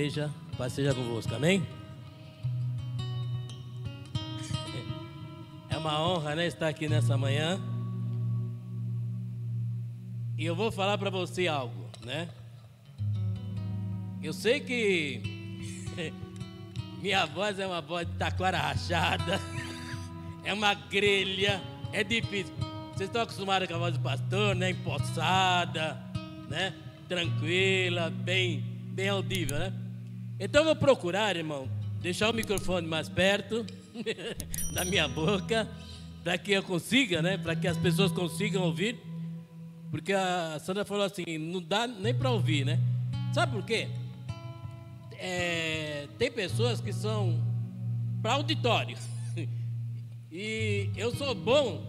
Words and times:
Igreja, 0.00 0.30
paz 0.56 0.72
seja 0.72 0.94
convosco, 0.94 1.34
amém? 1.34 1.62
É 5.68 5.76
uma 5.76 6.00
honra, 6.00 6.34
né, 6.34 6.46
estar 6.46 6.68
aqui 6.68 6.88
nessa 6.88 7.18
manhã. 7.18 7.60
E 10.38 10.46
eu 10.46 10.56
vou 10.56 10.72
falar 10.72 10.96
para 10.96 11.10
você 11.10 11.46
algo, 11.46 11.90
né? 12.02 12.30
Eu 14.22 14.32
sei 14.32 14.60
que 14.60 15.20
minha 17.02 17.26
voz 17.26 17.58
é 17.58 17.66
uma 17.66 17.82
voz 17.82 18.08
de 18.08 18.14
taquara 18.14 18.56
rachada, 18.56 19.38
é 20.44 20.54
uma 20.54 20.72
grelha, 20.72 21.60
é 21.92 22.02
difícil. 22.02 22.54
Vocês 22.94 23.10
estão 23.10 23.20
acostumados 23.20 23.68
com 23.68 23.74
a 23.74 23.78
voz 23.78 23.92
do 23.92 24.00
pastor, 24.00 24.54
né? 24.56 24.70
Empossada, 24.70 26.02
né? 26.48 26.72
Tranquila, 27.06 28.08
bem, 28.08 28.60
bem 28.94 29.10
audível, 29.10 29.58
né? 29.58 29.89
Então 30.42 30.64
vou 30.64 30.74
procurar, 30.74 31.36
irmão, 31.36 31.68
deixar 32.00 32.30
o 32.30 32.32
microfone 32.32 32.86
mais 32.86 33.10
perto 33.10 33.66
da 34.72 34.86
minha 34.86 35.06
boca, 35.06 35.68
para 36.24 36.38
que 36.38 36.52
eu 36.52 36.62
consiga, 36.62 37.20
né? 37.20 37.36
Para 37.36 37.54
que 37.54 37.68
as 37.68 37.76
pessoas 37.76 38.10
consigam 38.10 38.62
ouvir. 38.62 38.98
Porque 39.90 40.14
a 40.14 40.58
Sandra 40.58 40.82
falou 40.86 41.04
assim, 41.04 41.36
não 41.36 41.60
dá 41.60 41.86
nem 41.86 42.14
para 42.14 42.30
ouvir, 42.30 42.64
né? 42.64 42.80
Sabe 43.34 43.52
por 43.52 43.66
quê? 43.66 43.88
É, 45.18 46.08
tem 46.18 46.30
pessoas 46.30 46.80
que 46.80 46.92
são 46.92 47.38
para 48.22 48.32
auditório. 48.32 48.96
E 50.32 50.88
eu 50.96 51.12
sou 51.16 51.34
bom 51.34 51.84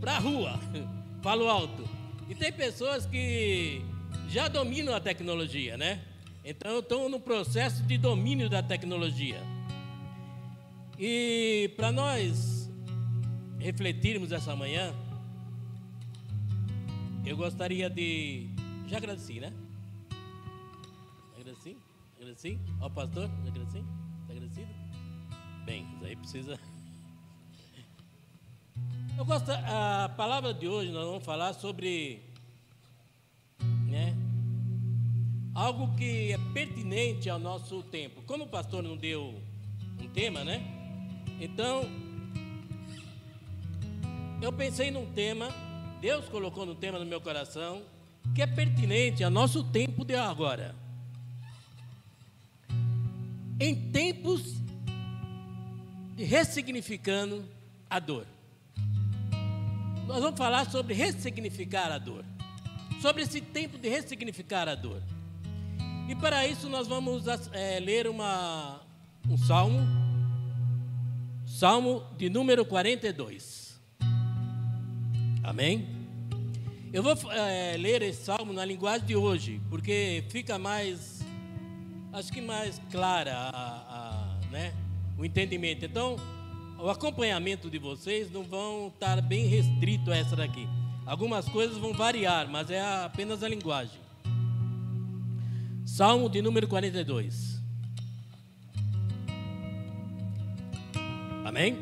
para 0.00 0.16
rua, 0.20 0.56
falo 1.20 1.48
alto. 1.48 1.84
E 2.28 2.34
tem 2.34 2.52
pessoas 2.52 3.04
que 3.04 3.82
já 4.28 4.46
dominam 4.46 4.94
a 4.94 5.00
tecnologia, 5.00 5.76
né? 5.76 6.00
Então 6.44 6.80
estou 6.80 7.08
no 7.08 7.20
processo 7.20 7.82
de 7.84 7.96
domínio 7.96 8.50
da 8.50 8.62
tecnologia. 8.62 9.40
E 10.98 11.72
para 11.76 11.92
nós 11.92 12.68
refletirmos 13.58 14.32
essa 14.32 14.56
manhã, 14.56 14.92
eu 17.24 17.36
gostaria 17.36 17.88
de. 17.88 18.48
Já 18.88 18.96
agradeci, 18.96 19.38
né? 19.38 19.52
Agradeci? 21.36 21.76
Agradeci? 22.16 22.58
Ó, 22.80 22.90
pastor, 22.90 23.28
já 23.28 23.50
agradeci? 23.50 23.78
Está 23.78 24.32
agradecido? 24.32 24.68
Bem, 25.64 25.86
isso 25.94 26.04
aí 26.04 26.16
precisa. 26.16 26.58
Eu 29.16 29.24
gosto, 29.24 29.50
a 29.50 30.08
palavra 30.16 30.52
de 30.52 30.66
hoje 30.66 30.90
nós 30.90 31.06
vamos 31.06 31.24
falar 31.24 31.52
sobre, 31.52 32.20
né, 33.86 34.16
algo 35.54 35.94
que 35.96 36.32
é 36.32 36.38
pertinente 36.52 37.28
ao 37.28 37.38
nosso 37.38 37.82
tempo. 37.84 38.22
Como 38.22 38.44
o 38.44 38.48
pastor 38.48 38.82
não 38.82 38.96
deu 38.96 39.34
um 40.00 40.08
tema, 40.08 40.44
né? 40.44 40.62
Então, 41.40 41.82
eu 44.40 44.52
pensei 44.52 44.90
num 44.90 45.06
tema, 45.12 45.50
Deus 46.00 46.28
colocou 46.28 46.64
um 46.64 46.74
tema 46.74 46.98
no 46.98 47.04
meu 47.04 47.20
coração, 47.20 47.82
que 48.34 48.42
é 48.42 48.46
pertinente 48.46 49.22
ao 49.22 49.30
nosso 49.30 49.62
tempo 49.64 50.04
de 50.04 50.14
agora. 50.14 50.74
Em 53.60 53.90
tempos 53.90 54.56
de 56.16 56.24
ressignificando 56.24 57.44
a 57.88 57.98
dor. 57.98 58.26
Nós 60.06 60.20
vamos 60.20 60.38
falar 60.38 60.70
sobre 60.70 60.94
ressignificar 60.94 61.92
a 61.92 61.98
dor. 61.98 62.24
Sobre 63.00 63.22
esse 63.22 63.40
tempo 63.40 63.78
de 63.78 63.88
ressignificar 63.88 64.68
a 64.68 64.74
dor. 64.74 65.02
E 66.08 66.14
para 66.14 66.46
isso 66.46 66.68
nós 66.68 66.86
vamos 66.86 67.24
é, 67.52 67.78
ler 67.80 68.06
uma, 68.06 68.80
um 69.28 69.36
salmo. 69.36 69.80
Salmo 71.46 72.02
de 72.16 72.28
número 72.28 72.64
42. 72.64 73.80
Amém? 75.42 75.86
Eu 76.92 77.02
vou 77.02 77.16
é, 77.32 77.76
ler 77.78 78.02
esse 78.02 78.24
salmo 78.24 78.52
na 78.52 78.64
linguagem 78.64 79.06
de 79.06 79.16
hoje, 79.16 79.60
porque 79.70 80.24
fica 80.28 80.58
mais, 80.58 81.24
acho 82.12 82.30
que 82.32 82.40
mais 82.40 82.80
clara 82.90 83.32
a, 83.34 83.50
a, 83.50 84.50
né, 84.50 84.74
o 85.16 85.24
entendimento. 85.24 85.84
Então, 85.84 86.16
o 86.78 86.90
acompanhamento 86.90 87.70
de 87.70 87.78
vocês 87.78 88.30
não 88.30 88.42
vão 88.42 88.88
estar 88.88 89.22
bem 89.22 89.46
restrito 89.46 90.10
a 90.10 90.16
essa 90.16 90.36
daqui. 90.36 90.68
Algumas 91.06 91.48
coisas 91.48 91.78
vão 91.78 91.94
variar, 91.94 92.48
mas 92.50 92.70
é 92.70 92.82
apenas 93.04 93.42
a 93.42 93.48
linguagem. 93.48 94.01
Salmo 95.94 96.26
de 96.26 96.40
número 96.40 96.66
42. 96.66 97.60
Amém? 101.44 101.76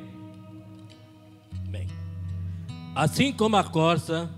Bem. 1.69 1.87
Assim 2.93 3.33
como 3.33 3.55
a 3.55 3.63
corça 3.63 4.29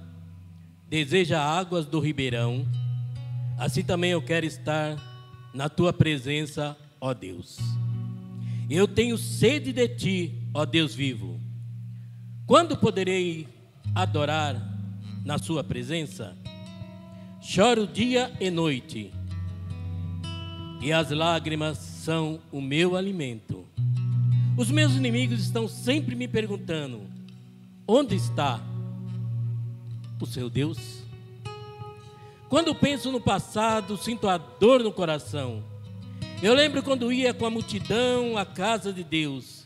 deseja 0.90 1.40
águas 1.40 1.86
do 1.86 2.00
ribeirão, 2.00 2.66
assim 3.58 3.82
também 3.82 4.10
eu 4.10 4.20
quero 4.20 4.44
estar 4.44 4.98
na 5.54 5.70
tua 5.70 5.90
presença, 5.90 6.76
ó 7.00 7.14
Deus. 7.14 7.56
Eu 8.68 8.86
tenho 8.86 9.16
sede 9.16 9.72
de 9.72 9.88
ti, 9.88 10.48
ó 10.52 10.66
Deus 10.66 10.94
vivo. 10.94 11.40
Quando 12.46 12.76
poderei 12.76 13.48
adorar 13.94 14.54
na 15.24 15.38
Sua 15.38 15.64
presença? 15.64 16.36
Choro 17.40 17.86
dia 17.86 18.30
e 18.38 18.50
noite, 18.50 19.10
e 20.82 20.92
as 20.92 21.10
lágrimas 21.10 21.78
são 21.78 22.40
o 22.50 22.60
meu 22.60 22.96
alimento. 22.96 23.64
Os 24.56 24.70
meus 24.70 24.92
inimigos 24.92 25.40
estão 25.40 25.68
sempre 25.68 26.14
me 26.14 26.26
perguntando: 26.26 27.02
onde 27.86 28.16
está 28.16 28.60
o 30.20 30.26
seu 30.26 30.50
Deus? 30.50 30.78
Quando 32.48 32.74
penso 32.74 33.10
no 33.10 33.20
passado, 33.20 33.96
sinto 33.96 34.28
a 34.28 34.36
dor 34.36 34.82
no 34.82 34.92
coração. 34.92 35.62
Eu 36.42 36.54
lembro 36.54 36.82
quando 36.82 37.12
ia 37.12 37.32
com 37.32 37.46
a 37.46 37.50
multidão 37.50 38.36
à 38.36 38.44
casa 38.44 38.92
de 38.92 39.04
Deus 39.04 39.62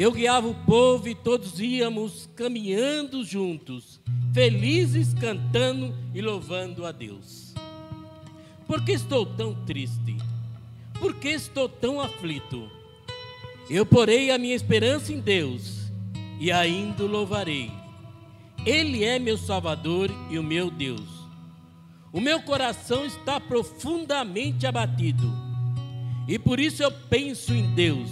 eu 0.00 0.12
guiava 0.12 0.48
o 0.48 0.54
povo 0.54 1.08
e 1.08 1.14
todos 1.14 1.60
íamos 1.60 2.28
caminhando 2.36 3.24
juntos, 3.24 4.00
felizes, 4.32 5.12
cantando 5.12 5.94
e 6.14 6.22
louvando 6.22 6.86
a 6.86 6.92
Deus. 6.92 7.49
Por 8.70 8.84
que 8.84 8.92
estou 8.92 9.26
tão 9.26 9.52
triste? 9.52 10.16
Por 11.00 11.16
que 11.16 11.30
estou 11.30 11.68
tão 11.68 12.00
aflito? 12.00 12.70
Eu 13.68 13.84
porei 13.84 14.30
a 14.30 14.38
minha 14.38 14.54
esperança 14.54 15.12
em 15.12 15.18
Deus 15.18 15.90
e 16.38 16.52
ainda 16.52 17.02
o 17.02 17.08
louvarei. 17.08 17.68
Ele 18.64 19.02
é 19.02 19.18
meu 19.18 19.36
Salvador 19.36 20.08
e 20.30 20.38
o 20.38 20.42
meu 20.44 20.70
Deus. 20.70 21.02
O 22.12 22.20
meu 22.20 22.40
coração 22.42 23.04
está 23.04 23.40
profundamente 23.40 24.64
abatido 24.68 25.28
e 26.28 26.38
por 26.38 26.60
isso 26.60 26.80
eu 26.80 26.92
penso 26.92 27.52
em 27.52 27.74
Deus 27.74 28.08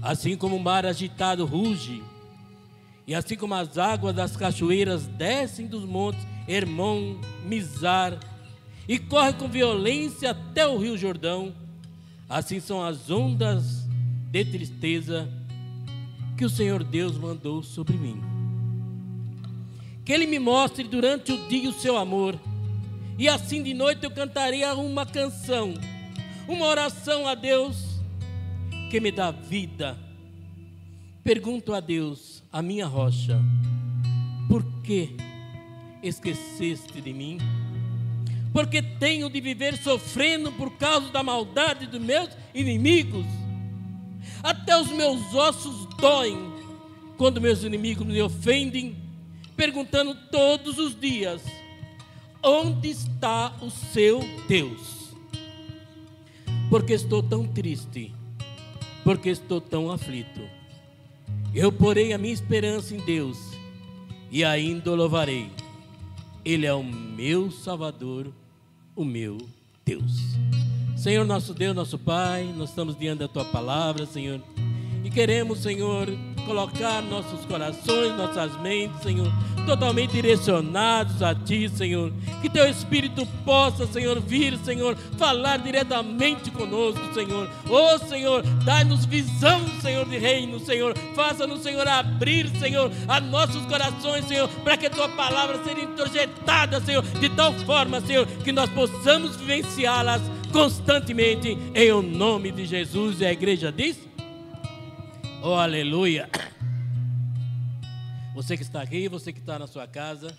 Assim 0.00 0.36
como 0.36 0.54
o 0.54 0.62
mar 0.62 0.86
agitado 0.86 1.44
ruge, 1.44 2.00
e 3.08 3.12
assim 3.12 3.34
como 3.34 3.54
as 3.54 3.76
águas 3.76 4.14
das 4.14 4.36
cachoeiras 4.36 5.08
descem 5.08 5.66
dos 5.66 5.84
montes 5.84 6.24
Hermon, 6.46 7.16
Mizar, 7.44 8.20
e 8.88 8.98
correm 8.98 9.34
com 9.34 9.48
violência 9.48 10.30
até 10.30 10.66
o 10.66 10.78
rio 10.78 10.96
Jordão, 10.96 11.54
assim 12.28 12.60
são 12.60 12.82
as 12.82 13.10
ondas 13.10 13.86
de 14.30 14.44
tristeza 14.44 15.28
que 16.36 16.44
o 16.44 16.50
Senhor 16.50 16.82
Deus 16.82 17.16
mandou 17.16 17.62
sobre 17.62 17.96
mim. 17.96 18.20
Que 20.04 20.12
Ele 20.12 20.26
me 20.26 20.38
mostre 20.38 20.84
durante 20.84 21.32
o 21.32 21.48
dia 21.48 21.68
o 21.68 21.72
seu 21.72 21.96
amor, 21.96 22.38
e 23.18 23.28
assim 23.28 23.62
de 23.62 23.74
noite 23.74 24.04
eu 24.04 24.10
cantarei 24.10 24.64
uma 24.72 25.06
canção, 25.06 25.74
uma 26.48 26.66
oração 26.66 27.28
a 27.28 27.34
Deus 27.34 28.00
que 28.90 28.98
me 29.00 29.12
dá 29.12 29.30
vida. 29.30 29.96
Pergunto 31.22 31.72
a 31.72 31.78
Deus, 31.78 32.42
a 32.52 32.60
minha 32.60 32.86
rocha, 32.86 33.40
por 34.48 34.64
que 34.82 35.16
esqueceste 36.02 37.00
de 37.00 37.12
mim? 37.12 37.38
Porque 38.52 38.82
tenho 38.82 39.30
de 39.30 39.40
viver 39.40 39.76
sofrendo 39.76 40.52
por 40.52 40.72
causa 40.72 41.08
da 41.10 41.22
maldade 41.22 41.86
dos 41.86 42.00
meus 42.00 42.28
inimigos. 42.54 43.26
Até 44.42 44.78
os 44.78 44.88
meus 44.88 45.34
ossos 45.34 45.86
doem 45.96 46.52
quando 47.16 47.40
meus 47.40 47.62
inimigos 47.62 48.06
me 48.06 48.20
ofendem, 48.20 48.96
perguntando 49.56 50.14
todos 50.30 50.78
os 50.78 50.98
dias: 50.98 51.42
onde 52.42 52.90
está 52.90 53.56
o 53.62 53.70
seu 53.70 54.20
Deus? 54.46 55.14
Porque 56.68 56.92
estou 56.92 57.22
tão 57.22 57.46
triste 57.46 58.12
porque 59.04 59.30
estou 59.30 59.60
tão 59.60 59.90
aflito. 59.90 60.40
Eu 61.54 61.70
porei 61.72 62.12
a 62.12 62.18
minha 62.18 62.32
esperança 62.32 62.94
em 62.94 62.98
Deus 62.98 63.38
e 64.30 64.44
ainda 64.44 64.90
o 64.90 64.94
louvarei. 64.94 65.50
Ele 66.44 66.66
é 66.66 66.72
o 66.72 66.82
meu 66.82 67.50
Salvador, 67.50 68.32
o 68.94 69.04
meu 69.04 69.38
Deus. 69.84 70.12
Senhor, 70.96 71.24
nosso 71.24 71.52
Deus, 71.52 71.74
nosso 71.74 71.98
Pai, 71.98 72.44
nós 72.56 72.70
estamos 72.70 72.96
diante 72.96 73.20
da 73.20 73.28
tua 73.28 73.44
palavra, 73.44 74.06
Senhor. 74.06 74.40
E 75.04 75.10
queremos, 75.10 75.58
Senhor, 75.60 76.08
colocar 76.42 77.02
nossos 77.02 77.44
corações, 77.46 78.16
nossas 78.16 78.60
mentes, 78.60 79.02
Senhor, 79.02 79.30
totalmente 79.66 80.12
direcionados 80.12 81.22
a 81.22 81.34
Ti, 81.34 81.68
Senhor. 81.68 82.12
Que 82.40 82.48
Teu 82.48 82.68
Espírito 82.68 83.26
possa, 83.44 83.86
Senhor, 83.86 84.20
vir, 84.20 84.58
Senhor, 84.58 84.96
falar 85.16 85.58
diretamente 85.58 86.50
conosco, 86.50 87.14
Senhor. 87.14 87.48
Oh, 87.68 87.98
Senhor, 87.98 88.42
dai-nos 88.64 89.04
visão, 89.04 89.60
Senhor, 89.80 90.04
de 90.06 90.18
reino, 90.18 90.58
Senhor. 90.60 90.96
Faça-nos, 91.14 91.62
Senhor, 91.62 91.86
abrir, 91.86 92.48
Senhor, 92.58 92.90
a 93.08 93.20
nossos 93.20 93.64
corações, 93.66 94.26
Senhor, 94.26 94.48
para 94.64 94.76
que 94.76 94.90
Tua 94.90 95.08
palavra 95.08 95.62
seja 95.64 95.80
introjetada, 95.80 96.80
Senhor, 96.80 97.02
de 97.02 97.28
tal 97.30 97.52
forma, 97.60 98.00
Senhor, 98.00 98.26
que 98.26 98.52
nós 98.52 98.68
possamos 98.70 99.36
vivenciá-las 99.36 100.20
constantemente, 100.52 101.56
em 101.74 101.92
o 101.92 102.02
nome 102.02 102.52
de 102.52 102.66
Jesus. 102.66 103.20
E 103.20 103.26
a 103.26 103.32
igreja 103.32 103.72
diz. 103.72 104.11
Oh, 105.44 105.54
aleluia. 105.54 106.30
Você 108.32 108.56
que 108.56 108.62
está 108.62 108.80
aqui, 108.80 109.08
você 109.08 109.32
que 109.32 109.40
está 109.40 109.58
na 109.58 109.66
sua 109.66 109.88
casa. 109.88 110.38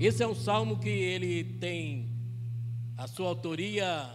Esse 0.00 0.22
é 0.22 0.26
um 0.26 0.34
salmo 0.34 0.78
que 0.78 0.88
ele 0.88 1.44
tem 1.44 2.08
a 2.96 3.06
sua 3.06 3.28
autoria 3.28 4.08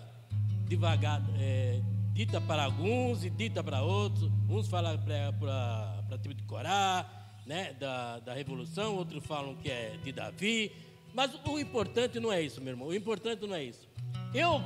devagar, 0.67 1.21
é, 1.37 1.79
dita 2.11 2.41
para 2.41 2.63
alguns 2.63 3.23
e 3.23 3.29
dita 3.29 3.63
para 3.63 3.83
outros. 3.83 4.31
Uns 4.49 4.67
falam 4.67 4.97
para 4.97 6.03
a 6.11 6.17
tribo 6.17 6.33
de 6.33 6.43
Corá, 6.45 7.05
né, 7.45 7.73
da, 7.73 8.17
da 8.17 8.33
revolução, 8.33 8.95
outros 8.95 9.23
falam 9.27 9.55
que 9.57 9.69
é 9.69 9.95
de 10.03 10.11
Davi. 10.11 10.71
Mas 11.13 11.29
o 11.47 11.59
importante 11.59 12.19
não 12.19 12.33
é 12.33 12.41
isso, 12.41 12.59
meu 12.61 12.73
irmão. 12.73 12.87
O 12.87 12.95
importante 12.95 13.45
não 13.45 13.53
é 13.53 13.63
isso. 13.63 13.87
Eu, 14.33 14.59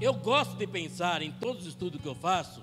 eu 0.00 0.14
gosto 0.14 0.54
de 0.54 0.68
pensar 0.68 1.20
em 1.20 1.32
todos 1.32 1.62
os 1.62 1.70
estudos 1.70 2.00
que 2.00 2.06
eu 2.06 2.14
faço 2.14 2.60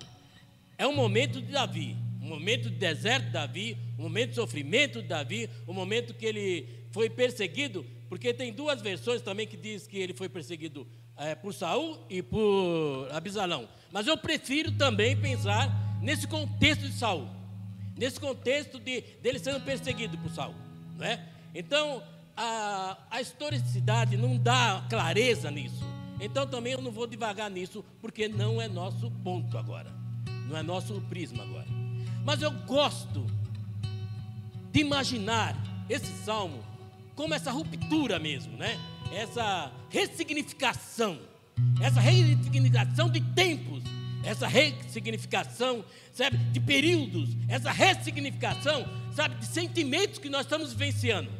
é 0.80 0.86
um 0.86 0.94
momento 0.94 1.42
de 1.42 1.52
Davi, 1.52 1.94
um 2.22 2.26
momento 2.26 2.70
de 2.70 2.76
deserto 2.76 3.26
de 3.26 3.32
Davi, 3.32 3.76
um 3.98 4.04
momento 4.04 4.30
de 4.30 4.36
sofrimento 4.36 5.02
de 5.02 5.08
Davi, 5.08 5.50
um 5.68 5.74
momento 5.74 6.14
que 6.14 6.24
ele 6.24 6.66
foi 6.90 7.10
perseguido, 7.10 7.84
porque 8.08 8.32
tem 8.32 8.50
duas 8.50 8.80
versões 8.80 9.20
também 9.20 9.46
que 9.46 9.58
diz 9.58 9.86
que 9.86 9.98
ele 9.98 10.14
foi 10.14 10.26
perseguido 10.26 10.88
é, 11.18 11.34
por 11.34 11.52
Saul 11.52 11.98
e 12.08 12.22
por 12.22 13.08
Abisalão. 13.12 13.68
Mas 13.92 14.06
eu 14.06 14.16
prefiro 14.16 14.72
também 14.72 15.14
pensar 15.14 15.70
nesse 16.00 16.26
contexto 16.26 16.88
de 16.88 16.94
Saul, 16.94 17.28
nesse 17.94 18.18
contexto 18.18 18.80
de 18.80 19.02
dele 19.20 19.38
sendo 19.38 19.60
perseguido 19.60 20.16
por 20.16 20.30
Saul, 20.30 20.54
não 20.96 21.04
é? 21.04 21.22
Então 21.54 22.02
a, 22.34 22.96
a 23.10 23.20
historicidade 23.20 24.16
não 24.16 24.38
dá 24.38 24.82
clareza 24.88 25.50
nisso. 25.50 25.84
Então 26.18 26.46
também 26.46 26.72
eu 26.72 26.80
não 26.80 26.90
vou 26.90 27.06
devagar 27.06 27.50
nisso, 27.50 27.84
porque 28.00 28.28
não 28.28 28.62
é 28.62 28.66
nosso 28.66 29.10
ponto 29.22 29.58
agora 29.58 29.99
não 30.50 30.58
é 30.58 30.62
nosso 30.62 31.00
prisma 31.02 31.44
agora. 31.44 31.66
Mas 32.24 32.42
eu 32.42 32.50
gosto 32.50 33.24
de 34.72 34.80
imaginar 34.80 35.56
esse 35.88 36.12
salmo 36.24 36.62
como 37.14 37.34
essa 37.34 37.50
ruptura 37.50 38.18
mesmo, 38.18 38.56
né? 38.56 38.78
Essa 39.12 39.70
ressignificação, 39.88 41.18
essa 41.80 42.00
ressignificação 42.00 43.08
de 43.08 43.20
tempos, 43.20 43.82
essa 44.24 44.46
ressignificação, 44.46 45.84
sabe, 46.12 46.36
de 46.36 46.60
períodos, 46.60 47.30
essa 47.48 47.70
ressignificação, 47.70 48.86
sabe, 49.12 49.36
de 49.36 49.46
sentimentos 49.46 50.18
que 50.18 50.28
nós 50.28 50.42
estamos 50.42 50.72
vivenciando. 50.72 51.30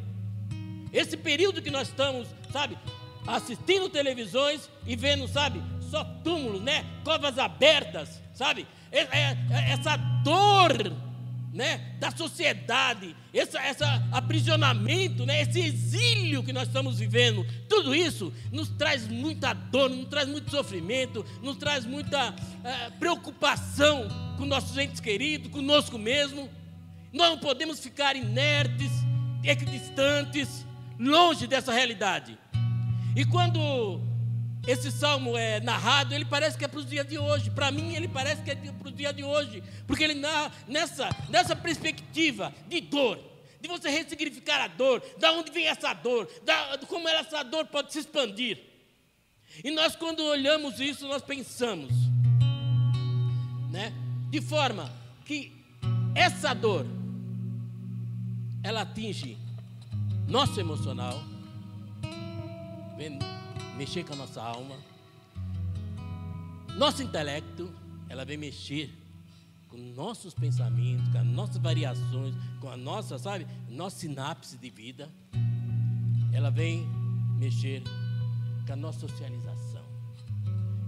Esse 0.93 1.17
período 1.17 1.63
que 1.63 1.71
nós 1.71 1.89
estamos, 1.89 2.29
sabe, 2.53 2.77
assistindo 3.27 3.89
televisões 3.89 4.69
e 4.87 4.97
vendo, 4.97 5.29
sabe, 5.29 5.63
só 5.91 6.05
túmulos, 6.05 6.63
né? 6.63 6.85
Covas 7.05 7.39
abertas, 7.39 8.21
sabe? 8.35 8.67
É, 8.93 9.37
essa 9.73 9.97
dor 9.97 10.93
né, 11.53 11.97
da 11.99 12.11
sociedade, 12.11 13.15
esse 13.35 13.57
essa 13.57 14.03
aprisionamento, 14.13 15.27
né, 15.27 15.43
esse 15.43 15.61
exílio 15.61 16.43
que 16.43 16.53
nós 16.53 16.69
estamos 16.69 16.99
vivendo, 16.99 17.45
tudo 17.69 17.95
isso 17.95 18.33
nos 18.53 18.69
traz 18.69 19.07
muita 19.09 19.53
dor, 19.53 19.91
nos 19.91 20.09
traz 20.09 20.29
muito 20.29 20.51
sofrimento, 20.51 21.25
nos 21.43 21.57
traz 21.57 21.85
muita 21.85 22.35
é, 22.63 22.91
preocupação 22.91 24.09
com 24.37 24.45
nossos 24.45 24.77
entes 24.79 25.01
queridos, 25.01 25.51
conosco 25.51 25.99
mesmo. 25.99 26.49
Nós 27.13 27.31
não 27.31 27.39
podemos 27.39 27.81
ficar 27.81 28.15
inertes, 28.15 28.91
equidistantes, 29.43 30.65
longe 30.99 31.47
dessa 31.47 31.73
realidade. 31.73 32.39
E 33.17 33.25
quando 33.25 34.01
esse 34.67 34.91
salmo 34.93 35.37
é 35.37 35.61
narrado, 35.61 36.15
ele 36.15 36.25
parece 36.25 36.59
que 36.59 36.65
é 36.65 36.69
para 36.69 36.81
os 36.81 36.87
dias 36.87 37.07
de 37.07 37.19
hoje. 37.19 37.51
Para 37.51 37.71
mim, 37.71 37.95
ele 37.95 38.09
parece 38.09 38.43
que 38.43 38.51
é 38.51 38.55
para 38.55 38.89
os 38.89 38.95
dias 38.95 39.15
de 39.15 39.25
hoje. 39.25 39.63
Porque 39.87 40.05
ele 40.05 40.15
narra 40.15 40.53
nessa, 40.69 41.09
nessa 41.29 41.57
perspectiva 41.57 42.53
de 42.69 42.81
dor, 42.81 43.19
de 43.61 43.69
você 43.69 43.89
ressignificar 43.89 44.61
a 44.63 44.69
dor, 44.69 45.03
da 45.19 45.33
onde 45.33 45.51
vem 45.51 45.67
essa 45.67 45.93
dor, 45.95 46.31
da, 46.45 46.79
como 46.87 47.09
essa 47.09 47.43
dor 47.43 47.67
pode 47.67 47.93
se 47.93 48.01
expandir. 48.01 48.59
E 49.65 49.71
nós, 49.71 49.97
quando 49.97 50.23
olhamos 50.23 50.79
isso, 50.79 51.09
nós 51.09 51.23
pensamos, 51.23 51.93
né? 53.71 53.93
De 54.31 54.41
forma 54.41 54.93
que 55.25 55.53
essa 56.15 56.55
dor, 56.55 56.87
ela 58.63 58.83
atinge 58.83 59.37
nosso 60.29 60.61
emocional, 60.61 61.21
mexer 63.81 64.05
com 64.05 64.13
a 64.13 64.17
nossa 64.17 64.43
alma. 64.43 64.77
Nosso 66.77 67.03
intelecto, 67.03 67.73
ela 68.11 68.27
vem 68.27 68.37
mexer 68.37 68.93
com 69.71 69.79
nossos 69.95 70.35
pensamentos, 70.35 71.09
com 71.09 71.17
as 71.17 71.25
nossas 71.25 71.57
variações, 71.57 72.35
com 72.61 72.69
a 72.69 72.77
nossa, 72.77 73.19
sabe, 73.19 73.47
nossa 73.71 73.97
sinapse 74.01 74.59
de 74.59 74.69
vida. 74.69 75.09
Ela 76.31 76.51
vem 76.51 76.87
mexer 77.39 77.83
com 78.67 78.73
a 78.75 78.77
nossa 78.77 79.01
socialização, 79.01 79.83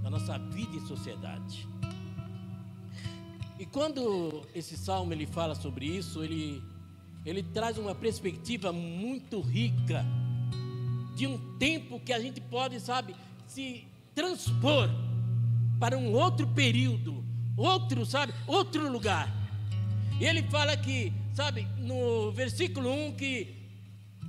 com 0.02 0.08
a 0.08 0.10
nossa 0.10 0.38
vida 0.38 0.76
em 0.76 0.86
sociedade. 0.86 1.66
E 3.58 3.64
quando 3.64 4.42
esse 4.54 4.76
salmo 4.76 5.14
ele 5.14 5.26
fala 5.26 5.54
sobre 5.54 5.86
isso, 5.86 6.22
ele 6.22 6.62
ele 7.24 7.42
traz 7.42 7.78
uma 7.78 7.94
perspectiva 7.94 8.70
muito 8.70 9.40
rica 9.40 10.04
de 11.14 11.26
um 11.26 11.38
tempo 11.58 12.00
que 12.00 12.12
a 12.12 12.20
gente 12.20 12.40
pode, 12.40 12.80
sabe, 12.80 13.14
se 13.46 13.86
transpor 14.14 14.88
para 15.78 15.96
um 15.96 16.12
outro 16.12 16.46
período, 16.46 17.24
outro, 17.56 18.06
sabe, 18.06 18.32
outro 18.46 18.90
lugar. 18.90 19.28
E 20.20 20.24
ele 20.24 20.42
fala 20.44 20.76
que, 20.76 21.12
sabe, 21.34 21.66
no 21.78 22.30
versículo 22.32 22.90
1 22.90 23.12
que 23.16 23.62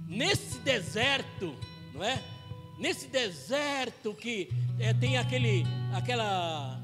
nesse 0.08 0.60
deserto, 0.60 1.56
não 1.94 2.04
é? 2.04 2.22
Nesse 2.80 3.08
deserto 3.08 4.14
que 4.14 4.50
é, 4.80 4.94
tem 4.94 5.18
aquele, 5.18 5.64
aquela, 5.94 6.82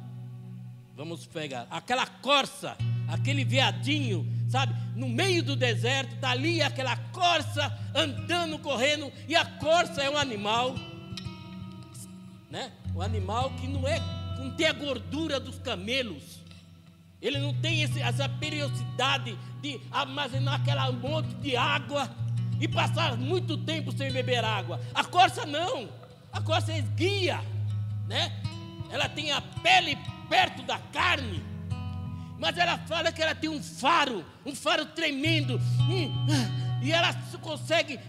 vamos 0.96 1.25
pegar, 1.25 1.68
aquela 1.70 2.06
corça, 2.06 2.77
aquele 3.08 3.44
veadinho 3.44 4.25
sabe? 4.50 4.75
No 4.96 5.08
meio 5.08 5.44
do 5.44 5.56
deserto, 5.56 6.15
está 6.15 6.32
ali 6.32 6.62
aquela 6.62 6.98
corça 6.98 7.72
andando, 7.96 8.58
correndo, 8.60 9.12
e 9.27 9.36
a 9.36 9.46
corça 9.46 10.01
é 10.01 10.10
um 10.10 10.18
animal, 10.18 10.75
né? 12.50 12.72
Um 12.96 13.01
animal 13.01 13.51
que 13.51 13.68
não 13.68 13.88
é, 13.88 14.00
não 14.39 14.51
tem 14.51 14.68
a 14.68 14.74
gordura 14.74 15.39
dos 15.39 15.60
camelos. 15.60 16.39
Ele 17.22 17.38
não 17.38 17.53
tem 17.53 17.84
esse, 17.84 18.01
essa 18.01 18.27
periodicidade 18.27 19.38
de 19.62 19.79
armazenar 19.91 20.56
aquela 20.56 20.91
monte 20.91 21.34
de 21.36 21.56
água 21.56 22.10
e 22.60 22.68
passar 22.68 23.18
muito 23.18 23.58
tempo 23.58 23.91
sem 23.91 24.12
beber 24.12 24.44
água. 24.44 24.79
A 24.94 25.03
corça 25.03 25.46
não. 25.46 25.89
A 26.32 26.41
corça 26.41 26.72
é 26.72 26.79
esguia, 26.79 27.39
né? 28.08 28.32
Ela 28.89 29.08
tem 29.08 29.32
a 29.32 29.41
pele 29.41 29.98
perto 30.29 30.63
da 30.63 30.79
carne 30.79 31.49
mas 32.39 32.58
ela 32.58 32.77
fala 32.79 33.12
que 33.12 33.22
ela 33.22 33.36
tem 33.36 33.50
um 33.50 33.62
faro, 33.62 34.25
um 34.46 34.55
faro 34.55 34.86
tremendo, 34.86 35.60
e 36.81 36.91
ela 36.91 37.13
consegue 37.41 38.00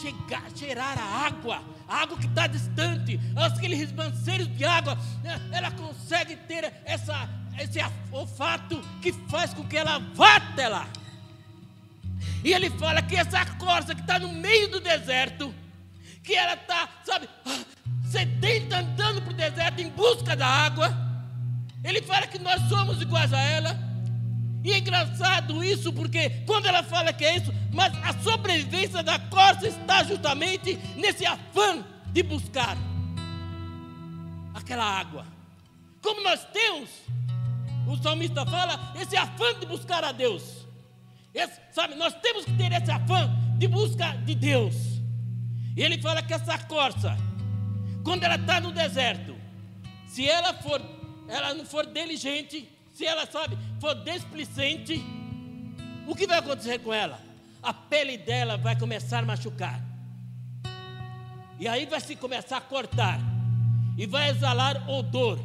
chegar, 0.00 0.42
cheirar 0.56 0.98
a 0.98 1.26
água, 1.26 1.62
a 1.86 2.02
água 2.02 2.16
que 2.16 2.26
está 2.26 2.46
distante, 2.46 3.20
aqueles 3.36 3.78
ribanceiros 3.78 4.48
de 4.56 4.64
água, 4.64 4.96
né? 5.22 5.38
ela 5.52 5.70
consegue 5.70 6.34
ter 6.36 6.72
essa, 6.84 7.28
esse 7.60 7.78
olfato 8.10 8.80
que 9.02 9.12
faz 9.28 9.52
com 9.52 9.66
que 9.66 9.76
ela 9.76 9.98
vá 10.14 10.36
até 10.36 10.68
lá. 10.68 10.88
E 12.42 12.52
ele 12.52 12.70
fala 12.70 13.02
que 13.02 13.16
essa 13.16 13.44
corça 13.56 13.94
que 13.94 14.00
está 14.00 14.18
no 14.18 14.32
meio 14.32 14.70
do 14.70 14.80
deserto, 14.80 15.54
que 16.22 16.34
ela 16.34 16.54
está, 16.54 16.88
sabe, 17.04 17.28
sedenta 18.10 18.78
andando 18.78 19.20
para 19.22 19.32
o 19.32 19.36
deserto 19.36 19.80
em 19.80 19.90
busca 19.90 20.34
da 20.34 20.46
água, 20.46 21.07
ele 21.84 22.02
fala 22.02 22.26
que 22.26 22.38
nós 22.38 22.60
somos 22.68 23.00
iguais 23.00 23.32
a 23.32 23.40
ela. 23.40 23.78
E 24.64 24.72
é 24.72 24.78
engraçado 24.78 25.62
isso, 25.62 25.92
porque 25.92 26.30
quando 26.44 26.66
ela 26.66 26.82
fala 26.82 27.12
que 27.12 27.24
é 27.24 27.36
isso, 27.36 27.52
mas 27.72 27.92
a 28.02 28.12
sobrevivência 28.22 29.02
da 29.02 29.18
corça 29.18 29.68
está 29.68 30.02
justamente 30.02 30.76
nesse 30.96 31.24
afã 31.24 31.84
de 32.12 32.22
buscar 32.22 32.76
aquela 34.68 34.84
água, 34.84 35.24
Como 36.02 36.22
nós 36.22 36.44
temos, 36.52 36.90
o 37.86 37.96
salmista 37.96 38.44
fala, 38.44 38.92
esse 39.00 39.16
afã 39.16 39.58
de 39.58 39.66
buscar 39.66 40.04
a 40.04 40.12
Deus. 40.12 40.66
Esse, 41.34 41.60
sabe, 41.72 41.94
nós 41.94 42.14
temos 42.14 42.44
que 42.44 42.52
ter 42.52 42.70
esse 42.72 42.90
afã 42.90 43.30
de 43.56 43.66
busca 43.66 44.12
de 44.24 44.34
Deus. 44.34 44.74
E 45.76 45.82
ele 45.82 46.00
fala 46.00 46.22
que 46.22 46.34
essa 46.34 46.58
corça, 46.58 47.16
quando 48.04 48.24
ela 48.24 48.36
está 48.36 48.60
no 48.60 48.72
deserto, 48.72 49.36
se 50.06 50.28
ela 50.28 50.52
for, 50.54 50.80
ela 51.28 51.54
não 51.54 51.64
for 51.64 51.86
diligente, 51.86 52.68
se 52.94 53.04
ela 53.04 53.26
sabe, 53.26 53.56
for 53.80 53.94
desplicente, 53.94 55.00
o 56.06 56.14
que 56.14 56.26
vai 56.26 56.38
acontecer 56.38 56.78
com 56.80 56.92
ela? 56.92 57.20
A 57.62 57.72
pele 57.72 58.16
dela 58.16 58.56
vai 58.56 58.76
começar 58.76 59.18
a 59.18 59.26
machucar. 59.26 59.80
E 61.60 61.68
aí 61.68 61.86
vai 61.86 62.00
se 62.00 62.16
começar 62.16 62.56
a 62.56 62.60
cortar. 62.60 63.20
E 63.96 64.06
vai 64.06 64.30
exalar 64.30 64.88
odor. 64.88 65.38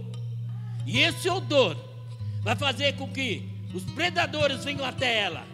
E 0.85 0.99
esse 0.99 1.29
odor 1.29 1.75
vai 2.41 2.55
fazer 2.55 2.95
com 2.95 3.11
que 3.11 3.49
os 3.73 3.83
predadores 3.83 4.63
venham 4.63 4.85
até 4.85 5.21
ela. 5.21 5.52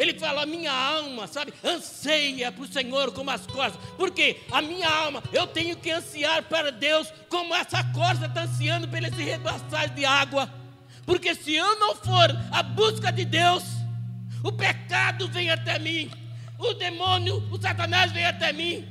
Ele 0.00 0.18
fala: 0.18 0.44
a 0.44 0.46
minha 0.46 0.72
alma, 0.72 1.26
sabe, 1.26 1.52
anseia 1.62 2.50
para 2.50 2.64
o 2.64 2.66
Senhor 2.66 3.12
como 3.12 3.30
as 3.30 3.44
corças. 3.46 3.78
Porque 3.98 4.40
a 4.50 4.62
minha 4.62 4.88
alma, 4.88 5.22
eu 5.30 5.46
tenho 5.46 5.76
que 5.76 5.90
ansiar 5.90 6.42
para 6.44 6.72
Deus 6.72 7.12
como 7.28 7.54
essa 7.54 7.84
corça 7.92 8.24
está 8.24 8.44
ansiando 8.44 8.88
pelos 8.88 9.10
rebaçais 9.10 9.94
de 9.94 10.06
água. 10.06 10.50
Porque 11.04 11.34
se 11.34 11.54
eu 11.54 11.78
não 11.78 11.94
for 11.94 12.34
à 12.50 12.62
busca 12.62 13.12
de 13.12 13.26
Deus, 13.26 13.62
o 14.42 14.50
pecado 14.50 15.28
vem 15.28 15.50
até 15.50 15.78
mim, 15.78 16.10
o 16.58 16.72
demônio, 16.72 17.46
o 17.50 17.60
Satanás 17.60 18.10
vem 18.10 18.24
até 18.24 18.54
mim, 18.54 18.88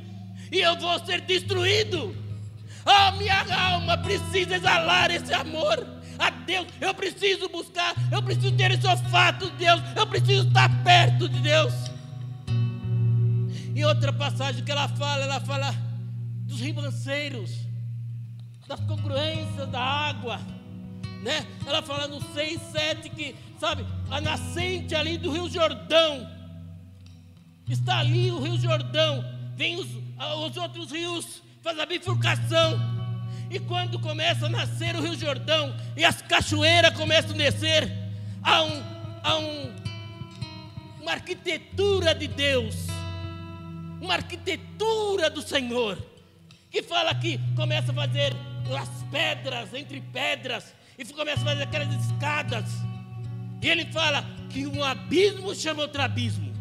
e 0.51 0.59
eu 0.59 0.77
vou 0.77 1.03
ser 1.07 1.21
destruído. 1.21 2.15
Oh, 2.85 3.17
minha 3.17 3.45
alma 3.71 3.97
precisa 3.97 4.55
exalar 4.55 5.09
esse 5.09 5.33
amor 5.33 5.87
a 6.19 6.29
Deus. 6.29 6.67
Eu 6.81 6.93
preciso 6.93 7.47
buscar, 7.49 7.95
eu 8.11 8.21
preciso 8.21 8.51
ter 8.55 8.71
esse 8.71 8.85
olfato 8.85 9.49
de 9.51 9.57
Deus, 9.57 9.81
eu 9.95 10.05
preciso 10.05 10.47
estar 10.47 10.83
perto 10.83 11.29
de 11.29 11.39
Deus. 11.39 11.73
Em 13.75 13.85
outra 13.85 14.11
passagem 14.11 14.63
que 14.63 14.71
ela 14.71 14.89
fala, 14.89 15.23
ela 15.23 15.39
fala 15.39 15.73
dos 16.43 16.59
ribanceiros, 16.59 17.51
das 18.67 18.79
congruências 18.81 19.69
da 19.69 19.79
água, 19.79 20.39
né? 21.23 21.45
Ela 21.65 21.81
fala 21.81 22.07
no 22.07 22.21
6, 22.33 22.61
7 22.71 23.09
que, 23.09 23.35
sabe, 23.57 23.85
a 24.11 24.19
nascente 24.19 24.93
ali 24.93 25.17
do 25.17 25.31
Rio 25.31 25.49
Jordão, 25.49 26.29
está 27.69 27.99
ali 27.99 28.31
o 28.31 28.39
Rio 28.39 28.57
Jordão, 28.57 29.23
vem 29.55 29.77
os, 29.77 29.87
os 30.47 30.57
outros 30.57 30.91
rios, 30.91 31.41
faz 31.61 31.79
a 31.79 31.85
bifurcação, 31.85 32.98
e 33.49 33.59
quando 33.59 33.99
começa 33.99 34.45
a 34.45 34.49
nascer 34.49 34.95
o 34.95 35.01
Rio 35.01 35.17
Jordão 35.17 35.75
e 35.97 36.05
as 36.05 36.21
cachoeiras 36.21 36.95
começam 36.95 37.31
a 37.31 37.37
descer, 37.37 37.91
há, 38.43 38.63
um, 38.63 38.83
há 39.23 39.37
um, 39.37 39.75
uma 41.01 41.11
arquitetura 41.13 42.13
de 42.13 42.27
Deus, 42.27 42.75
uma 43.99 44.13
arquitetura 44.13 45.29
do 45.29 45.41
Senhor, 45.41 45.97
que 46.69 46.83
fala 46.83 47.13
que 47.15 47.39
começa 47.55 47.91
a 47.91 47.95
fazer 47.95 48.35
as 48.79 48.89
pedras 49.09 49.73
entre 49.73 49.99
pedras, 49.99 50.75
e 50.97 51.05
começa 51.05 51.41
a 51.41 51.45
fazer 51.45 51.63
aquelas 51.63 52.05
escadas. 52.05 52.65
E 53.61 53.67
ele 53.67 53.85
fala 53.85 54.23
que 54.49 54.67
um 54.67 54.83
abismo 54.83 55.55
chama 55.55 55.81
outro 55.81 56.01
abismo. 56.01 56.53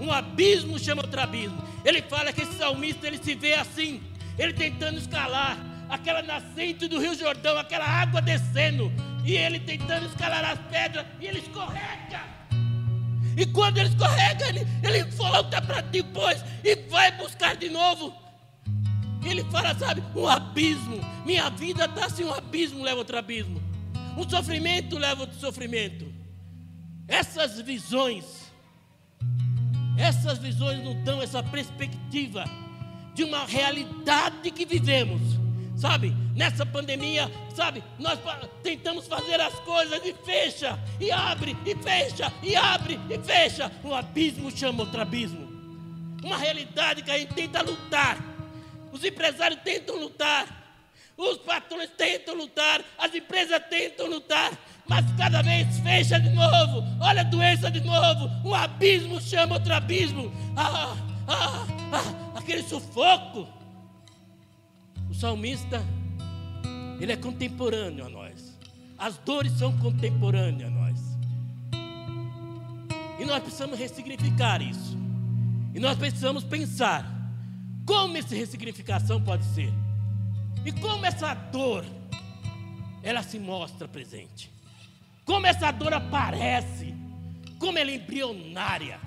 Um 0.00 0.12
abismo 0.12 0.78
chama 0.78 1.02
outro 1.02 1.20
abismo. 1.20 1.56
Ele 1.84 2.02
fala 2.02 2.32
que 2.32 2.42
esse 2.42 2.54
salmista 2.54 3.06
ele 3.06 3.18
se 3.18 3.34
vê 3.34 3.54
assim, 3.54 4.02
ele 4.38 4.52
tentando 4.52 4.98
escalar 4.98 5.58
aquela 5.88 6.22
nascente 6.22 6.88
do 6.88 6.98
Rio 6.98 7.14
Jordão, 7.14 7.58
aquela 7.58 7.86
água 7.86 8.20
descendo, 8.20 8.92
e 9.24 9.36
ele 9.36 9.60
tentando 9.60 10.06
escalar 10.06 10.44
as 10.44 10.58
pedras, 10.70 11.06
e 11.20 11.26
ele 11.26 11.38
escorrega. 11.38 12.36
E 13.36 13.44
quando 13.46 13.78
ele 13.78 13.90
escorrega, 13.90 14.48
ele, 14.48 14.66
ele 14.82 15.04
volta 15.10 15.60
para 15.60 15.82
depois 15.82 16.42
e 16.64 16.74
vai 16.88 17.12
buscar 17.12 17.54
de 17.54 17.68
novo. 17.68 18.14
Ele 19.24 19.44
fala, 19.50 19.74
sabe, 19.74 20.02
um 20.14 20.26
abismo. 20.26 21.00
Minha 21.24 21.50
vida 21.50 21.84
está 21.84 22.06
assim, 22.06 22.24
um 22.24 22.32
abismo 22.32 22.82
leva 22.82 22.98
outro 22.98 23.18
abismo. 23.18 23.60
Um 24.16 24.28
sofrimento 24.28 24.96
leva 24.96 25.22
outro 25.22 25.38
sofrimento. 25.38 26.10
Essas 27.06 27.60
visões, 27.60 28.24
essas 29.98 30.38
visões 30.38 30.82
nos 30.82 30.96
dão 31.04 31.20
essa 31.20 31.42
perspectiva 31.42 32.44
de 33.14 33.24
uma 33.24 33.44
realidade 33.44 34.50
que 34.50 34.64
vivemos 34.64 35.45
sabe? 35.76 36.14
Nessa 36.34 36.64
pandemia, 36.64 37.30
sabe? 37.54 37.84
Nós 37.98 38.18
tentamos 38.62 39.06
fazer 39.06 39.40
as 39.40 39.54
coisas 39.60 40.00
e 40.04 40.14
fecha, 40.24 40.78
e 40.98 41.12
abre, 41.12 41.56
e 41.64 41.74
fecha, 41.76 42.32
e 42.42 42.56
abre, 42.56 42.98
e 43.10 43.18
fecha. 43.18 43.70
Um 43.84 43.94
abismo 43.94 44.50
chama 44.50 44.82
outro 44.82 45.00
abismo. 45.00 45.46
Uma 46.24 46.38
realidade 46.38 47.02
que 47.02 47.10
a 47.10 47.18
gente 47.18 47.34
tenta 47.34 47.62
lutar. 47.62 48.18
Os 48.90 49.04
empresários 49.04 49.60
tentam 49.62 49.96
lutar. 49.96 50.64
Os 51.16 51.38
patrões 51.38 51.90
tentam 51.96 52.34
lutar. 52.34 52.82
As 52.98 53.14
empresas 53.14 53.62
tentam 53.68 54.06
lutar. 54.06 54.52
Mas 54.88 55.04
cada 55.16 55.42
vez 55.42 55.78
fecha 55.80 56.18
de 56.18 56.30
novo. 56.30 56.82
Olha 57.00 57.20
a 57.20 57.24
doença 57.24 57.70
de 57.70 57.80
novo. 57.80 58.30
Um 58.44 58.54
abismo 58.54 59.20
chama 59.20 59.56
outro 59.56 59.74
abismo. 59.74 60.32
Ah, 60.56 60.96
ah, 61.28 61.66
ah, 61.92 62.38
aquele 62.38 62.62
sufoco 62.62 63.46
salmista, 65.16 65.84
ele 67.00 67.12
é 67.12 67.16
contemporâneo 67.16 68.06
a 68.06 68.08
nós. 68.08 68.56
As 68.98 69.16
dores 69.18 69.52
são 69.52 69.76
contemporâneas 69.78 70.70
a 70.70 70.74
nós. 70.74 71.00
E 73.18 73.24
nós 73.24 73.42
precisamos 73.42 73.78
ressignificar 73.78 74.60
isso. 74.60 74.96
E 75.74 75.80
nós 75.80 75.98
precisamos 75.98 76.44
pensar 76.44 77.10
como 77.84 78.16
essa 78.16 78.34
ressignificação 78.34 79.20
pode 79.20 79.44
ser. 79.44 79.72
E 80.64 80.72
como 80.72 81.04
essa 81.04 81.34
dor 81.34 81.84
ela 83.02 83.22
se 83.22 83.38
mostra 83.38 83.86
presente. 83.86 84.50
Como 85.24 85.46
essa 85.46 85.70
dor 85.70 85.94
aparece. 85.94 86.94
Como 87.58 87.78
ela 87.78 87.90
é 87.90 87.96
embrionária. 87.96 89.00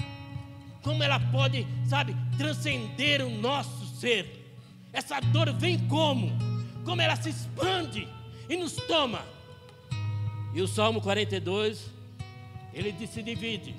Como 0.82 1.04
ela 1.04 1.20
pode, 1.20 1.68
sabe, 1.88 2.16
transcender 2.38 3.22
o 3.26 3.30
nosso 3.30 3.86
ser 3.98 4.39
essa 4.92 5.20
dor 5.20 5.54
vem 5.54 5.78
como? 5.88 6.32
Como 6.84 7.02
ela 7.02 7.16
se 7.16 7.30
expande 7.30 8.08
e 8.50 8.58
nos 8.58 8.74
toma. 8.74 9.22
E 10.54 10.62
o 10.62 10.68
Salmo 10.68 11.00
42, 11.02 11.90
ele 12.74 13.08
se 13.08 13.22
divide. 13.22 13.76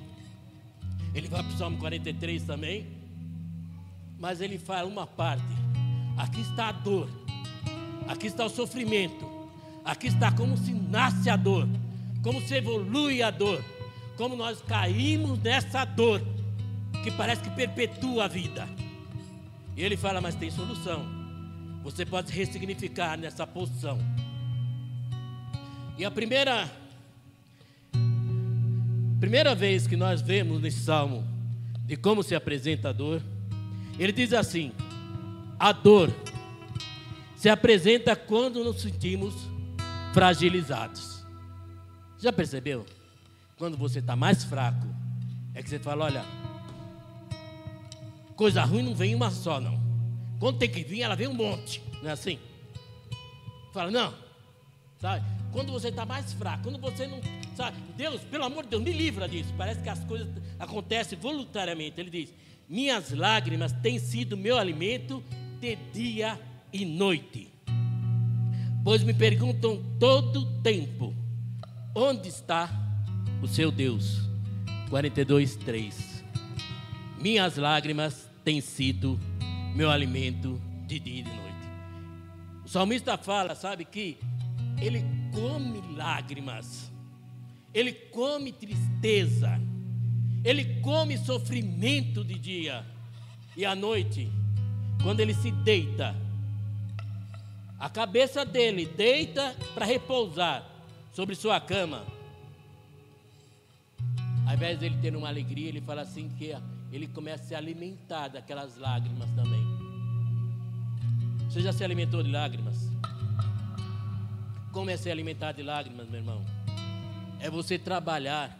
Ele 1.14 1.28
vai 1.28 1.42
para 1.42 1.52
o 1.52 1.58
Salmo 1.58 1.78
43 1.78 2.44
também. 2.44 2.86
Mas 4.18 4.40
ele 4.40 4.58
fala 4.58 4.86
uma 4.86 5.06
parte. 5.06 5.42
Aqui 6.16 6.40
está 6.40 6.68
a 6.68 6.72
dor. 6.72 7.08
Aqui 8.06 8.28
está 8.28 8.44
o 8.44 8.50
sofrimento. 8.50 9.28
Aqui 9.84 10.06
está 10.06 10.30
como 10.30 10.56
se 10.56 10.72
nasce 10.72 11.28
a 11.28 11.36
dor. 11.36 11.66
Como 12.22 12.40
se 12.40 12.54
evolui 12.54 13.22
a 13.22 13.30
dor. 13.30 13.64
Como 14.16 14.36
nós 14.36 14.60
caímos 14.60 15.38
nessa 15.40 15.84
dor. 15.84 16.22
Que 17.02 17.10
parece 17.10 17.42
que 17.42 17.50
perpetua 17.50 18.26
a 18.26 18.28
vida. 18.28 18.68
E 19.80 19.82
ele 19.82 19.96
fala, 19.96 20.20
mas 20.20 20.34
tem 20.34 20.50
solução. 20.50 21.06
Você 21.82 22.04
pode 22.04 22.30
ressignificar 22.30 23.16
nessa 23.16 23.46
posição. 23.46 23.98
E 25.96 26.04
a 26.04 26.10
primeira 26.10 26.70
primeira 29.18 29.54
vez 29.54 29.86
que 29.86 29.96
nós 29.96 30.20
vemos 30.20 30.60
nesse 30.60 30.80
salmo 30.80 31.24
de 31.86 31.96
como 31.96 32.22
se 32.22 32.34
apresenta 32.34 32.90
a 32.90 32.92
dor, 32.92 33.22
ele 33.98 34.12
diz 34.12 34.34
assim: 34.34 34.70
a 35.58 35.72
dor 35.72 36.14
se 37.34 37.48
apresenta 37.48 38.14
quando 38.14 38.62
nos 38.62 38.82
sentimos 38.82 39.34
fragilizados. 40.12 41.24
Já 42.18 42.30
percebeu? 42.30 42.84
Quando 43.56 43.78
você 43.78 44.00
está 44.00 44.14
mais 44.14 44.44
fraco, 44.44 44.86
é 45.54 45.62
que 45.62 45.70
você 45.70 45.78
fala: 45.78 46.04
olha, 46.04 46.22
Coisa 48.40 48.64
ruim 48.64 48.82
não 48.82 48.94
vem 48.94 49.14
uma 49.14 49.30
só, 49.30 49.60
não. 49.60 49.78
Quando 50.38 50.56
tem 50.56 50.66
que 50.70 50.82
vir, 50.82 51.02
ela 51.02 51.14
vem 51.14 51.28
um 51.28 51.34
monte. 51.34 51.82
Não 52.02 52.08
é 52.08 52.12
assim? 52.14 52.38
Fala, 53.70 53.90
não. 53.90 54.14
Sabe? 54.98 55.22
Quando 55.52 55.70
você 55.70 55.88
está 55.88 56.06
mais 56.06 56.32
fraco, 56.32 56.62
quando 56.62 56.78
você 56.78 57.06
não. 57.06 57.20
Sabe? 57.54 57.76
Deus, 57.98 58.22
pelo 58.22 58.44
amor 58.44 58.64
de 58.64 58.70
Deus, 58.70 58.82
me 58.82 58.94
livra 58.94 59.28
disso. 59.28 59.52
Parece 59.58 59.82
que 59.82 59.90
as 59.90 60.02
coisas 60.04 60.26
acontecem 60.58 61.18
voluntariamente. 61.18 62.00
Ele 62.00 62.08
diz: 62.08 62.32
Minhas 62.66 63.10
lágrimas 63.12 63.72
têm 63.72 63.98
sido 63.98 64.38
meu 64.38 64.56
alimento 64.56 65.22
de 65.60 65.76
dia 65.92 66.40
e 66.72 66.86
noite. 66.86 67.52
Pois 68.82 69.02
me 69.02 69.12
perguntam 69.12 69.84
todo 69.98 70.46
tempo: 70.62 71.14
Onde 71.94 72.28
está 72.30 72.70
o 73.42 73.46
seu 73.46 73.70
Deus? 73.70 74.26
42, 74.88 75.56
3. 75.56 76.24
Minhas 77.20 77.58
lágrimas 77.58 78.29
tem 78.50 78.60
sido 78.60 79.16
meu 79.76 79.88
alimento 79.88 80.60
de 80.84 80.98
dia 80.98 81.20
e 81.20 81.22
de 81.22 81.30
noite. 81.30 81.68
O 82.64 82.68
salmista 82.68 83.16
fala, 83.16 83.54
sabe, 83.54 83.84
que 83.84 84.18
ele 84.82 85.04
come 85.32 85.80
lágrimas, 85.94 86.90
ele 87.72 87.92
come 87.92 88.50
tristeza, 88.50 89.52
ele 90.42 90.80
come 90.80 91.16
sofrimento 91.16 92.24
de 92.24 92.36
dia 92.40 92.84
e 93.56 93.64
à 93.64 93.76
noite, 93.76 94.28
quando 95.00 95.20
ele 95.20 95.32
se 95.32 95.52
deita, 95.52 96.16
a 97.78 97.88
cabeça 97.88 98.44
dele 98.44 98.84
deita 98.84 99.54
para 99.74 99.86
repousar 99.86 100.68
sobre 101.12 101.36
sua 101.36 101.60
cama. 101.60 102.04
Ao 104.44 104.54
invés 104.54 104.76
dele 104.76 104.98
ter 105.00 105.14
uma 105.14 105.28
alegria, 105.28 105.68
ele 105.68 105.80
fala 105.80 106.02
assim 106.02 106.28
que 106.30 106.52
ele 106.92 107.06
começa 107.06 107.44
a 107.44 107.46
se 107.46 107.54
alimentar 107.54 108.28
daquelas 108.28 108.76
lágrimas 108.76 109.28
também. 109.30 109.64
Você 111.48 111.60
já 111.60 111.72
se 111.72 111.82
alimentou 111.82 112.22
de 112.22 112.30
lágrimas? 112.30 112.90
Como 114.72 114.90
é 114.90 114.96
ser 114.96 115.10
alimentado 115.10 115.56
de 115.56 115.62
lágrimas, 115.62 116.08
meu 116.08 116.20
irmão? 116.20 116.44
É 117.40 117.50
você 117.50 117.78
trabalhar 117.78 118.56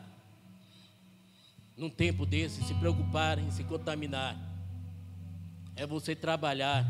num 1.76 1.88
tempo 1.88 2.26
desse, 2.26 2.62
se 2.62 2.74
preocupar 2.74 3.38
em 3.38 3.50
se 3.50 3.64
contaminar. 3.64 4.36
É 5.76 5.86
você 5.86 6.14
trabalhar 6.14 6.84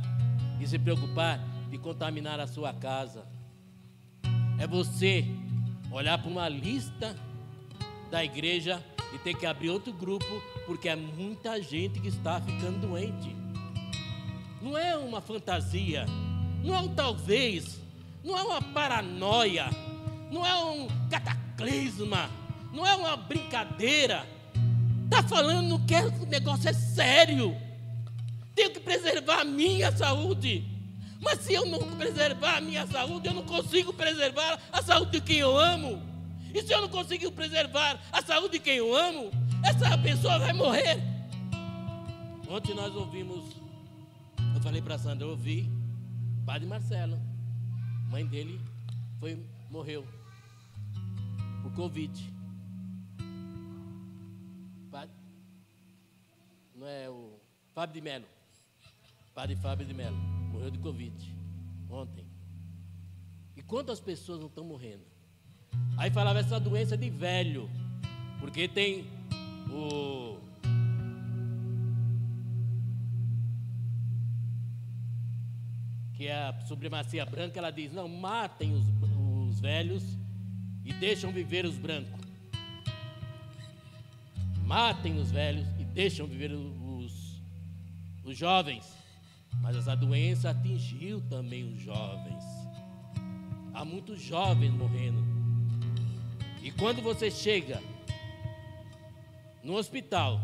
e 0.61 0.67
se 0.67 0.79
preocupar 0.79 1.39
de 1.71 1.79
contaminar 1.79 2.41
a 2.41 2.47
sua 2.47 2.73
casa. 2.73 3.25
É 4.59 4.67
você 4.67 5.25
olhar 5.91 6.19
para 6.19 6.31
uma 6.31 6.49
lista 6.49 7.17
da 8.11 8.25
igreja 8.25 8.83
e 9.13 9.19
ter 9.19 9.35
que 9.35 9.47
abrir 9.47 9.71
outro 9.71 9.93
grupo, 9.93 10.43
porque 10.67 10.89
é 10.89 10.97
muita 10.97 11.61
gente 11.63 12.01
que 12.01 12.09
está 12.09 12.41
ficando 12.41 12.87
doente. 12.87 13.35
Não 14.61 14.77
é 14.77 14.97
uma 14.97 15.21
fantasia, 15.21 16.07
não 16.63 16.75
é 16.75 16.79
um 16.81 16.95
talvez, 16.95 17.81
não 18.23 18.39
é 18.39 18.43
uma 18.43 18.63
paranoia, 18.63 19.71
não 20.31 20.47
é 20.47 20.55
um 20.65 20.89
cataclisma, 21.09 22.31
não 22.73 22.87
é 22.87 22.95
uma 22.95 23.17
brincadeira. 23.17 24.27
Está 25.05 25.23
falando 25.23 25.79
que 25.87 25.95
o 25.95 26.27
negócio 26.27 26.69
é 26.69 26.73
sério. 26.73 27.57
Tenho 28.55 28.71
que 28.71 28.81
preservar 28.81 29.41
a 29.41 29.45
minha 29.45 29.91
saúde. 29.91 30.65
Mas 31.21 31.41
se 31.41 31.53
eu 31.53 31.67
não 31.67 31.79
preservar 31.97 32.59
a 32.59 32.61
minha 32.61 32.87
saúde, 32.87 33.29
eu 33.29 33.35
não 33.35 33.43
consigo 33.43 33.93
preservar 33.93 34.59
a 34.73 34.83
saúde 34.83 35.13
de 35.13 35.21
quem 35.21 35.39
eu 35.39 35.57
amo. 35.57 36.10
E 36.55 36.63
se 36.63 36.73
eu 36.73 36.81
não 36.81 36.89
conseguir 36.89 37.31
preservar 37.31 38.01
a 38.13 38.23
saúde 38.23 38.59
de 38.59 38.61
quem 38.61 38.77
eu 38.77 38.95
amo, 38.95 39.31
essa 39.65 39.97
pessoa 39.99 40.39
vai 40.39 40.53
morrer. 40.53 40.99
Ontem 42.49 42.75
nós 42.75 42.95
ouvimos, 42.95 43.55
eu 44.55 44.61
falei 44.61 44.83
para 44.83 44.99
Sandra, 44.99 45.27
eu 45.27 45.31
ouvi, 45.31 45.71
Padre 46.45 46.67
Marcelo, 46.67 47.19
mãe 48.11 48.27
dele 48.27 48.61
foi, 49.21 49.39
morreu 49.71 50.05
por 51.63 51.73
Covid. 51.75 52.33
Padre, 54.91 55.15
não 56.75 56.87
é 56.87 57.09
o 57.09 57.39
Fábio 57.73 57.95
de 57.95 58.01
Melo. 58.01 58.27
Padre 59.35 59.55
Fábio 59.57 59.87
de 59.87 59.95
Melo, 59.95 60.17
morreu 60.53 60.71
de 60.71 60.79
Covid 60.79 61.37
ontem. 61.89 62.27
E 63.57 63.63
quantas 63.63 64.01
pessoas 64.01 64.41
não 64.41 64.47
estão 64.47 64.65
morrendo? 64.65 65.10
Aí 65.97 66.11
falava 66.11 66.39
essa 66.39 66.59
doença 66.59 66.97
de 66.97 67.11
velho, 67.11 67.69
porque 68.41 68.67
tem 68.67 69.07
o 69.71 70.39
que 76.21 76.27
é 76.27 76.35
a 76.35 76.61
supremacia 76.67 77.25
branca, 77.25 77.59
ela 77.59 77.71
diz: 77.71 77.93
não, 77.93 78.07
matem 78.07 78.75
os, 78.75 78.85
os 79.49 79.59
velhos 79.59 80.05
e 80.85 80.93
deixam 80.93 81.33
viver 81.33 81.65
os 81.65 81.79
brancos. 81.79 82.21
Matem 84.67 85.19
os 85.19 85.31
velhos 85.31 85.67
e 85.79 85.85
deixam 85.85 86.27
viver 86.27 86.53
os, 86.53 87.41
os 88.23 88.37
jovens. 88.37 88.95
Mas 89.63 89.77
essa 89.77 89.97
doença 89.97 90.51
atingiu 90.51 91.23
também 91.23 91.65
os 91.65 91.81
jovens. 91.81 92.45
Há 93.73 93.83
muitos 93.83 94.21
jovens 94.21 94.73
morrendo. 94.75 95.30
E 96.63 96.71
quando 96.71 97.01
você 97.01 97.31
chega 97.31 97.83
no 99.63 99.75
hospital, 99.75 100.41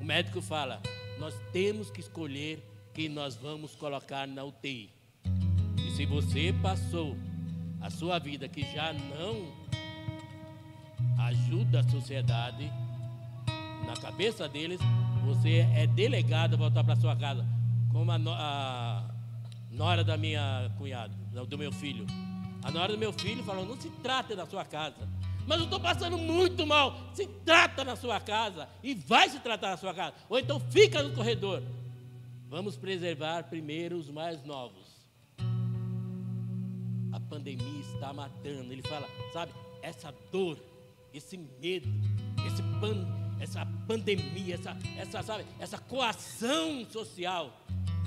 o 0.00 0.04
médico 0.04 0.40
fala: 0.40 0.80
Nós 1.18 1.34
temos 1.52 1.90
que 1.90 2.00
escolher 2.00 2.62
quem 2.92 3.08
nós 3.08 3.36
vamos 3.36 3.74
colocar 3.74 4.26
na 4.26 4.44
UTI. 4.44 4.90
E 5.86 5.90
se 5.92 6.04
você 6.04 6.52
passou 6.60 7.16
a 7.80 7.90
sua 7.90 8.18
vida 8.18 8.48
que 8.48 8.62
já 8.72 8.92
não 8.92 9.52
ajuda 11.26 11.80
a 11.80 11.88
sociedade, 11.88 12.70
na 13.86 13.96
cabeça 13.96 14.48
deles, 14.48 14.80
você 15.24 15.66
é 15.74 15.86
delegado 15.86 16.54
a 16.54 16.56
voltar 16.56 16.82
para 16.82 16.96
sua 16.96 17.14
casa 17.14 17.46
como 17.92 18.10
a, 18.10 18.16
a 18.16 19.04
nora 19.70 20.04
da 20.04 20.16
minha 20.16 20.70
cunhada, 20.76 21.14
do 21.46 21.58
meu 21.58 21.72
filho. 21.72 22.06
A 22.68 22.70
nora 22.70 22.92
do 22.92 22.98
meu 22.98 23.14
filho 23.14 23.42
falou: 23.44 23.64
não 23.64 23.80
se 23.80 23.88
trata 24.02 24.36
da 24.36 24.44
sua 24.44 24.62
casa. 24.62 25.08
Mas 25.46 25.56
eu 25.56 25.64
estou 25.64 25.80
passando 25.80 26.18
muito 26.18 26.66
mal. 26.66 26.94
Se 27.14 27.26
trata 27.26 27.82
na 27.82 27.96
sua 27.96 28.20
casa 28.20 28.68
e 28.82 28.94
vai 28.94 29.30
se 29.30 29.40
tratar 29.40 29.70
na 29.70 29.78
sua 29.78 29.94
casa. 29.94 30.14
Ou 30.28 30.38
então 30.38 30.60
fica 30.60 31.02
no 31.02 31.14
corredor. 31.14 31.62
Vamos 32.46 32.76
preservar 32.76 33.44
primeiro 33.44 33.96
os 33.96 34.10
mais 34.10 34.44
novos. 34.44 34.86
A 37.10 37.18
pandemia 37.18 37.80
está 37.80 38.12
matando. 38.12 38.70
Ele 38.70 38.82
fala, 38.82 39.08
sabe, 39.32 39.54
essa 39.80 40.14
dor, 40.30 40.58
esse 41.14 41.38
medo, 41.38 41.88
esse 42.46 42.62
pan, 42.82 43.06
essa 43.40 43.66
pandemia, 43.86 44.56
essa, 44.56 44.76
essa, 44.98 45.22
sabe, 45.22 45.46
essa 45.58 45.78
coação 45.78 46.86
social 46.90 47.50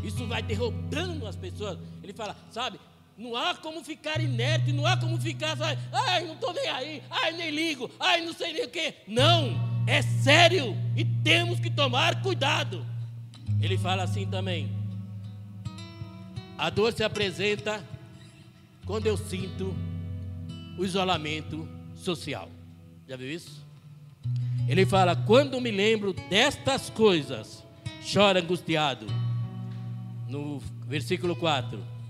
isso 0.04 0.26
vai 0.26 0.42
derrotando 0.42 1.28
as 1.28 1.36
pessoas. 1.36 1.78
Ele 2.04 2.14
fala, 2.14 2.36
sabe, 2.50 2.80
não 3.22 3.36
há 3.36 3.54
como 3.54 3.84
ficar 3.84 4.20
inerte, 4.20 4.74
não 4.74 4.86
há 4.86 4.98
como 4.98 5.16
ficar, 5.22 5.56
sabe, 5.56 5.80
ai, 5.92 6.26
não 6.26 6.34
estou 6.34 6.52
nem 6.54 6.68
aí, 6.68 7.04
ai, 7.10 7.32
nem 7.34 7.52
ligo, 7.52 7.90
ai, 8.00 8.22
não 8.22 8.34
sei 8.34 8.52
nem 8.52 8.66
o 8.66 8.70
que. 8.70 8.96
Não, 9.08 9.54
é 9.88 10.02
sério 10.02 10.76
e 10.96 11.06
temos 11.06 11.60
que 11.60 11.70
tomar 11.70 12.22
cuidado. 12.24 12.84
Ele 13.62 13.78
fala 13.78 14.04
assim 14.04 14.26
também: 14.26 14.72
a 16.58 16.70
dor 16.72 16.92
se 16.94 17.04
apresenta 17.04 17.86
quando 18.86 19.06
eu 19.06 19.16
sinto 19.16 19.76
o 20.78 20.84
isolamento 20.84 21.70
social. 21.96 22.50
Já 23.08 23.16
viu 23.16 23.32
isso? 23.32 23.64
Ele 24.68 24.84
fala: 24.84 25.16
quando 25.16 25.62
me 25.62 25.70
lembro 25.70 26.14
destas 26.28 26.90
coisas, 26.90 27.64
choro 28.02 28.40
angustiado 28.40 29.06
no 30.28 30.60
versículo 30.88 31.36
4. 31.36 32.01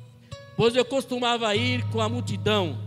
Pois 0.62 0.76
eu 0.76 0.86
costumava 0.86 1.56
ir 1.56 1.84
com 1.90 2.00
a 2.00 2.08
multidão, 2.08 2.78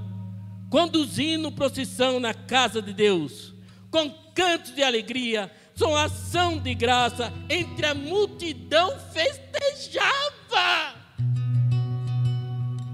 conduzindo 0.71 1.51
procissão 1.51 2.21
na 2.21 2.33
casa 2.33 2.81
de 2.81 2.93
Deus, 2.93 3.53
com 3.91 4.09
cantos 4.33 4.73
de 4.73 4.81
alegria, 4.81 5.51
com 5.77 5.97
ação 5.97 6.57
de 6.57 6.73
graça, 6.73 7.33
entre 7.51 7.85
a 7.85 7.93
multidão 7.93 8.97
festejava. 9.13 10.95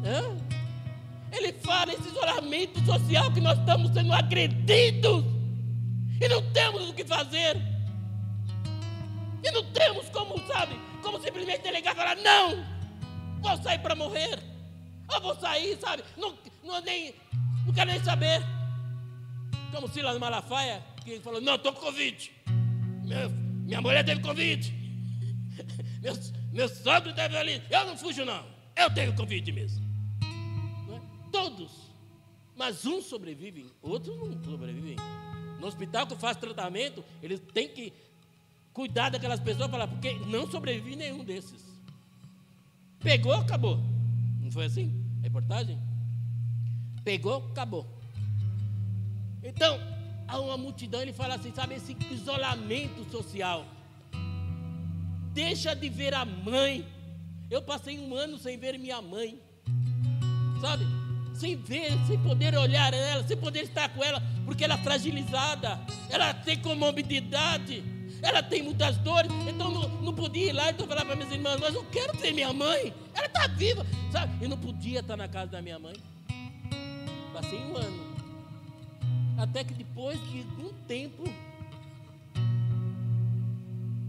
Hã? 0.03 0.35
Ele 1.31 1.53
fala 1.63 1.93
esse 1.93 2.09
isolamento 2.09 2.83
social 2.87 3.31
que 3.33 3.41
nós 3.43 3.59
estamos 3.59 3.93
sendo 3.93 4.15
agredidos 4.15 5.23
e 6.19 6.27
não 6.27 6.41
temos 6.53 6.89
o 6.89 6.95
que 6.95 7.05
fazer. 7.05 7.55
E 9.45 9.51
não 9.51 9.63
temos 9.73 10.09
como, 10.09 10.39
sabe, 10.47 10.75
como 11.03 11.21
simplesmente 11.21 11.65
delegar 11.65 11.93
e 11.93 11.97
falar, 11.99 12.17
não, 12.17 12.65
vou 13.43 13.63
sair 13.63 13.79
para 13.81 13.95
morrer. 13.95 14.50
Eu 15.13 15.21
vou 15.21 15.35
sair, 15.37 15.79
sabe? 15.81 16.05
Não, 16.17 16.37
não, 16.63 16.81
nem, 16.83 17.15
não 17.67 17.73
quero 17.73 17.91
nem 17.91 18.03
saber. 18.03 18.43
Como 19.73 19.89
Silas 19.89 20.19
Malafaia, 20.19 20.83
que 21.05 21.21
falou, 21.21 21.41
não, 21.41 21.55
estou 21.55 21.73
com 21.73 21.81
Covid. 21.81 22.33
Meu, 23.05 23.31
minha 23.31 23.81
mulher 23.81 24.05
teve 24.05 24.21
Covid. 24.21 24.81
Meu, 26.01 26.15
meu 26.53 26.69
sogro 26.69 27.13
teve 27.13 27.37
ali. 27.37 27.63
Eu 27.71 27.87
não 27.87 27.97
fujo, 27.97 28.25
não. 28.25 28.45
Eu 28.75 28.91
tenho 28.93 29.15
Covid 29.15 29.53
mesmo. 29.53 29.85
É? 30.23 31.31
Todos. 31.31 31.71
Mas 32.57 32.85
uns 32.87 33.05
sobrevivem, 33.07 33.67
outros 33.83 34.17
não 34.17 34.43
sobrevivem. 34.43 34.97
No 35.59 35.67
hospital 35.67 36.07
que 36.07 36.17
faz 36.17 36.37
tratamento, 36.37 37.05
eles 37.23 37.41
têm 37.53 37.69
que 37.69 37.93
cuidar 38.73 39.11
daquelas 39.11 39.41
pessoas, 39.41 39.71
falar, 39.71 39.89
porque 39.89 40.13
não 40.27 40.51
sobrevive 40.51 40.97
nenhum 40.97 41.25
desses. 41.25 41.63
Pegou, 42.99 43.33
acabou. 43.33 43.79
Não 44.41 44.51
foi 44.51 44.67
assim? 44.67 45.00
Reportagem? 45.23 45.79
Pegou, 47.05 47.49
acabou. 47.51 47.87
Então, 49.43 49.79
há 50.29 50.39
uma 50.39 50.57
multidão, 50.57 51.03
ele 51.03 51.13
fala 51.13 51.35
assim, 51.35 51.53
sabe, 51.53 51.75
esse 51.75 51.97
isolamento 52.11 53.11
social. 53.11 53.65
Deixa 55.33 55.75
de 55.75 55.89
ver 55.89 56.15
a 56.15 56.25
mãe. 56.25 56.87
Eu 57.51 57.63
passei 57.63 57.99
um 57.99 58.15
ano 58.15 58.39
sem 58.39 58.59
ver 58.59 58.79
minha 58.79 59.01
mãe. 59.01 59.41
Sabe? 60.61 60.85
sem 61.41 61.57
ver, 61.57 61.93
sem 62.07 62.19
poder 62.19 62.55
olhar 62.55 62.93
ela, 62.93 63.27
sem 63.27 63.37
poder 63.37 63.63
estar 63.63 63.89
com 63.89 64.05
ela, 64.05 64.23
porque 64.45 64.63
ela 64.63 64.75
é 64.75 64.79
fragilizada, 64.79 65.81
ela 66.11 66.35
tem 66.35 66.59
comorbidade, 66.59 67.83
ela 68.23 68.43
tem 68.43 68.63
muitas 68.63 68.97
dores, 68.99 69.31
então 69.49 69.71
não, 69.71 69.89
não 70.03 70.15
podia 70.15 70.51
ir 70.51 70.53
lá, 70.53 70.71
então 70.71 70.87
falar 70.87 71.05
para 71.05 71.17
minhas 71.17 71.33
irmãs, 71.33 71.59
mas 71.61 71.75
eu 71.75 71.85
quero 71.87 72.17
ter 72.19 72.33
minha 72.33 72.53
mãe, 72.53 72.93
ela 73.15 73.27
está 73.27 73.47
viva, 73.47 73.87
sabe? 74.13 74.45
E 74.45 74.49
não 74.49 74.59
podia 74.59 75.01
estar 75.01 75.17
na 75.17 75.29
casa 75.29 75.53
da 75.53 75.63
minha 75.63 75.79
mãe. 75.79 75.95
Passei 77.33 77.59
um 77.59 77.77
ano. 77.77 78.11
Até 79.39 79.65
que 79.65 79.73
depois 79.73 80.21
de 80.31 80.41
um 80.63 80.73
tempo, 80.87 81.25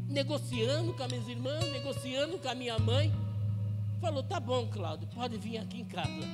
negociando 0.09 0.93
com 0.93 1.03
as 1.03 1.11
minhas 1.11 1.27
irmãs, 1.27 1.71
negociando 1.71 2.37
com 2.37 2.49
a 2.49 2.55
minha 2.55 2.77
mãe, 2.77 3.13
falou: 4.01 4.21
tá 4.23 4.39
bom, 4.39 4.67
Cláudio, 4.67 5.07
pode 5.15 5.37
vir 5.37 5.57
aqui 5.57 5.79
em 5.81 5.85
casa. 5.85 6.27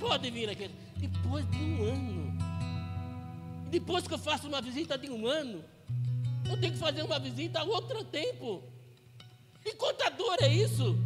Pode 0.00 0.30
vir 0.30 0.48
aqui. 0.48 0.70
Depois 0.96 1.48
de 1.50 1.58
um 1.58 1.82
ano. 1.82 2.38
Depois 3.70 4.08
que 4.08 4.14
eu 4.14 4.18
faço 4.18 4.48
uma 4.48 4.62
visita 4.62 4.96
de 4.96 5.10
um 5.10 5.26
ano, 5.26 5.62
eu 6.52 6.60
tenho 6.60 6.72
que 6.72 6.78
fazer 6.78 7.02
uma 7.02 7.18
visita 7.18 7.60
a 7.60 7.64
outro 7.64 8.04
tempo. 8.04 8.62
E 9.64 9.74
quanta 9.74 10.08
dor 10.10 10.36
é 10.40 10.48
isso? 10.48 10.96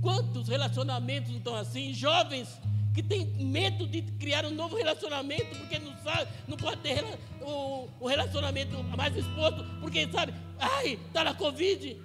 Quantos 0.00 0.48
relacionamentos 0.48 1.30
estão 1.34 1.54
assim? 1.54 1.92
Jovens 1.92 2.48
que 2.94 3.02
têm 3.02 3.26
medo 3.26 3.86
de 3.86 4.02
criar 4.02 4.44
um 4.44 4.50
novo 4.50 4.76
relacionamento, 4.76 5.56
porque 5.56 5.78
não 5.78 5.96
sabe, 5.98 6.30
não 6.48 6.56
pode 6.56 6.80
ter 6.80 7.04
o, 7.40 7.88
o 8.00 8.08
relacionamento 8.08 8.82
mais 8.82 9.16
exposto, 9.16 9.64
porque 9.80 10.10
sabe, 10.10 10.34
ai, 10.58 10.98
está 11.06 11.24
na 11.24 11.34
Covid. 11.34 12.00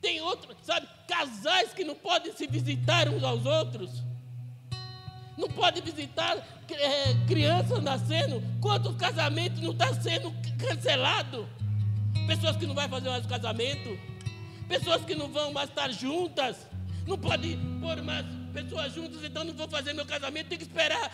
Tem 0.00 0.20
outros, 0.20 0.56
sabe, 0.62 0.88
casais 1.06 1.72
que 1.72 1.84
não 1.84 1.94
podem 1.94 2.32
se 2.32 2.46
visitar 2.46 3.08
uns 3.08 3.22
aos 3.22 3.46
outros. 3.46 3.90
Não 5.36 5.48
pode 5.48 5.80
visitar 5.80 6.36
é, 6.70 7.14
crianças 7.26 7.82
nascendo. 7.82 8.42
Quantos 8.60 8.96
casamentos 8.96 9.60
não 9.60 9.72
estão 9.72 9.94
tá 9.94 10.00
sendo 10.00 10.32
cancelado? 10.58 11.48
Pessoas 12.26 12.56
que 12.56 12.66
não 12.66 12.74
vão 12.74 12.88
fazer 12.88 13.08
mais 13.08 13.26
casamento. 13.26 13.98
Pessoas 14.68 15.04
que 15.04 15.14
não 15.14 15.28
vão 15.28 15.52
mais 15.52 15.68
estar 15.68 15.90
juntas. 15.90 16.66
Não 17.06 17.18
pode 17.18 17.58
pôr 17.80 18.02
mais 18.02 18.24
pessoas 18.52 18.92
juntas, 18.92 19.24
então 19.24 19.42
não 19.44 19.54
vou 19.54 19.68
fazer 19.68 19.92
meu 19.92 20.06
casamento, 20.06 20.48
tem 20.48 20.58
que 20.58 20.64
esperar. 20.64 21.10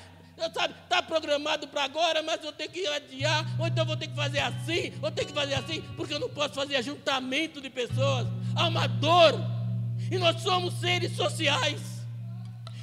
Sabe, 0.55 0.75
está 0.85 1.03
programado 1.03 1.67
para 1.67 1.85
agora, 1.85 2.23
mas 2.23 2.43
eu 2.45 2.53
tenho 2.53 2.71
que 2.71 2.87
adiar, 2.87 3.45
ou 3.59 3.67
então 3.67 3.85
vou 3.85 3.97
ter 3.97 4.07
que 4.07 4.15
fazer 4.15 4.39
assim, 4.39 4.93
ou 5.03 5.11
tenho 5.11 5.27
que 5.27 5.35
fazer 5.35 5.55
assim, 5.55 5.83
porque 5.97 6.15
eu 6.15 6.21
não 6.21 6.29
posso 6.29 6.55
fazer 6.55 6.77
ajuntamento 6.77 7.61
de 7.61 7.69
pessoas. 7.69 8.27
Há 8.55 8.69
uma 8.69 8.87
dor, 8.87 9.35
e 10.11 10.17
nós 10.17 10.41
somos 10.41 10.75
seres 10.75 11.17
sociais, 11.17 11.98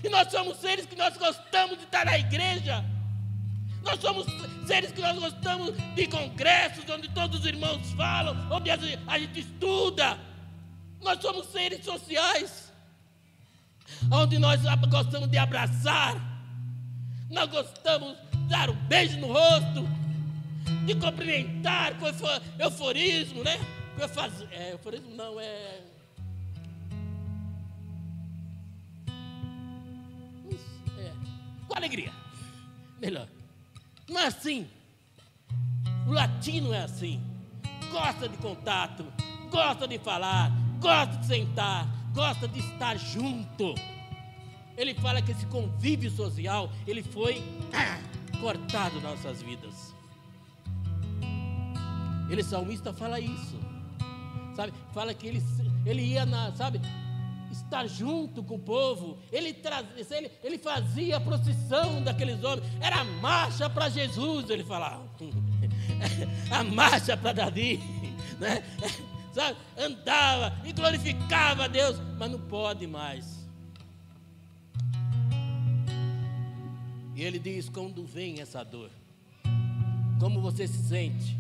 e 0.05 0.09
nós 0.09 0.29
somos 0.29 0.57
seres 0.57 0.85
que 0.85 0.95
nós 0.95 1.17
gostamos 1.17 1.79
de 1.79 1.83
estar 1.85 2.05
na 2.05 2.19
igreja. 2.19 2.85
Nós 3.81 3.99
somos 3.99 4.27
seres 4.67 4.91
que 4.91 5.01
nós 5.01 5.17
gostamos 5.17 5.73
de 5.95 6.07
congressos 6.07 6.87
onde 6.87 7.09
todos 7.09 7.39
os 7.39 7.45
irmãos 7.45 7.91
falam, 7.93 8.35
onde 8.51 8.69
a 8.69 8.77
gente 9.17 9.39
estuda. 9.39 10.15
Nós 11.01 11.19
somos 11.19 11.47
seres 11.47 11.83
sociais 11.83 12.71
onde 14.11 14.37
nós 14.37 14.61
gostamos 14.89 15.29
de 15.29 15.37
abraçar, 15.37 16.15
nós 17.29 17.49
gostamos 17.49 18.15
de 18.31 18.37
dar 18.47 18.69
um 18.69 18.75
beijo 18.87 19.17
no 19.19 19.27
rosto, 19.27 19.87
de 20.85 20.95
cumprimentar 20.95 21.97
com 21.97 22.05
euforismo, 22.59 23.43
né? 23.43 23.57
Com 23.95 24.03
eufaz... 24.03 24.33
é, 24.51 24.73
euforismo 24.73 25.15
não, 25.15 25.39
é. 25.39 25.45
é. 25.45 25.94
Com 31.67 31.75
alegria. 31.75 32.11
Melhor. 32.99 33.27
Não 34.07 34.19
é 34.19 34.27
assim. 34.27 34.67
O 36.07 36.11
latino 36.11 36.73
é 36.73 36.83
assim. 36.83 37.21
Gosta 37.91 38.27
de 38.27 38.37
contato, 38.37 39.05
gosta 39.49 39.87
de 39.87 39.97
falar, 39.99 40.51
gosta 40.79 41.17
de 41.17 41.25
sentar, 41.25 41.87
gosta 42.13 42.47
de 42.47 42.59
estar 42.59 42.97
junto. 42.97 43.73
Ele 44.77 44.93
fala 44.93 45.21
que 45.21 45.31
esse 45.31 45.45
convívio 45.47 46.11
social, 46.11 46.69
ele 46.85 47.01
foi 47.01 47.43
ah, 47.73 47.99
cortado 48.39 48.99
nossas 49.01 49.41
vidas. 49.41 49.95
Ele 52.29 52.43
salmista 52.43 52.93
fala 52.93 53.19
isso. 53.19 53.57
Sabe? 54.55 54.73
Fala 54.93 55.13
que 55.13 55.27
ele, 55.27 55.43
ele 55.85 56.01
ia 56.01 56.25
na, 56.25 56.51
sabe, 56.53 56.81
estar 57.65 57.87
junto 57.87 58.43
com 58.43 58.55
o 58.55 58.59
povo. 58.59 59.19
Ele, 59.31 59.53
traz, 59.53 59.85
ele, 60.11 60.31
ele 60.43 60.57
fazia 60.57 61.17
a 61.17 61.21
procissão 61.21 62.01
daqueles 62.01 62.43
homens. 62.43 62.65
Era 62.79 63.01
a 63.01 63.03
marcha 63.03 63.69
para 63.69 63.89
Jesus, 63.89 64.49
ele 64.49 64.63
falava. 64.63 65.03
a 66.49 66.63
marcha 66.63 67.17
para 67.17 67.33
Davi. 67.33 67.79
Né? 68.39 68.63
sabe? 69.35 69.57
Andava 69.77 70.55
e 70.63 70.71
glorificava 70.71 71.65
a 71.65 71.67
Deus, 71.67 71.97
mas 72.17 72.31
não 72.31 72.39
pode 72.39 72.87
mais. 72.87 73.45
E 77.13 77.21
ele 77.21 77.37
diz: 77.37 77.67
quando 77.67 78.05
vem 78.05 78.39
essa 78.39 78.63
dor, 78.63 78.89
como 80.19 80.41
você 80.41 80.67
se 80.67 80.87
sente? 80.87 81.37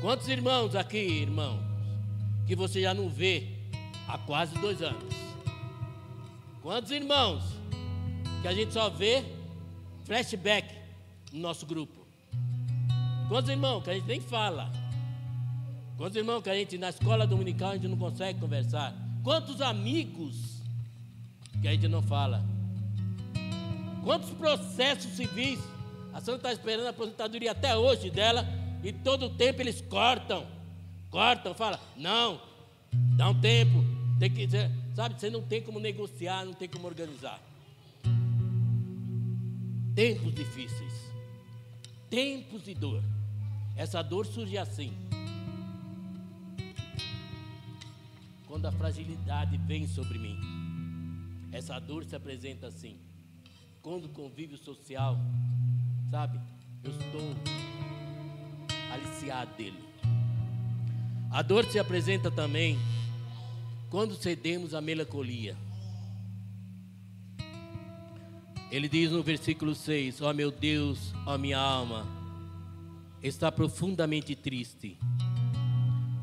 Quantos 0.00 0.28
irmãos 0.28 0.74
aqui, 0.74 0.98
irmãos, 0.98 1.62
que 2.46 2.54
você 2.54 2.82
já 2.82 2.92
não 2.92 3.08
vê 3.08 3.53
há 4.08 4.18
quase 4.18 4.54
dois 4.58 4.82
anos? 4.82 5.14
Quantos 6.62 6.90
irmãos 6.90 7.42
que 8.42 8.48
a 8.48 8.54
gente 8.54 8.72
só 8.72 8.88
vê 8.88 9.24
flashback 10.04 10.74
no 11.32 11.40
nosso 11.40 11.66
grupo? 11.66 12.06
Quantos 13.28 13.50
irmãos 13.50 13.82
que 13.82 13.90
a 13.90 13.94
gente 13.94 14.06
nem 14.06 14.20
fala? 14.20 14.70
Quantos 15.96 16.16
irmãos 16.16 16.42
que 16.42 16.50
a 16.50 16.54
gente 16.54 16.76
na 16.76 16.88
escola 16.88 17.26
dominical 17.26 17.70
a 17.70 17.74
gente 17.74 17.88
não 17.88 17.96
consegue 17.96 18.40
conversar? 18.40 18.94
Quantos 19.22 19.60
amigos 19.60 20.62
que 21.60 21.68
a 21.68 21.72
gente 21.72 21.88
não 21.88 22.02
fala? 22.02 22.44
Quantos 24.02 24.30
processos 24.30 25.12
civis? 25.12 25.58
A 26.12 26.20
Santa 26.20 26.36
está 26.36 26.52
esperando 26.52 26.86
a 26.86 26.90
aposentadoria 26.90 27.52
até 27.52 27.76
hoje 27.76 28.10
dela 28.10 28.46
e 28.82 28.92
todo 28.92 29.26
o 29.26 29.30
tempo 29.30 29.62
eles 29.62 29.80
cortam, 29.80 30.46
cortam, 31.10 31.54
fala, 31.54 31.80
não, 31.96 32.40
dá 33.16 33.30
um 33.30 33.40
tempo, 33.40 33.82
tem 34.30 34.48
que, 34.48 34.48
sabe, 34.94 35.20
você 35.20 35.30
não 35.30 35.42
tem 35.42 35.62
como 35.62 35.78
negociar, 35.78 36.44
não 36.44 36.54
tem 36.54 36.68
como 36.68 36.86
organizar. 36.86 37.40
Tempos 39.94 40.34
difíceis, 40.34 40.92
tempos 42.10 42.64
de 42.64 42.74
dor. 42.74 43.02
Essa 43.76 44.02
dor 44.02 44.26
surge 44.26 44.56
assim. 44.56 44.92
quando 48.54 48.66
a 48.66 48.72
fragilidade 48.72 49.56
vem 49.56 49.84
sobre 49.84 50.16
mim. 50.16 50.38
Essa 51.50 51.80
dor 51.80 52.04
se 52.04 52.14
apresenta 52.14 52.68
assim. 52.68 52.96
Quando 53.82 54.04
o 54.04 54.08
convívio 54.10 54.56
social, 54.56 55.18
sabe, 56.08 56.40
eu 56.84 56.92
estou 56.92 57.34
aliciado 58.92 59.52
dele. 59.56 59.76
A 61.32 61.42
dor 61.42 61.64
se 61.64 61.80
apresenta 61.80 62.30
também 62.30 62.78
quando 63.90 64.14
cedemos 64.14 64.74
à 64.74 64.80
melancolia. 64.80 65.56
Ele 68.70 68.88
diz 68.88 69.10
no 69.10 69.22
versículo 69.22 69.74
6: 69.74 70.20
Ó 70.22 70.30
oh, 70.30 70.34
meu 70.34 70.50
Deus, 70.50 71.12
ó 71.26 71.34
oh, 71.34 71.38
minha 71.38 71.58
alma, 71.58 72.06
está 73.22 73.52
profundamente 73.52 74.34
triste 74.34 74.98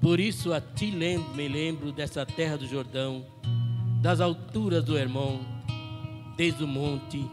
por 0.02 0.19
isso 0.19 0.52
a 0.52 0.60
ti 0.60 0.89
lembro, 0.89 1.36
me 1.36 1.47
lembro 1.47 1.91
dessa 1.91 2.26
terra 2.26 2.58
do 2.58 2.65
Jordão, 2.65 3.24
das 4.02 4.19
alturas 4.19 4.84
do 4.84 4.97
Hermon, 4.97 5.41
desde 6.36 6.63
o 6.63 6.67
monte 6.67 7.24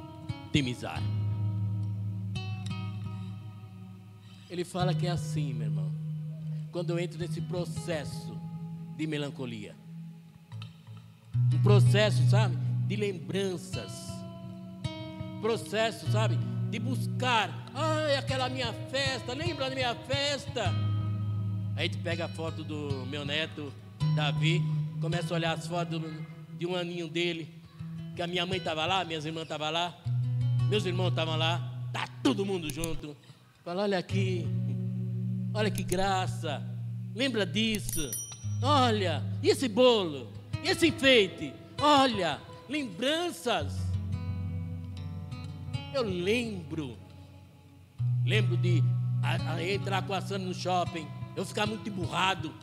de 0.52 0.62
Mizar. 0.62 1.02
Ele 4.50 4.66
fala 4.66 4.92
que 4.92 5.06
é 5.06 5.10
assim, 5.10 5.54
meu 5.54 5.68
irmão. 5.68 5.90
Quando 6.70 6.90
eu 6.90 6.98
entro 6.98 7.18
nesse 7.18 7.40
processo 7.40 8.38
de 8.98 9.06
melancolia. 9.06 9.74
Um 11.54 11.62
processo, 11.62 12.28
sabe, 12.28 12.56
de 12.86 12.96
lembranças. 12.96 14.08
Processo, 15.40 16.10
sabe, 16.10 16.38
de 16.70 16.78
buscar. 16.78 17.50
Ai, 17.74 18.16
aquela 18.16 18.48
minha 18.48 18.72
festa, 18.90 19.32
lembra 19.32 19.68
da 19.68 19.74
minha 19.74 19.94
festa? 19.94 20.72
A 21.76 21.82
gente 21.82 21.98
pega 21.98 22.24
a 22.24 22.28
foto 22.28 22.64
do 22.64 23.06
meu 23.06 23.24
neto, 23.24 23.72
Davi, 24.16 24.60
começa 25.00 25.32
a 25.32 25.36
olhar 25.36 25.56
as 25.56 25.66
fotos 25.66 26.00
de 26.58 26.66
um 26.66 26.74
aninho 26.74 27.08
dele, 27.08 27.48
que 28.16 28.22
a 28.22 28.26
minha 28.26 28.44
mãe 28.44 28.58
estava 28.58 28.84
lá, 28.84 29.04
minhas 29.04 29.24
irmãs 29.24 29.44
estavam 29.44 29.70
lá, 29.70 29.96
meus 30.68 30.84
irmãos 30.84 31.10
estavam 31.10 31.36
lá, 31.36 31.72
tá 31.92 32.08
todo 32.22 32.44
mundo 32.44 32.68
junto. 32.68 33.16
Fala, 33.64 33.82
olha 33.82 33.98
aqui, 33.98 34.44
olha 35.54 35.70
que 35.70 35.84
graça, 35.84 36.62
lembra 37.14 37.46
disso, 37.46 38.10
olha, 38.60 39.22
e 39.40 39.48
esse 39.48 39.68
bolo, 39.68 40.32
esse 40.64 40.88
enfeite, 40.88 41.54
olha, 41.80 42.40
lembranças. 42.68 43.74
Eu 45.94 46.02
lembro, 46.02 46.96
lembro 48.24 48.56
de 48.56 48.82
a, 49.22 49.54
a 49.54 49.64
entrar 49.64 50.02
com 50.06 50.12
a 50.12 50.20
Sandra 50.20 50.46
no 50.46 50.54
shopping, 50.54 51.06
eu 51.36 51.44
ficar 51.44 51.66
muito 51.66 51.88
emburrado. 51.88 52.54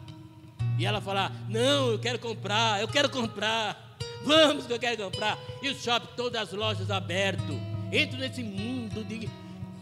E 0.77 0.86
ela 0.86 1.01
falar: 1.01 1.31
Não, 1.49 1.91
eu 1.91 1.99
quero 1.99 2.19
comprar, 2.19 2.81
eu 2.81 2.88
quero 2.88 3.10
comprar. 3.10 3.97
Vamos 4.23 4.65
que 4.65 4.73
eu 4.73 4.79
quero 4.79 5.03
comprar. 5.03 5.38
E 5.62 5.69
o 5.69 5.75
shopping, 5.75 6.08
todas 6.15 6.41
as 6.41 6.53
lojas 6.53 6.89
abertas. 6.89 7.55
Entro 7.91 8.17
nesse 8.17 8.43
mundo 8.43 9.03
de, 9.03 9.29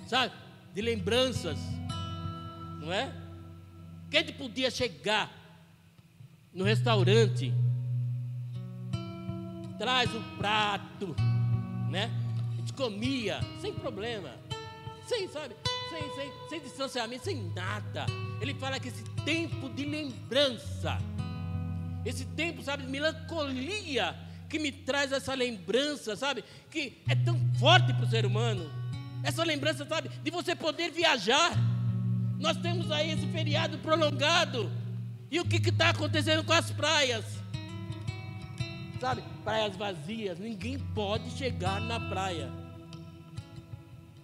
sabe, 0.07 0.33
de 0.73 0.81
lembranças. 0.81 1.57
Não 2.79 2.91
é? 2.91 3.13
Que 4.11 4.17
a 4.17 4.19
gente 4.19 4.33
podia 4.33 4.69
chegar 4.69 5.31
no 6.53 6.63
restaurante, 6.63 7.53
traz 9.83 10.15
o 10.15 10.21
prato, 10.37 11.13
né? 11.89 12.09
A 12.53 12.55
gente 12.55 12.71
comia 12.71 13.41
sem 13.59 13.73
problema, 13.73 14.29
sem, 15.05 15.27
sabe, 15.27 15.57
sem, 15.89 16.15
sem, 16.15 16.31
sem 16.49 16.61
distanciamento, 16.61 17.25
sem 17.25 17.51
nada. 17.53 18.05
Ele 18.39 18.53
fala 18.53 18.79
que 18.79 18.87
esse 18.87 19.03
tempo 19.25 19.67
de 19.67 19.83
lembrança, 19.83 20.97
esse 22.05 22.23
tempo, 22.23 22.63
sabe, 22.63 22.83
de 22.83 22.89
melancolia, 22.89 24.15
que 24.49 24.57
me 24.57 24.71
traz 24.71 25.11
essa 25.11 25.33
lembrança, 25.33 26.15
sabe, 26.15 26.45
que 26.71 27.03
é 27.09 27.13
tão 27.13 27.37
forte 27.59 27.93
para 27.93 28.05
o 28.05 28.09
ser 28.09 28.25
humano. 28.25 28.71
Essa 29.21 29.43
lembrança, 29.43 29.85
sabe, 29.85 30.07
de 30.23 30.31
você 30.31 30.55
poder 30.55 30.91
viajar. 30.91 31.51
Nós 32.39 32.55
temos 32.55 32.89
aí 32.89 33.11
esse 33.11 33.27
feriado 33.27 33.77
prolongado. 33.79 34.71
E 35.29 35.41
o 35.41 35.45
que 35.45 35.57
está 35.57 35.89
acontecendo 35.89 36.41
com 36.45 36.53
as 36.53 36.71
praias? 36.71 37.42
Sabe, 39.03 39.21
praias 39.43 39.75
vazias, 39.75 40.39
ninguém 40.39 40.79
pode 40.79 41.29
chegar 41.31 41.81
na 41.81 41.99
praia. 41.99 42.49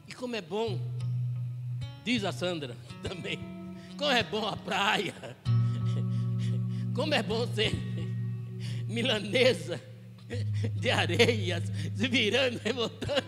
E 0.08 0.14
como 0.14 0.38
é 0.38 0.42
bom, 0.42 0.80
diz 2.06 2.24
a 2.24 2.32
Sandra 2.32 2.78
também, 3.04 3.40
como 3.98 4.10
é 4.10 4.24
bom 4.24 4.48
a 4.48 4.56
praia, 4.56 5.36
como 6.96 7.14
é 7.14 7.22
bom 7.22 7.46
ser 7.48 7.74
milanesa 8.88 9.82
de 10.76 10.90
areias, 10.90 11.64
se 11.94 12.08
virando, 12.08 12.62
revoltando, 12.64 13.28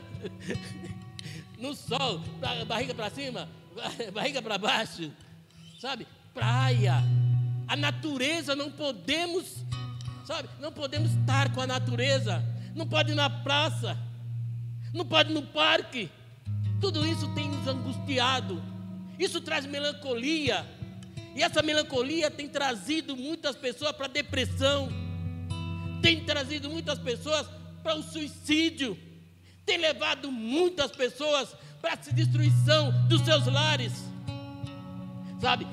no 1.60 1.76
sol, 1.76 2.22
barriga 2.66 2.96
para 2.96 3.10
cima, 3.10 3.50
barriga 4.14 4.42
para 4.42 4.58
baixo, 4.58 5.12
sabe? 5.82 6.08
Praia, 6.34 7.04
a 7.68 7.76
natureza 7.76 8.56
não 8.56 8.72
podemos, 8.72 9.66
sabe? 10.26 10.50
Não 10.60 10.72
podemos 10.72 11.12
estar 11.12 11.54
com 11.54 11.62
a 11.62 11.68
natureza, 11.68 12.44
não 12.76 12.88
pode 12.88 13.12
ir 13.12 13.16
na 13.16 13.30
praça, 13.30 13.98
não 14.94 15.06
pode 15.06 15.32
ir 15.32 15.34
no 15.34 15.44
parque. 15.44 16.10
Tudo 16.80 17.06
isso 17.06 17.28
tem 17.36 17.50
nos 17.50 17.68
angustiado, 17.68 18.62
isso 19.20 19.40
traz 19.42 19.66
melancolia, 19.66 20.66
e 21.36 21.44
essa 21.44 21.62
melancolia 21.62 22.30
tem 22.30 22.50
trazido 22.50 23.16
muitas 23.16 23.56
pessoas 23.56 23.92
para 23.92 24.08
depressão 24.08 24.90
tem 26.02 26.24
trazido 26.26 26.70
muitas 26.70 26.98
pessoas 26.98 27.48
para 27.84 27.96
o 27.96 28.04
suicídio, 28.04 28.98
tem 29.66 29.78
levado 29.78 30.32
muitas 30.32 30.92
pessoas 30.92 31.56
para 31.80 31.94
a 31.94 31.96
destruição 31.96 32.92
dos 33.08 33.22
seus 33.22 33.46
lares. 33.46 33.94
Sabe? 35.40 35.66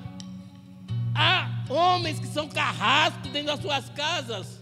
Há 1.21 1.49
homens 1.69 2.21
que 2.21 2.29
são 2.29 2.49
carrascos 2.49 3.33
dentro 3.33 3.49
das 3.49 3.61
suas 3.61 3.89
casas, 3.91 4.61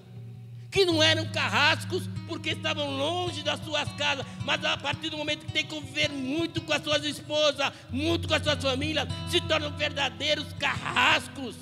que 0.71 0.87
não 0.87 1.03
eram 1.03 1.27
carrascos 1.27 2.09
porque 2.27 2.51
estavam 2.51 2.97
longe 2.97 3.43
das 3.43 3.61
suas 3.61 3.93
casas, 3.93 4.25
mas 4.43 4.65
a 4.65 4.79
partir 4.79 5.11
do 5.11 5.19
momento 5.19 5.45
que 5.45 5.53
tem 5.53 5.67
que 5.67 5.75
conviver 5.75 6.09
muito 6.09 6.63
com 6.63 6.73
as 6.73 6.83
suas 6.83 7.05
esposas, 7.05 7.71
muito 7.91 8.27
com 8.27 8.33
as 8.33 8.43
suas 8.43 8.63
famílias, 8.63 9.07
se 9.31 9.39
tornam 9.43 9.71
verdadeiros 9.77 10.51
carrascos, 10.55 11.55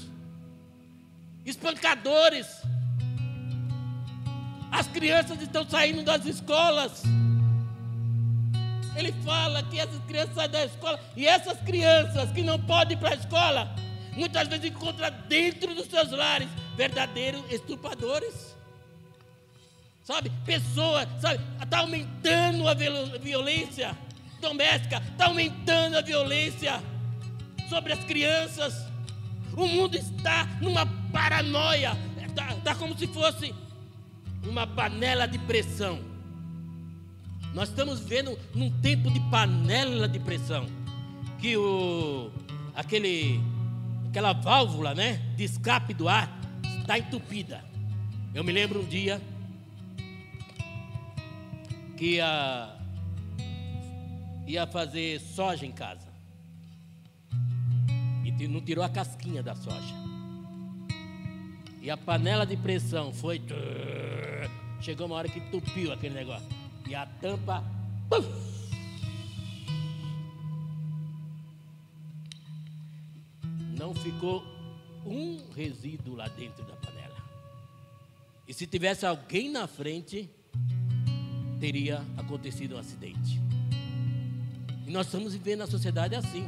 espancadores 1.44 2.46
as 4.70 4.88
crianças 4.88 5.40
estão 5.40 5.68
saindo 5.68 6.02
das 6.02 6.24
escolas. 6.26 7.02
Ele 8.96 9.12
fala 9.24 9.62
que 9.64 9.78
essas 9.78 10.02
crianças 10.04 10.34
saem 10.34 10.50
da 10.50 10.64
escola 10.64 11.00
e 11.16 11.26
essas 11.26 11.58
crianças 11.60 12.30
que 12.32 12.42
não 12.42 12.60
podem 12.60 12.96
ir 12.96 13.00
para 13.00 13.10
a 13.10 13.14
escola, 13.14 13.74
muitas 14.16 14.48
vezes 14.48 14.70
encontram 14.70 15.10
dentro 15.28 15.74
dos 15.74 15.86
seus 15.86 16.10
lares 16.10 16.48
verdadeiros 16.76 17.42
estupradores. 17.50 18.54
Sabe? 20.02 20.30
Pessoas, 20.44 21.08
sabe? 21.20 21.40
Está 21.62 21.78
aumentando 21.78 22.68
a 22.68 22.74
violência 22.74 23.96
doméstica, 24.40 24.98
está 24.98 25.26
aumentando 25.26 25.96
a 25.96 26.02
violência 26.02 26.82
sobre 27.68 27.92
as 27.92 28.04
crianças. 28.04 28.74
O 29.56 29.66
mundo 29.66 29.96
está 29.96 30.46
numa 30.60 30.84
paranoia, 31.12 31.96
está 32.28 32.54
tá 32.56 32.74
como 32.74 32.96
se 32.98 33.06
fosse 33.06 33.54
uma 34.42 34.66
panela 34.66 35.26
de 35.26 35.38
pressão. 35.38 35.98
Nós 37.54 37.68
estamos 37.68 38.00
vendo 38.00 38.38
num 38.54 38.70
tempo 38.80 39.10
de 39.10 39.20
panela 39.30 40.08
de 40.08 40.18
pressão 40.18 40.66
que 41.40 41.56
o 41.56 42.30
aquele 42.74 43.40
aquela 44.14 44.32
válvula, 44.32 44.94
né, 44.94 45.14
de 45.36 45.42
escape 45.42 45.92
do 45.92 46.08
ar 46.08 46.30
está 46.78 46.96
entupida. 46.96 47.64
Eu 48.32 48.44
me 48.44 48.52
lembro 48.52 48.80
um 48.80 48.84
dia 48.84 49.20
que 51.96 52.20
ia, 54.46 54.66
fazer 54.70 55.18
soja 55.18 55.66
em 55.66 55.72
casa 55.72 56.06
e 58.24 58.46
não 58.46 58.60
tirou 58.60 58.84
a 58.84 58.88
casquinha 58.88 59.42
da 59.42 59.56
soja. 59.56 59.94
E 61.82 61.90
a 61.90 61.96
panela 61.96 62.46
de 62.46 62.56
pressão 62.56 63.12
foi. 63.12 63.42
Chegou 64.80 65.06
uma 65.06 65.16
hora 65.16 65.28
que 65.28 65.40
entupiu 65.40 65.92
aquele 65.92 66.14
negócio. 66.14 66.46
E 66.88 66.94
a 66.94 67.04
tampa. 67.20 67.64
Puf, 68.08 68.53
não 73.84 73.94
ficou 73.94 74.42
um 75.04 75.38
resíduo 75.54 76.16
lá 76.16 76.26
dentro 76.26 76.64
da 76.64 76.74
panela. 76.74 77.22
E 78.48 78.54
se 78.54 78.66
tivesse 78.66 79.04
alguém 79.04 79.50
na 79.50 79.66
frente, 79.66 80.30
teria 81.60 82.02
acontecido 82.16 82.76
um 82.76 82.78
acidente. 82.78 83.38
E 84.86 84.90
nós 84.90 85.04
estamos 85.04 85.34
vivendo 85.34 85.58
na 85.58 85.66
sociedade 85.66 86.14
assim. 86.14 86.46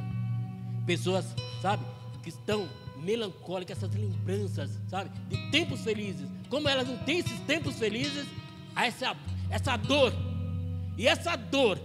Pessoas, 0.87 1.27
sabe, 1.61 1.85
que 2.23 2.31
estão 2.31 2.67
melancólica, 2.97 3.75
essas 3.75 3.95
lembranças, 3.95 4.71
sabe? 4.89 5.11
De 5.29 5.51
tempos 5.51 5.83
felizes. 5.83 6.27
Como 6.49 6.67
elas 6.71 6.89
não 6.89 6.97
têm 7.05 7.19
esses 7.19 7.39
tempos 7.41 7.79
felizes, 7.79 8.27
há 8.75 8.87
essa, 8.87 9.15
essa 9.51 9.77
dor. 9.77 10.11
E 10.97 11.07
essa 11.07 11.37
dor, 11.37 11.79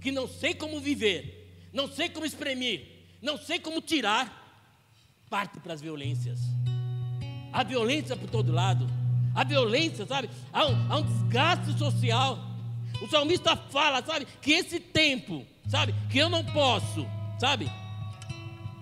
que 0.00 0.10
não 0.10 0.26
sei 0.26 0.54
como 0.54 0.80
viver, 0.80 1.54
não 1.70 1.86
sei 1.86 2.08
como 2.08 2.24
exprimir, 2.24 2.86
não 3.20 3.36
sei 3.36 3.58
como 3.58 3.82
tirar, 3.82 4.45
parte 5.28 5.58
para 5.60 5.74
as 5.74 5.80
violências. 5.80 6.40
A 7.52 7.62
violência 7.62 8.16
por 8.16 8.28
todo 8.28 8.52
lado. 8.52 8.86
A 9.34 9.44
violência, 9.44 10.06
sabe? 10.06 10.30
Há 10.52 10.66
um, 10.66 10.92
há 10.92 10.96
um 10.98 11.02
desgaste 11.02 11.78
social. 11.78 12.38
O 13.02 13.08
salmista 13.08 13.56
fala, 13.56 14.02
sabe? 14.04 14.26
Que 14.40 14.52
esse 14.52 14.80
tempo, 14.80 15.44
sabe? 15.68 15.94
Que 16.10 16.18
eu 16.18 16.28
não 16.28 16.44
posso, 16.44 17.06
sabe? 17.38 17.70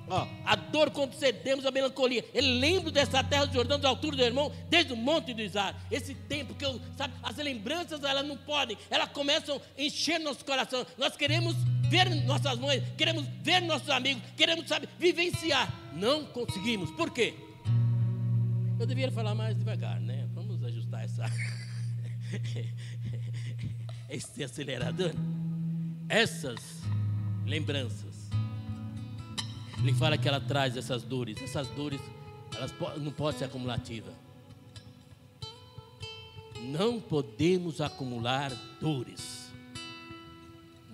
Ó, 0.08 0.26
a 0.44 0.54
dor 0.54 0.90
quando 0.90 1.14
cedemos 1.14 1.64
a 1.64 1.70
melancolia. 1.70 2.24
Ele 2.34 2.58
lembra 2.58 2.90
dessa 2.90 3.24
terra 3.24 3.46
do 3.46 3.54
Jordão, 3.54 3.80
da 3.80 3.88
altura 3.88 4.16
do 4.16 4.22
irmão, 4.22 4.52
desde 4.68 4.92
o 4.92 4.96
monte 4.96 5.32
do 5.32 5.40
Isar. 5.40 5.74
Esse 5.90 6.14
tempo 6.14 6.54
que 6.54 6.64
eu, 6.64 6.80
sabe, 6.96 7.14
as 7.22 7.36
lembranças 7.36 8.02
elas 8.04 8.26
não 8.26 8.36
podem, 8.36 8.76
elas 8.90 9.08
começam 9.10 9.60
a 9.76 9.82
encher 9.82 10.20
nosso 10.20 10.44
coração. 10.44 10.86
Nós 10.98 11.16
queremos 11.16 11.56
ver 11.94 12.10
nossas 12.24 12.58
mães, 12.58 12.82
queremos 12.96 13.24
ver 13.40 13.62
nossos 13.62 13.88
amigos, 13.88 14.20
queremos, 14.36 14.66
sabe, 14.66 14.88
vivenciar. 14.98 15.72
Não 15.94 16.24
conseguimos. 16.24 16.90
Por 16.90 17.10
quê? 17.10 17.34
Eu 18.80 18.86
deveria 18.86 19.12
falar 19.12 19.34
mais 19.36 19.56
devagar, 19.56 20.00
né? 20.00 20.26
Vamos 20.34 20.64
ajustar 20.64 21.04
essa 21.04 21.24
esse 24.10 24.42
acelerador. 24.42 25.12
Essas 26.08 26.58
lembranças 27.46 28.24
ele 29.78 29.92
fala 29.92 30.16
que 30.16 30.26
ela 30.26 30.40
traz 30.40 30.76
essas 30.76 31.02
dores. 31.02 31.40
Essas 31.42 31.68
dores, 31.68 32.00
elas 32.56 32.72
não 32.98 33.12
podem 33.12 33.38
ser 33.38 33.44
acumulativas. 33.44 34.14
Não 36.60 36.98
podemos 36.98 37.80
acumular 37.80 38.50
dores. 38.80 39.43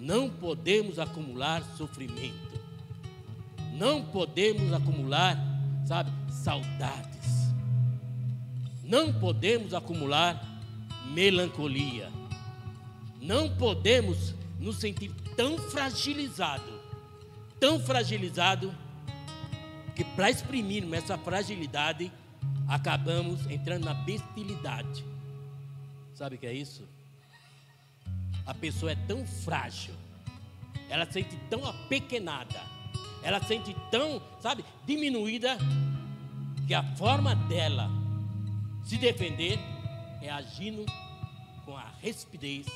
Não 0.01 0.31
podemos 0.31 0.99
acumular 0.99 1.63
sofrimento. 1.77 2.59
Não 3.75 4.03
podemos 4.03 4.73
acumular, 4.73 5.37
sabe, 5.87 6.11
saudades. 6.33 7.53
Não 8.83 9.13
podemos 9.13 9.75
acumular 9.75 10.43
melancolia. 11.13 12.11
Não 13.21 13.55
podemos 13.57 14.35
nos 14.59 14.79
sentir 14.79 15.13
tão 15.37 15.59
fragilizado, 15.59 16.81
tão 17.59 17.79
fragilizado, 17.79 18.75
que 19.95 20.03
para 20.03 20.31
exprimirmos 20.31 20.95
essa 20.95 21.19
fragilidade, 21.19 22.11
acabamos 22.67 23.45
entrando 23.51 23.85
na 23.85 23.93
bestialidade. 23.93 25.05
Sabe 26.15 26.37
o 26.37 26.39
que 26.39 26.47
é 26.47 26.55
isso? 26.55 26.89
A 28.47 28.55
pessoa 28.55 28.93
é 28.93 28.97
tão 29.07 29.27
frágil, 29.27 29.95
ela 30.89 31.07
se 31.07 31.13
sente 31.13 31.37
tão 31.49 31.65
apequenada, 31.65 32.61
ela 33.23 33.41
se 33.41 33.49
sente 33.49 33.77
tão, 33.91 34.21
sabe, 34.41 34.65
diminuída, 34.87 35.57
que 36.67 36.75
a 36.75 36.83
forma 36.97 37.35
dela 37.35 37.91
se 38.85 38.97
defender 38.97 39.59
é 40.23 40.31
agindo 40.31 40.85
com 41.65 41.77
a 41.77 41.87
rispidez, 42.03 42.67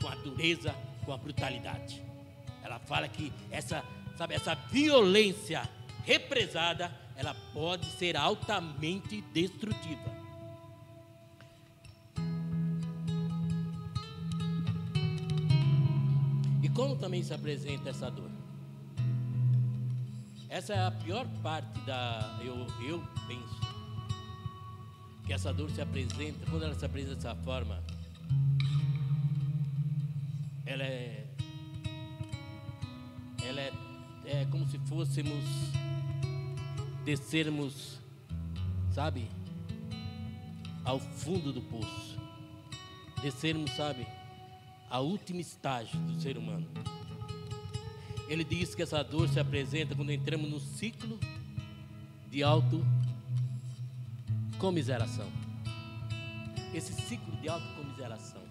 com 0.00 0.08
a 0.08 0.14
dureza, 0.16 0.74
com 1.04 1.12
a 1.12 1.16
brutalidade. 1.16 2.02
Ela 2.62 2.78
fala 2.78 3.08
que 3.08 3.32
essa, 3.50 3.84
sabe, 4.16 4.34
essa 4.34 4.54
violência 4.54 5.68
represada, 6.04 6.92
ela 7.16 7.34
pode 7.52 7.86
ser 7.98 8.16
altamente 8.16 9.20
destrutiva. 9.32 10.21
Como 16.74 16.96
também 16.96 17.22
se 17.22 17.34
apresenta 17.34 17.90
essa 17.90 18.10
dor? 18.10 18.30
Essa 20.48 20.74
é 20.74 20.86
a 20.86 20.90
pior 20.90 21.26
parte 21.42 21.78
da. 21.80 22.38
Eu, 22.42 22.66
eu 22.86 23.02
penso. 23.26 23.60
Que 25.24 25.32
essa 25.32 25.52
dor 25.52 25.70
se 25.70 25.80
apresenta, 25.80 26.44
quando 26.50 26.64
ela 26.64 26.74
se 26.74 26.84
apresenta 26.84 27.14
dessa 27.14 27.34
forma, 27.36 27.82
ela 30.66 30.82
é. 30.82 31.26
Ela 33.42 33.60
é, 33.60 33.72
é 34.26 34.46
como 34.50 34.66
se 34.66 34.78
fôssemos 34.80 35.44
descermos, 37.04 37.98
sabe, 38.92 39.28
ao 40.84 41.00
fundo 41.00 41.52
do 41.52 41.60
poço. 41.62 42.18
Descermos, 43.22 43.70
sabe, 43.72 44.06
ao 44.92 45.06
último 45.06 45.40
estágio 45.40 45.98
do 46.00 46.20
ser 46.20 46.36
humano. 46.36 46.68
Ele 48.28 48.44
diz 48.44 48.74
que 48.74 48.82
essa 48.82 49.02
dor 49.02 49.26
se 49.26 49.40
apresenta 49.40 49.94
quando 49.94 50.12
entramos 50.12 50.50
no 50.50 50.60
ciclo 50.60 51.18
de 52.30 52.42
auto 52.42 52.84
comiseração. 54.58 55.26
Esse 56.74 56.92
ciclo 56.92 57.34
de 57.40 57.48
autocomiseração. 57.48 58.42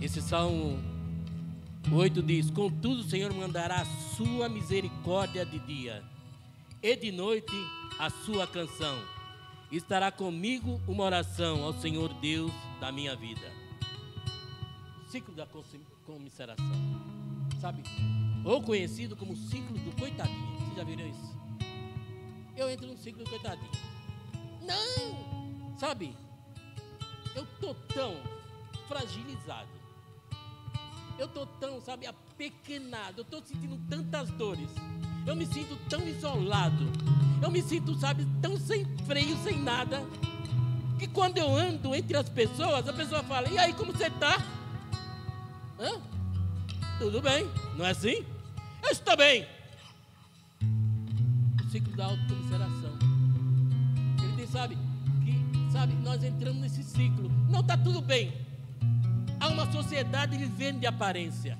Esse 0.00 0.22
Salmo 0.22 0.78
8 1.92 2.22
diz: 2.22 2.48
Contudo, 2.52 3.00
o 3.00 3.10
Senhor 3.10 3.34
mandará 3.34 3.80
a 3.80 4.14
sua 4.14 4.48
misericórdia 4.48 5.44
de 5.44 5.58
dia, 5.58 6.04
e 6.80 6.94
de 6.94 7.10
noite 7.10 7.56
a 7.98 8.08
sua 8.08 8.46
canção. 8.46 8.96
Estará 9.72 10.12
comigo 10.12 10.80
uma 10.86 11.02
oração 11.02 11.64
ao 11.64 11.72
Senhor 11.72 12.14
Deus 12.14 12.52
da 12.80 12.92
minha 12.92 13.16
vida. 13.16 13.57
Ciclo 15.10 15.34
da 15.34 15.46
comiseração. 16.04 16.66
Sabe? 17.60 17.82
Ou 18.44 18.62
conhecido 18.62 19.16
como 19.16 19.36
ciclo 19.36 19.76
do 19.78 19.96
coitadinho. 19.96 20.58
Vocês 20.58 20.76
já 20.76 20.84
viram 20.84 21.06
isso? 21.06 21.38
Eu 22.56 22.70
entro 22.70 22.86
no 22.86 22.96
ciclo 22.96 23.24
do 23.24 23.30
coitadinho. 23.30 23.70
Não! 24.62 25.76
Sabe? 25.78 26.16
Eu 27.34 27.46
tô 27.60 27.74
tão 27.74 28.16
fragilizado 28.86 29.78
eu 31.18 31.26
estou 31.26 31.46
tão, 31.58 31.80
sabe, 31.80 32.06
apequenado, 32.06 33.18
eu 33.18 33.22
estou 33.22 33.42
sentindo 33.42 33.76
tantas 33.90 34.30
dores, 34.30 34.68
eu 35.26 35.34
me 35.34 35.44
sinto 35.44 35.76
tão 35.88 36.06
isolado, 36.06 36.86
eu 37.42 37.50
me 37.50 37.60
sinto, 37.60 37.94
sabe, 37.98 38.26
tão 38.40 38.56
sem 38.56 38.86
freio, 39.04 39.36
sem 39.38 39.58
nada, 39.58 40.06
que 40.96 41.08
quando 41.08 41.38
eu 41.38 41.54
ando 41.54 41.94
entre 41.94 42.16
as 42.16 42.28
pessoas, 42.28 42.88
a 42.88 42.92
pessoa 42.92 43.22
fala: 43.24 43.48
E 43.48 43.58
aí, 43.58 43.72
como 43.72 43.92
você 43.92 44.06
está? 44.06 44.38
Tudo 46.98 47.22
bem, 47.22 47.48
não 47.76 47.86
é 47.86 47.90
assim? 47.90 48.24
Eu 48.82 48.90
estou 48.90 49.16
bem. 49.16 49.46
O 50.60 51.70
ciclo 51.70 51.96
da 51.96 52.06
autocomiseração. 52.06 52.98
Ele 54.20 54.36
diz, 54.36 54.50
sabe, 54.50 54.76
que, 55.24 55.72
sabe, 55.72 55.94
nós 55.94 56.24
entramos 56.24 56.60
nesse 56.60 56.82
ciclo. 56.82 57.30
Não 57.48 57.60
está 57.60 57.76
tudo 57.76 58.00
bem. 58.00 58.32
Há 59.38 59.48
uma 59.48 59.70
sociedade 59.70 60.36
vivendo 60.36 60.80
de 60.80 60.86
aparência. 60.86 61.56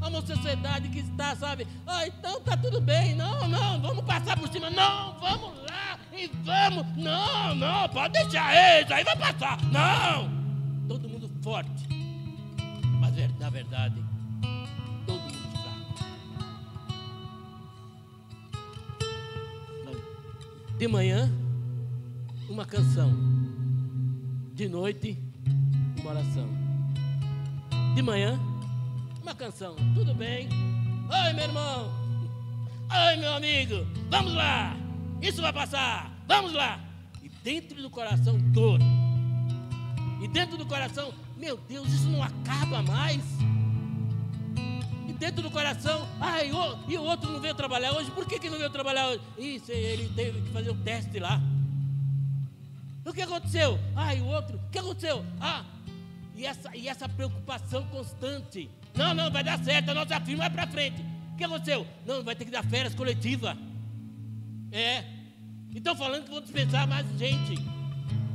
Há 0.00 0.08
uma 0.08 0.24
sociedade 0.24 0.88
que 0.88 1.00
está, 1.00 1.34
sabe? 1.34 1.66
Ah, 1.84 2.06
então 2.06 2.40
tá 2.40 2.56
tudo 2.56 2.80
bem. 2.80 3.16
Não, 3.16 3.48
não, 3.48 3.80
vamos 3.80 4.04
passar 4.04 4.38
por 4.38 4.48
cima. 4.48 4.70
Não, 4.70 5.18
vamos 5.18 5.56
lá 5.68 5.98
e 6.12 6.28
vamos. 6.44 6.86
Não, 6.96 7.54
não, 7.56 7.88
pode 7.88 8.12
deixar 8.12 8.80
isso, 8.80 8.94
aí 8.94 9.02
vai 9.02 9.16
passar. 9.16 9.60
Não! 9.64 10.30
Todo 10.86 11.08
mundo 11.08 11.28
forte. 11.42 12.01
Verdade, 13.52 14.02
todo 15.06 15.20
mundo 15.20 15.48
fraco. 15.52 15.98
De 20.78 20.88
manhã, 20.88 21.30
uma 22.48 22.64
canção. 22.64 23.12
De 24.54 24.68
noite, 24.70 25.18
uma 26.00 26.12
oração. 26.12 26.48
De 27.94 28.00
manhã, 28.00 28.40
uma 29.20 29.34
canção. 29.34 29.76
Tudo 29.94 30.14
bem? 30.14 30.48
Oi, 31.10 31.32
meu 31.34 31.44
irmão. 31.44 31.92
Oi, 32.90 33.16
meu 33.18 33.34
amigo. 33.34 33.86
Vamos 34.08 34.32
lá. 34.32 34.74
Isso 35.20 35.42
vai 35.42 35.52
passar. 35.52 36.10
Vamos 36.26 36.54
lá. 36.54 36.80
E 37.22 37.28
dentro 37.28 37.82
do 37.82 37.90
coração, 37.90 38.38
dor. 38.38 38.80
E 40.22 40.28
dentro 40.28 40.56
do 40.56 40.64
coração, 40.64 41.12
meu 41.42 41.56
Deus, 41.56 41.88
isso 41.88 42.08
não 42.08 42.22
acaba 42.22 42.80
mais. 42.82 43.20
E 45.08 45.12
dentro 45.12 45.42
do 45.42 45.50
coração, 45.50 46.08
ai, 46.20 46.52
e 46.86 46.96
o 46.96 47.02
outro 47.02 47.32
não 47.32 47.40
veio 47.40 47.52
trabalhar 47.52 47.90
hoje. 47.94 48.12
Por 48.12 48.24
que, 48.24 48.38
que 48.38 48.48
não 48.48 48.58
veio 48.58 48.70
trabalhar 48.70 49.08
hoje? 49.08 49.20
Isso, 49.36 49.72
ele 49.72 50.08
teve 50.14 50.40
que 50.40 50.50
fazer 50.52 50.70
o 50.70 50.74
um 50.74 50.82
teste 50.84 51.18
lá. 51.18 51.40
O 53.04 53.12
que 53.12 53.22
aconteceu? 53.22 53.76
Ai, 53.96 54.20
o 54.20 54.26
outro, 54.26 54.56
o 54.56 54.70
que 54.70 54.78
aconteceu? 54.78 55.26
Ah, 55.40 55.64
e 56.36 56.46
essa, 56.46 56.76
e 56.76 56.88
essa 56.88 57.08
preocupação 57.08 57.84
constante. 57.88 58.70
Não, 58.94 59.12
não, 59.12 59.28
vai 59.28 59.42
dar 59.42 59.58
certo, 59.64 59.90
a 59.90 59.94
nossa 59.94 60.20
firma 60.20 60.48
vai 60.48 60.50
para 60.50 60.68
frente. 60.68 61.02
O 61.32 61.36
que 61.36 61.42
aconteceu? 61.42 61.84
Não, 62.06 62.22
vai 62.22 62.36
ter 62.36 62.44
que 62.44 62.52
dar 62.52 62.64
férias 62.64 62.94
coletiva. 62.94 63.58
É. 64.70 65.04
E 65.72 65.78
estão 65.78 65.96
falando 65.96 66.22
que 66.22 66.30
vão 66.30 66.40
dispensar 66.40 66.86
mais 66.86 67.04
gente. 67.18 67.56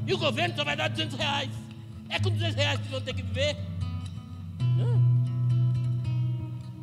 E 0.06 0.14
o 0.14 0.18
governo 0.18 0.58
só 0.58 0.66
vai 0.66 0.76
dar 0.76 0.90
200 0.90 1.18
reais. 1.18 1.67
É 2.10 2.20
com 2.20 2.30
200 2.30 2.56
reais 2.56 2.80
que 2.80 2.88
vão 2.90 3.02
ter 3.02 3.14
que 3.14 3.22
viver. 3.22 3.58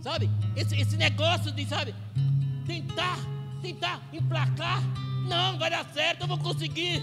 Sabe? 0.04 0.30
Esse, 0.54 0.76
esse 0.78 0.96
negócio 0.98 1.50
de, 1.50 1.64
sabe? 1.64 1.94
Tentar, 2.66 3.18
tentar 3.62 4.02
emplacar. 4.12 4.82
Não, 5.26 5.58
vai 5.58 5.70
dar 5.70 5.86
certo, 5.94 6.20
eu 6.20 6.26
vou 6.26 6.36
conseguir. 6.36 7.02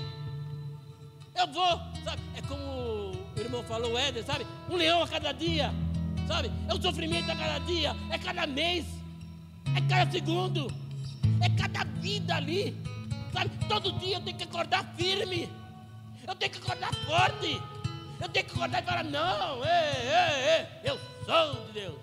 Eu 1.36 1.48
vou, 1.48 1.80
sabe? 2.04 2.22
É 2.36 2.42
como 2.44 2.62
o 2.62 3.40
irmão 3.40 3.64
falou, 3.64 3.98
Éder, 3.98 4.24
sabe? 4.24 4.46
Um 4.70 4.76
leão 4.76 5.02
a 5.02 5.08
cada 5.08 5.32
dia, 5.32 5.74
sabe? 6.28 6.52
É 6.70 6.74
um 6.76 6.80
sofrimento 6.80 7.32
a 7.32 7.36
cada 7.36 7.58
dia, 7.66 7.96
é 8.12 8.20
cada 8.20 8.46
mês, 8.46 8.86
é 9.76 9.82
cada 9.90 10.12
segundo, 10.12 10.72
é 11.42 11.50
cada 11.50 11.84
vida 12.00 12.36
ali, 12.36 12.78
sabe? 13.34 13.50
Todo 13.68 13.94
dia 13.94 14.18
eu 14.18 14.22
tenho 14.22 14.38
que 14.38 14.44
acordar 14.44 14.94
firme, 14.96 15.50
eu 16.28 16.36
tenho 16.36 16.52
que 16.52 16.60
acordar 16.60 16.94
forte, 16.94 17.60
eu 18.22 18.30
tenho 18.30 18.46
que 18.46 18.52
acordar 18.52 18.82
e 18.82 18.86
falar: 18.86 19.04
não, 19.04 19.64
ei, 19.64 19.72
ei, 19.72 20.60
ei, 20.60 20.92
eu 20.92 21.00
sou 21.26 21.66
de 21.66 21.74
Deus. 21.74 22.00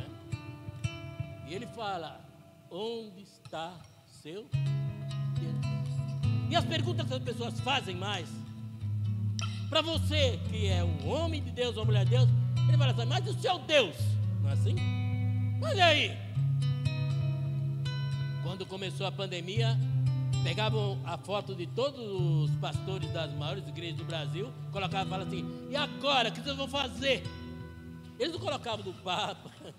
É? 0.00 1.48
E 1.48 1.54
ele 1.54 1.66
fala: 1.68 2.20
onde 2.70 3.22
está 3.22 3.72
seu 4.06 4.48
Deus? 4.52 5.62
E 6.50 6.56
as 6.56 6.64
perguntas 6.64 7.06
que 7.06 7.14
as 7.14 7.22
pessoas 7.22 7.60
fazem 7.60 7.94
mais 7.94 8.28
para 9.72 9.80
você 9.80 10.38
que 10.50 10.68
é 10.68 10.84
um 10.84 11.08
homem 11.08 11.42
de 11.42 11.50
Deus, 11.50 11.74
uma 11.76 11.86
mulher 11.86 12.04
de 12.04 12.10
Deus, 12.10 12.28
ele 12.68 12.76
fala 12.76 12.92
assim, 12.92 13.06
mas 13.06 13.26
o 13.26 13.40
seu 13.40 13.58
Deus, 13.60 13.96
não 14.42 14.50
é 14.50 14.52
assim? 14.52 14.76
Mas 15.58 15.78
aí, 15.78 16.14
quando 18.42 18.66
começou 18.66 19.06
a 19.06 19.10
pandemia, 19.10 19.78
pegavam 20.42 20.98
a 21.04 21.16
foto 21.16 21.54
de 21.54 21.66
todos 21.66 22.00
os 22.00 22.50
pastores 22.56 23.10
das 23.12 23.32
maiores 23.34 23.66
igrejas 23.68 23.96
do 23.96 24.04
Brasil, 24.04 24.52
colocavam 24.72 25.06
e 25.06 25.10
falavam 25.10 25.28
assim, 25.28 25.68
e 25.70 25.76
agora, 25.76 26.28
o 26.28 26.32
que 26.32 26.40
vocês 26.40 26.56
vão 26.56 26.68
fazer? 26.68 27.22
Eles 28.18 28.32
não 28.32 28.40
colocavam 28.40 28.84
do 28.84 28.92
Papa, 28.94 29.50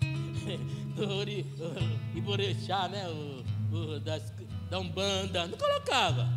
do 0.96 2.18
Iborechá, 2.18 2.88
né? 2.88 3.08
O, 3.08 3.44
o, 3.74 4.00
das, 4.00 4.32
da 4.70 4.78
Umbanda, 4.78 5.46
não 5.46 5.56
colocava. 5.56 6.28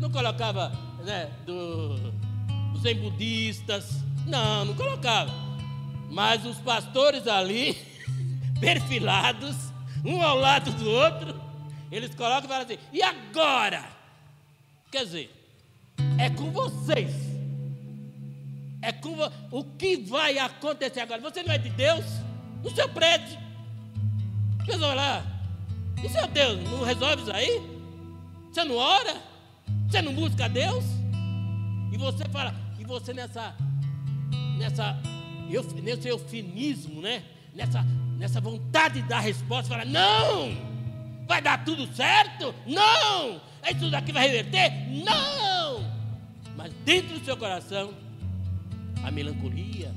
Não 0.00 0.10
colocava 0.10 0.72
né, 1.04 1.30
do 1.46 1.96
sem 2.82 2.96
budistas. 2.96 4.02
Não, 4.26 4.66
não 4.66 4.74
colocava. 4.74 5.32
Mas 6.10 6.44
os 6.44 6.58
pastores 6.58 7.26
ali, 7.26 7.76
perfilados, 8.60 9.56
um 10.04 10.20
ao 10.20 10.38
lado 10.38 10.70
do 10.72 10.90
outro, 10.90 11.33
eles 11.94 12.12
colocam 12.14 12.46
e 12.46 12.48
falam 12.48 12.64
assim: 12.64 12.78
e 12.92 13.02
agora? 13.02 13.84
Quer 14.90 15.04
dizer, 15.04 15.30
é 16.18 16.28
com 16.28 16.50
vocês. 16.50 17.12
É 18.82 18.92
com 18.92 19.14
vo... 19.14 19.32
o 19.50 19.64
que 19.64 19.96
vai 19.96 20.36
acontecer 20.38 21.00
agora. 21.00 21.20
Você 21.20 21.42
não 21.42 21.54
é 21.54 21.58
de 21.58 21.70
Deus? 21.70 22.04
No 22.62 22.74
seu 22.74 22.88
prédio. 22.88 23.38
Pessoal 24.66 24.94
lá. 24.94 25.24
E 26.02 26.08
seu 26.08 26.26
Deus 26.26 26.62
não 26.68 26.82
resolve 26.82 27.22
isso 27.22 27.32
aí? 27.32 27.62
Você 28.52 28.64
não 28.64 28.76
ora? 28.76 29.16
Você 29.88 30.02
não 30.02 30.12
busca 30.12 30.48
Deus? 30.48 30.84
E 31.92 31.96
você 31.96 32.24
fala, 32.28 32.54
e 32.78 32.84
você 32.84 33.14
nessa, 33.14 33.54
nessa, 34.58 35.00
nesse 35.80 36.08
eufemismo, 36.08 37.00
né? 37.00 37.22
Nessa, 37.54 37.82
nessa 38.18 38.40
vontade 38.40 39.00
de 39.00 39.08
dar 39.08 39.20
resposta, 39.20 39.70
fala, 39.70 39.84
não! 39.84 40.73
Vai 41.26 41.40
dar 41.40 41.64
tudo 41.64 41.86
certo? 41.94 42.54
Não! 42.66 43.40
Isso 43.70 43.90
daqui 43.90 44.12
vai 44.12 44.28
reverter? 44.28 44.70
Não! 45.04 45.84
Mas 46.56 46.72
dentro 46.84 47.18
do 47.18 47.24
seu 47.24 47.36
coração, 47.36 47.94
a 49.02 49.10
melancolia, 49.10 49.92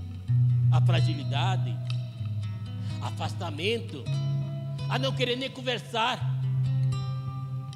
a 0.71 0.82
fragilidade, 0.82 1.75
afastamento, 3.01 4.03
a 4.89 4.97
não 4.97 5.11
querer 5.11 5.36
nem 5.36 5.49
conversar. 5.49 6.19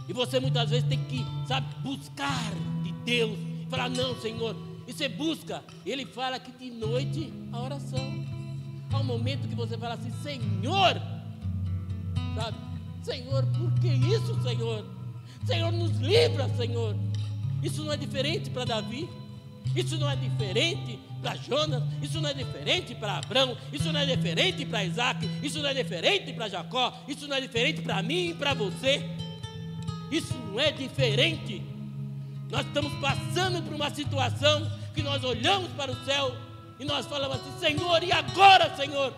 E 0.07 0.13
você 0.13 0.39
muitas 0.39 0.69
vezes 0.69 0.87
tem 0.87 1.03
que, 1.05 1.25
sabe, 1.47 1.67
buscar 1.81 2.51
de 2.83 2.91
Deus. 3.05 3.37
Falar, 3.69 3.89
não, 3.89 4.19
Senhor. 4.19 4.55
E 4.87 4.93
você 4.93 5.07
busca. 5.07 5.63
Ele 5.85 6.05
fala 6.05 6.39
que 6.39 6.51
de 6.51 6.71
noite 6.71 7.31
a 7.51 7.59
oração. 7.61 8.25
Há 8.91 8.97
um 8.97 9.03
momento 9.03 9.47
que 9.47 9.55
você 9.55 9.77
fala 9.77 9.93
assim, 9.93 10.11
Senhor. 10.21 11.01
Sabe? 12.35 12.70
Senhor, 13.03 13.45
por 13.47 13.71
que 13.79 13.87
isso, 13.87 14.41
Senhor? 14.43 14.85
Senhor, 15.45 15.71
nos 15.71 15.97
livra, 15.97 16.49
Senhor. 16.55 16.95
Isso 17.63 17.83
não 17.83 17.93
é 17.93 17.97
diferente 17.97 18.49
para 18.49 18.65
Davi. 18.65 19.09
Isso 19.75 19.97
não 19.97 20.09
é 20.09 20.15
diferente 20.15 20.99
para 21.21 21.35
Jonas, 21.35 21.83
isso 22.01 22.19
não 22.19 22.29
é 22.29 22.33
diferente 22.33 22.95
para 22.95 23.19
Abraão, 23.19 23.55
isso 23.71 23.91
não 23.93 23.99
é 23.99 24.05
diferente 24.05 24.65
para 24.65 24.83
Isaac, 24.83 25.29
isso 25.43 25.59
não 25.61 25.69
é 25.69 25.73
diferente 25.73 26.33
para 26.33 26.49
Jacó, 26.49 26.91
isso 27.07 27.27
não 27.27 27.35
é 27.35 27.41
diferente 27.41 27.81
para 27.81 28.01
mim 28.01 28.29
e 28.29 28.33
para 28.33 28.53
você. 28.53 29.07
Isso 30.11 30.33
não 30.33 30.59
é 30.59 30.71
diferente. 30.71 31.61
Nós 32.49 32.65
estamos 32.65 32.91
passando 32.95 33.63
por 33.63 33.73
uma 33.73 33.89
situação 33.91 34.69
que 34.93 35.01
nós 35.01 35.23
olhamos 35.23 35.69
para 35.71 35.91
o 35.91 36.05
céu 36.05 36.35
e 36.77 36.83
nós 36.83 37.05
falamos 37.05 37.37
assim: 37.37 37.77
Senhor, 37.77 38.03
e 38.03 38.11
agora, 38.11 38.75
Senhor? 38.75 39.13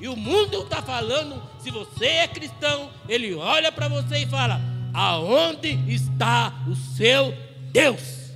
E 0.00 0.06
o 0.06 0.16
mundo 0.16 0.62
está 0.62 0.80
falando, 0.80 1.42
se 1.58 1.70
você 1.70 2.06
é 2.06 2.28
cristão, 2.28 2.90
ele 3.08 3.34
olha 3.34 3.72
para 3.72 3.88
você 3.88 4.18
e 4.18 4.26
fala: 4.26 4.60
Aonde 4.94 5.70
está 5.92 6.64
o 6.68 6.76
seu 6.76 7.34
Deus. 7.72 8.32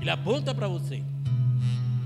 Ele 0.00 0.10
aponta 0.10 0.54
para 0.54 0.68
você. 0.68 1.02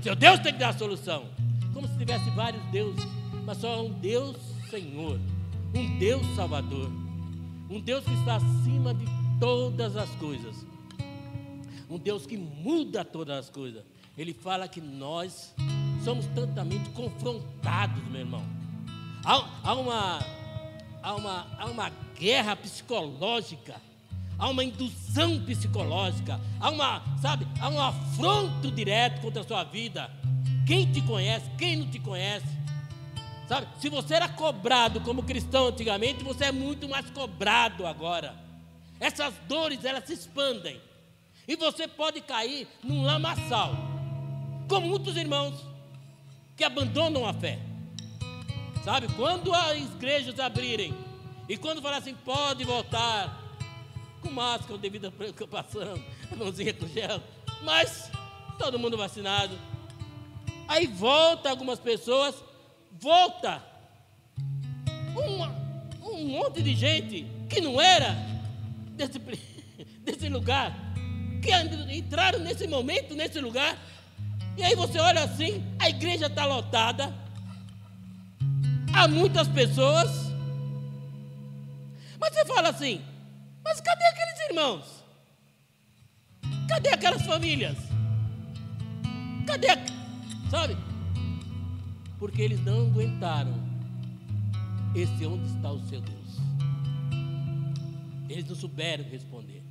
Seu 0.01 0.15
Deus 0.15 0.39
tem 0.39 0.53
que 0.53 0.59
dar 0.59 0.69
a 0.69 0.77
solução. 0.77 1.25
Como 1.73 1.87
se 1.87 1.97
tivesse 1.97 2.29
vários 2.31 2.63
deuses, 2.65 3.03
mas 3.45 3.57
só 3.57 3.85
um 3.85 3.91
Deus 3.91 4.35
Senhor, 4.69 5.19
um 5.73 5.97
Deus 5.97 6.25
Salvador, 6.35 6.89
um 7.69 7.79
Deus 7.79 8.03
que 8.03 8.13
está 8.13 8.37
acima 8.37 8.93
de 8.93 9.05
todas 9.39 9.95
as 9.95 10.09
coisas, 10.15 10.65
um 11.89 11.97
Deus 11.97 12.25
que 12.25 12.37
muda 12.37 13.05
todas 13.05 13.37
as 13.37 13.49
coisas. 13.49 13.83
Ele 14.17 14.33
fala 14.33 14.67
que 14.67 14.81
nós 14.81 15.53
somos 16.03 16.25
tantamente 16.27 16.89
confrontados, 16.91 18.03
meu 18.09 18.21
irmão. 18.21 18.43
Há, 19.23 19.47
há, 19.63 19.73
uma, 19.75 20.19
há, 21.01 21.15
uma, 21.15 21.47
há 21.57 21.65
uma 21.65 21.91
guerra 22.17 22.55
psicológica 22.55 23.75
há 24.41 24.49
uma 24.49 24.63
indução 24.63 25.39
psicológica, 25.45 26.41
há 26.59 26.71
uma, 26.71 27.03
sabe, 27.21 27.47
há 27.61 27.69
um 27.69 27.79
afronto 27.79 28.71
direto 28.71 29.21
contra 29.21 29.43
a 29.43 29.47
sua 29.47 29.63
vida. 29.63 30.09
Quem 30.65 30.91
te 30.91 30.99
conhece, 31.01 31.45
quem 31.59 31.75
não 31.75 31.87
te 31.87 31.99
conhece, 31.99 32.47
sabe? 33.47 33.67
Se 33.79 33.87
você 33.87 34.15
era 34.15 34.27
cobrado 34.27 34.99
como 35.01 35.21
cristão 35.21 35.67
antigamente, 35.67 36.23
você 36.23 36.45
é 36.45 36.51
muito 36.51 36.89
mais 36.89 37.07
cobrado 37.11 37.85
agora. 37.85 38.33
Essas 38.99 39.31
dores, 39.47 39.85
elas 39.85 40.05
se 40.05 40.13
expandem. 40.13 40.81
E 41.47 41.55
você 41.55 41.87
pode 41.87 42.19
cair 42.21 42.67
num 42.83 43.03
lamaçal. 43.03 43.75
Como 44.67 44.87
muitos 44.87 45.15
irmãos 45.17 45.53
que 46.55 46.63
abandonam 46.63 47.25
a 47.25 47.33
fé. 47.33 47.59
Sabe? 48.83 49.07
Quando 49.13 49.53
as 49.53 49.77
igrejas 49.77 50.39
abrirem 50.39 50.93
e 51.47 51.57
quando 51.57 51.81
falar 51.81 51.97
assim, 51.97 52.15
pode 52.15 52.63
voltar, 52.63 53.39
com 54.21 54.31
máscara 54.31 54.77
devido 54.77 55.05
à 55.07 55.11
preocupação, 55.11 56.01
a 56.31 56.35
mãozinha 56.37 56.73
com 56.73 56.87
gel, 56.87 57.21
mas 57.63 58.11
todo 58.57 58.79
mundo 58.79 58.97
vacinado. 58.97 59.57
Aí 60.67 60.87
volta 60.87 61.49
algumas 61.49 61.79
pessoas, 61.79 62.35
volta 62.99 63.61
uma, 65.15 65.47
um 66.03 66.27
monte 66.27 66.61
de 66.61 66.73
gente 66.73 67.27
que 67.49 67.59
não 67.59 67.81
era 67.81 68.15
desse, 68.91 69.19
desse 69.99 70.29
lugar, 70.29 70.73
que 71.41 71.51
entraram 71.93 72.39
nesse 72.39 72.67
momento, 72.67 73.15
nesse 73.15 73.39
lugar. 73.39 73.77
E 74.57 74.63
aí 74.63 74.75
você 74.75 74.99
olha 74.99 75.23
assim, 75.23 75.63
a 75.79 75.89
igreja 75.89 76.27
está 76.27 76.45
lotada, 76.45 77.13
há 78.93 79.07
muitas 79.07 79.47
pessoas, 79.47 80.09
mas 82.19 82.33
você 82.33 82.45
fala 82.45 82.69
assim, 82.69 83.01
mas 83.63 83.79
cadê 83.81 84.03
aqueles 84.05 84.49
irmãos? 84.49 85.03
Cadê 86.67 86.89
aquelas 86.89 87.21
famílias? 87.23 87.77
Cadê? 89.47 89.67
Sabe? 90.49 90.77
Porque 92.19 92.41
eles 92.41 92.63
não 92.63 92.87
aguentaram 92.87 93.53
esse 94.95 95.25
onde 95.25 95.45
está 95.55 95.71
o 95.71 95.79
seu 95.87 96.01
Deus. 96.01 96.21
Eles 98.29 98.45
não 98.47 98.55
souberam 98.55 99.03
responder. 99.05 99.63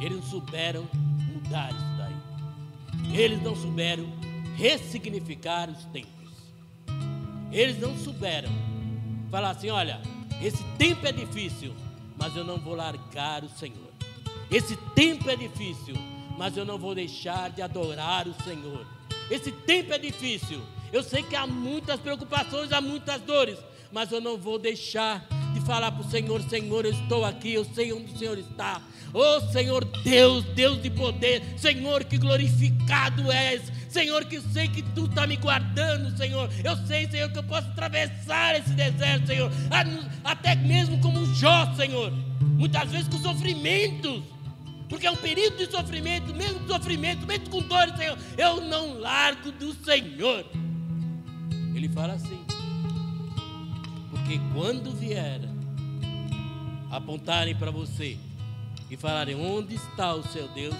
Eles 0.00 0.18
não 0.18 0.26
souberam 0.26 0.88
mudar 1.32 1.72
isso. 1.72 1.97
Eles 3.12 3.42
não 3.42 3.56
souberam 3.56 4.06
ressignificar 4.56 5.70
os 5.70 5.84
tempos. 5.86 6.12
Eles 7.50 7.78
não 7.78 7.96
souberam 7.96 8.50
falar 9.30 9.50
assim: 9.50 9.70
olha, 9.70 10.00
esse 10.42 10.62
tempo 10.76 11.06
é 11.06 11.12
difícil, 11.12 11.74
mas 12.16 12.36
eu 12.36 12.44
não 12.44 12.58
vou 12.58 12.74
largar 12.74 13.44
o 13.44 13.48
Senhor. 13.48 13.88
Esse 14.50 14.76
tempo 14.94 15.28
é 15.30 15.36
difícil, 15.36 15.94
mas 16.36 16.56
eu 16.56 16.64
não 16.64 16.78
vou 16.78 16.94
deixar 16.94 17.50
de 17.50 17.62
adorar 17.62 18.26
o 18.26 18.34
Senhor. 18.44 18.86
Esse 19.30 19.52
tempo 19.52 19.92
é 19.92 19.98
difícil. 19.98 20.60
Eu 20.92 21.02
sei 21.02 21.22
que 21.22 21.36
há 21.36 21.46
muitas 21.46 22.00
preocupações, 22.00 22.72
há 22.72 22.80
muitas 22.80 23.20
dores, 23.22 23.58
mas 23.92 24.10
eu 24.10 24.20
não 24.20 24.38
vou 24.38 24.58
deixar 24.58 25.26
de 25.52 25.60
falar 25.60 25.92
para 25.92 26.06
o 26.06 26.10
Senhor: 26.10 26.42
Senhor, 26.42 26.84
eu 26.84 26.92
estou 26.92 27.24
aqui, 27.24 27.54
eu 27.54 27.64
sei 27.64 27.92
onde 27.92 28.12
o 28.12 28.18
Senhor 28.18 28.38
está. 28.38 28.80
Oh 29.12 29.40
Senhor 29.52 29.84
Deus, 30.04 30.44
Deus 30.54 30.82
de 30.82 30.90
poder, 30.90 31.42
Senhor, 31.56 32.04
que 32.04 32.18
glorificado 32.18 33.32
és, 33.32 33.72
Senhor, 33.88 34.24
que 34.26 34.36
eu 34.36 34.42
sei 34.52 34.68
que 34.68 34.82
tu 34.82 35.06
está 35.06 35.26
me 35.26 35.36
guardando, 35.36 36.14
Senhor. 36.16 36.50
Eu 36.62 36.76
sei, 36.86 37.08
Senhor, 37.08 37.30
que 37.32 37.38
eu 37.38 37.44
posso 37.44 37.68
atravessar 37.68 38.58
esse 38.58 38.70
deserto, 38.70 39.28
Senhor. 39.28 39.50
Até 40.22 40.54
mesmo 40.54 41.00
como 41.00 41.24
Jó, 41.34 41.72
Senhor. 41.74 42.12
Muitas 42.40 42.90
vezes 42.90 43.08
com 43.08 43.18
sofrimentos. 43.18 44.22
Porque 44.90 45.06
é 45.06 45.10
um 45.10 45.16
período 45.16 45.56
de 45.56 45.70
sofrimento, 45.70 46.34
mesmo 46.34 46.66
sofrimento, 46.66 47.26
mesmo 47.26 47.48
com 47.50 47.62
dores, 47.62 47.96
Senhor. 47.96 48.18
Eu 48.36 48.60
não 48.60 48.98
largo 48.98 49.52
do 49.52 49.72
Senhor. 49.84 50.44
Ele 51.74 51.88
fala 51.88 52.14
assim. 52.14 52.44
Porque 54.28 54.42
quando 54.52 54.90
vier 54.90 55.40
apontarem 56.90 57.56
para 57.56 57.70
você 57.70 58.18
e 58.90 58.94
falarem 58.94 59.34
onde 59.34 59.76
está 59.76 60.12
o 60.12 60.22
seu 60.22 60.46
Deus, 60.48 60.74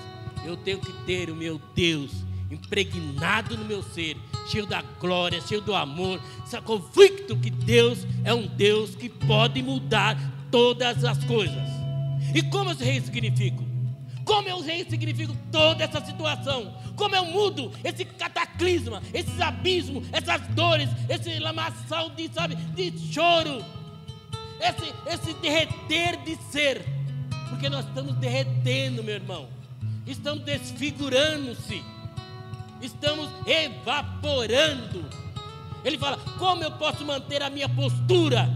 eu 0.44 0.54
tenho 0.54 0.78
que 0.78 0.92
ter 1.06 1.30
o 1.30 1.34
meu 1.34 1.58
Deus 1.74 2.10
impregnado 2.50 3.56
no 3.56 3.64
meu 3.64 3.82
ser, 3.82 4.18
cheio 4.48 4.66
da 4.66 4.82
glória, 4.82 5.40
cheio 5.40 5.62
do 5.62 5.74
amor, 5.74 6.20
convicto 6.60 7.38
que 7.38 7.48
Deus 7.48 8.06
é 8.22 8.34
um 8.34 8.46
Deus 8.46 8.94
que 8.94 9.08
pode 9.08 9.62
mudar 9.62 10.18
todas 10.50 11.02
as 11.02 11.24
coisas. 11.24 11.68
E 12.34 12.42
como 12.42 12.72
eu 12.72 12.76
ressignifico? 12.76 13.67
Como 14.28 14.46
eu 14.48 14.60
ressignifico 14.60 15.34
toda 15.50 15.82
essa 15.82 16.04
situação? 16.04 16.74
Como 16.94 17.16
eu 17.16 17.24
mudo 17.24 17.72
esse 17.82 18.04
cataclisma, 18.04 19.02
esses 19.14 19.40
abismos, 19.40 20.06
essas 20.12 20.46
dores, 20.48 20.90
esse 21.08 21.38
lamaçal 21.38 22.10
de, 22.10 22.28
sabe, 22.32 22.54
de 22.54 22.92
choro, 23.12 23.64
esse, 24.60 24.94
esse 25.06 25.32
derreter 25.40 26.18
de 26.24 26.36
ser? 26.52 26.84
Porque 27.48 27.70
nós 27.70 27.86
estamos 27.86 28.14
derretendo, 28.16 29.02
meu 29.02 29.14
irmão. 29.14 29.48
Estamos 30.06 30.44
desfigurando-se 30.44 31.82
estamos 32.80 33.28
evaporando. 33.46 35.04
Ele 35.84 35.98
fala: 35.98 36.18
como 36.38 36.62
eu 36.62 36.72
posso 36.72 37.04
manter 37.04 37.42
a 37.42 37.50
minha 37.50 37.68
postura? 37.68 38.48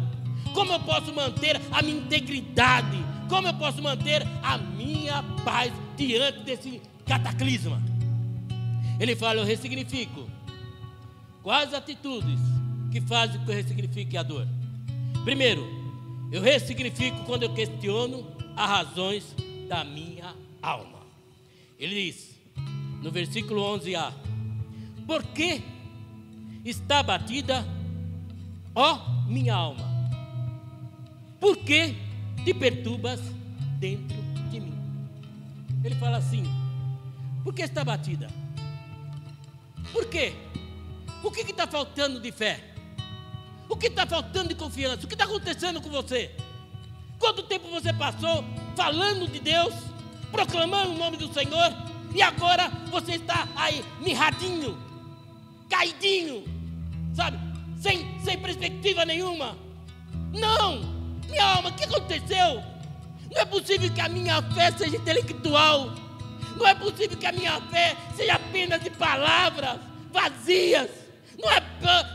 Como 0.55 0.73
eu 0.73 0.81
posso 0.81 1.13
manter 1.15 1.61
a 1.71 1.83
minha 1.83 1.99
integridade? 1.99 3.05
Como 3.33 3.49
eu 3.49 3.55
posso 3.55 3.81
manter 3.81 4.21
a 4.43 4.59
minha 4.59 5.23
paz 5.43 5.73
diante 5.97 6.41
desse 6.41 6.83
cataclisma? 7.07 7.83
Ele 9.01 9.17
fala: 9.17 9.41
eu 9.41 9.47
ressignifico. 9.47 10.29
Quais 11.43 11.73
atitudes 11.73 12.39
que 12.91 13.01
fazem 13.01 13.39
com 13.39 13.47
que 13.47 13.53
eu 13.53 13.57
ressignifique 13.57 14.19
a 14.19 14.23
dor? 14.23 14.47
Primeiro, 15.25 15.67
eu 16.31 16.43
ressignifico 16.43 17.25
quando 17.25 17.45
eu 17.45 17.55
questiono 17.55 18.27
as 18.55 18.69
razões 18.69 19.35
da 19.67 19.83
minha 19.83 20.35
alma. 20.61 21.01
Ele 21.79 21.95
diz, 21.95 22.39
no 23.03 23.11
versículo 23.11 23.63
11a: 23.79 24.13
Por 25.07 25.23
que 25.23 25.63
está 26.67 27.03
batida, 27.03 27.67
ó 28.75 29.25
minha 29.27 29.55
alma? 29.55 29.91
Por 31.41 31.57
que 31.57 32.12
te 32.45 32.55
perturbas 32.55 33.21
dentro 33.79 34.17
de 34.51 34.61
mim? 34.61 34.75
Ele 35.85 35.95
fala 35.97 36.19
assim: 36.19 36.45
Por 37.45 37.55
que 37.55 37.63
está 37.63 37.85
batida? 37.85 38.29
Por 39.93 40.07
quê? 40.07 40.33
O 41.23 41.31
que 41.31 41.43
está 41.43 41.67
faltando 41.67 42.21
de 42.21 42.33
fé? 42.33 42.73
O 43.69 43.77
que 43.77 43.87
está 43.87 44.07
faltando 44.07 44.49
de 44.49 44.55
confiança? 44.55 45.05
O 45.05 45.09
que 45.09 45.15
está 45.15 45.25
acontecendo 45.25 45.81
com 45.81 45.89
você? 45.89 46.31
Quanto 47.19 47.43
tempo 47.45 47.69
você 47.69 47.93
passou 47.93 48.45
falando 48.77 49.31
de 49.31 49.39
Deus, 49.39 49.75
proclamando 50.31 50.93
o 50.93 50.99
nome 50.99 51.17
do 51.17 51.33
Senhor, 51.33 51.73
e 52.15 52.21
agora 52.21 52.69
você 52.91 53.13
está 53.13 53.49
aí 53.55 53.85
mirradinho, 54.01 54.77
caidinho, 55.71 56.45
sabe? 57.15 57.39
Sem, 57.81 58.21
sem 58.23 58.39
perspectiva 58.39 59.05
nenhuma. 59.05 59.57
Não! 60.33 60.92
Minha 61.29 61.45
alma, 61.45 61.71
o 61.71 61.75
que 61.75 61.85
aconteceu? 61.85 62.63
Não 63.31 63.41
é 63.41 63.45
possível 63.45 63.91
que 63.91 64.01
a 64.01 64.09
minha 64.09 64.43
fé 64.55 64.71
seja 64.73 64.97
intelectual. 64.97 65.95
Não 66.57 66.67
é 66.67 66.75
possível 66.75 67.17
que 67.17 67.27
a 67.27 67.33
minha 67.33 67.61
fé 67.63 67.97
seja 68.17 68.35
apenas 68.35 68.83
de 68.83 68.91
palavras 68.91 69.81
vazias. 70.13 70.89
Não 71.39 71.51
é, 71.51 71.63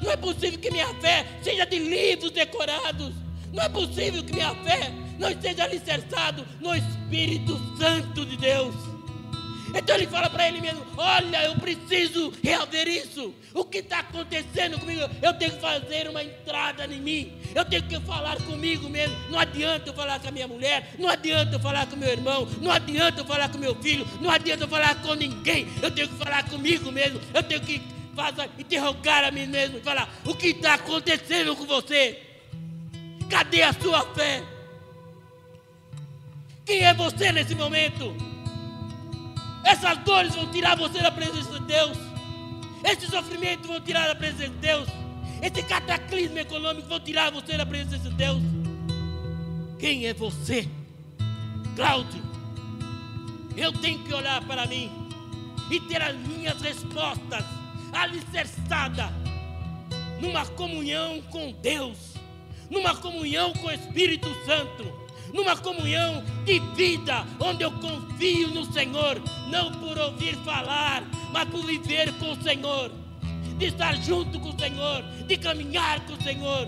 não 0.02 0.12
é 0.12 0.18
possível 0.18 0.60
que 0.60 0.72
minha 0.72 0.94
fé 0.96 1.26
seja 1.42 1.66
de 1.66 1.80
livros 1.80 2.32
decorados. 2.32 3.14
Não 3.52 3.64
é 3.64 3.70
possível 3.70 4.24
que 4.24 4.34
minha 4.34 4.54
fé 4.56 4.92
não 5.18 5.30
esteja 5.30 5.64
alicerçado 5.64 6.46
no 6.60 6.76
Espírito 6.76 7.58
Santo 7.78 8.26
de 8.26 8.38
Deus. 8.38 8.97
Então 9.78 9.96
ele 9.96 10.08
fala 10.08 10.30
para 10.30 10.48
ele 10.48 10.60
mesmo: 10.60 10.86
Olha, 10.98 11.44
eu 11.44 11.56
preciso 11.56 12.34
reaver 12.44 12.88
isso. 12.88 13.34
O 13.54 13.64
que 13.64 13.80
está 13.80 14.00
acontecendo 14.00 14.80
comigo? 14.80 15.02
Eu 15.22 15.34
tenho 15.34 15.52
que 15.52 15.62
fazer 15.62 16.10
uma 16.10 16.24
entrada 16.24 16.86
em 16.86 17.00
mim. 17.00 17.34
Eu 17.54 17.64
tenho 17.64 17.84
que 17.84 18.00
falar 18.02 18.38
comigo 18.42 18.90
mesmo. 18.90 19.16
Não 19.30 19.40
adianta 19.40 19.90
eu 19.90 19.94
falar 19.94 20.20
com 20.20 20.28
a 20.28 20.32
minha 20.32 20.48
mulher. 20.48 20.96
Não 20.98 21.10
adianta 21.10 21.56
eu 21.56 21.60
falar 21.60 21.86
com 21.86 21.96
meu 21.96 22.10
irmão. 22.10 22.48
Não 22.60 22.72
adianta 22.72 23.22
eu 23.22 23.26
falar 23.26 23.50
com 23.50 23.58
meu 23.58 23.76
filho. 23.76 24.08
Não 24.20 24.32
adianta 24.32 24.64
eu 24.64 24.68
falar 24.68 24.96
com 25.02 25.14
ninguém. 25.14 25.68
Eu 25.82 25.92
tenho 25.92 26.08
que 26.08 26.16
falar 26.16 26.44
comigo 26.50 26.92
mesmo. 26.92 27.22
Eu 27.34 27.44
tenho 27.44 27.62
que 27.62 27.82
fazer, 28.16 28.50
interrogar 28.58 29.24
a 29.24 29.32
mim 29.32 29.46
mesmo 29.46 29.78
e 29.78 29.82
falar: 29.82 30.10
O 30.26 30.34
que 30.34 30.48
está 30.48 30.74
acontecendo 30.74 31.56
com 31.56 31.66
você? 31.66 32.20
Cadê 33.30 33.62
a 33.62 33.74
sua 33.74 34.02
fé? 34.16 34.42
Quem 36.66 36.84
é 36.84 36.94
você 36.94 37.32
nesse 37.32 37.56
momento? 37.56 38.37
Essas 39.68 39.98
dores 39.98 40.34
vão 40.34 40.50
tirar 40.50 40.78
você 40.78 41.02
da 41.02 41.12
presença 41.12 41.60
de 41.60 41.66
Deus. 41.66 41.98
Esses 42.86 43.10
sofrimentos 43.10 43.68
vão 43.68 43.82
tirar 43.82 44.08
da 44.08 44.16
presença 44.16 44.48
de 44.48 44.60
Deus. 44.60 44.88
Esse 45.42 45.62
cataclismo 45.62 46.40
econômico 46.40 46.88
vão 46.88 47.02
tirar 47.02 47.34
você 47.34 47.58
da 47.58 47.66
presença 47.66 48.10
de 48.10 48.16
Deus. 48.16 48.42
Quem 49.78 50.06
é 50.06 50.14
você? 50.14 50.70
Cláudio, 51.76 52.24
eu 53.58 53.74
tenho 53.74 54.00
que 54.06 54.14
olhar 54.14 54.42
para 54.46 54.66
mim 54.66 54.90
e 55.70 55.82
ter 55.82 56.02
as 56.02 56.16
minhas 56.16 56.62
respostas 56.62 57.44
alicerçadas 57.92 59.12
numa 60.22 60.46
comunhão 60.46 61.22
com 61.24 61.52
Deus, 61.62 62.14
numa 62.70 62.96
comunhão 62.96 63.52
com 63.52 63.68
o 63.68 63.72
Espírito 63.72 64.30
Santo 64.46 65.07
numa 65.34 65.56
comunhão 65.58 66.24
de 66.46 66.60
vida, 66.76 67.26
onde 67.40 67.64
eu 67.64 67.72
confio 67.72 68.50
no 68.50 68.66
Senhor, 68.72 69.22
não 69.50 69.72
por 69.74 69.98
ouvir 69.98 70.36
falar, 70.38 71.04
mas 71.32 71.50
por 71.50 71.66
viver 71.66 72.14
com 72.20 72.32
o 72.32 72.42
Senhor, 72.42 72.92
de 73.58 73.66
estar 73.66 73.96
junto 73.98 74.40
com 74.40 74.50
o 74.50 74.60
Senhor, 74.60 75.04
de 75.28 75.38
caminhar 75.38 76.00
com 76.06 76.14
o 76.14 76.24
Senhor. 76.24 76.68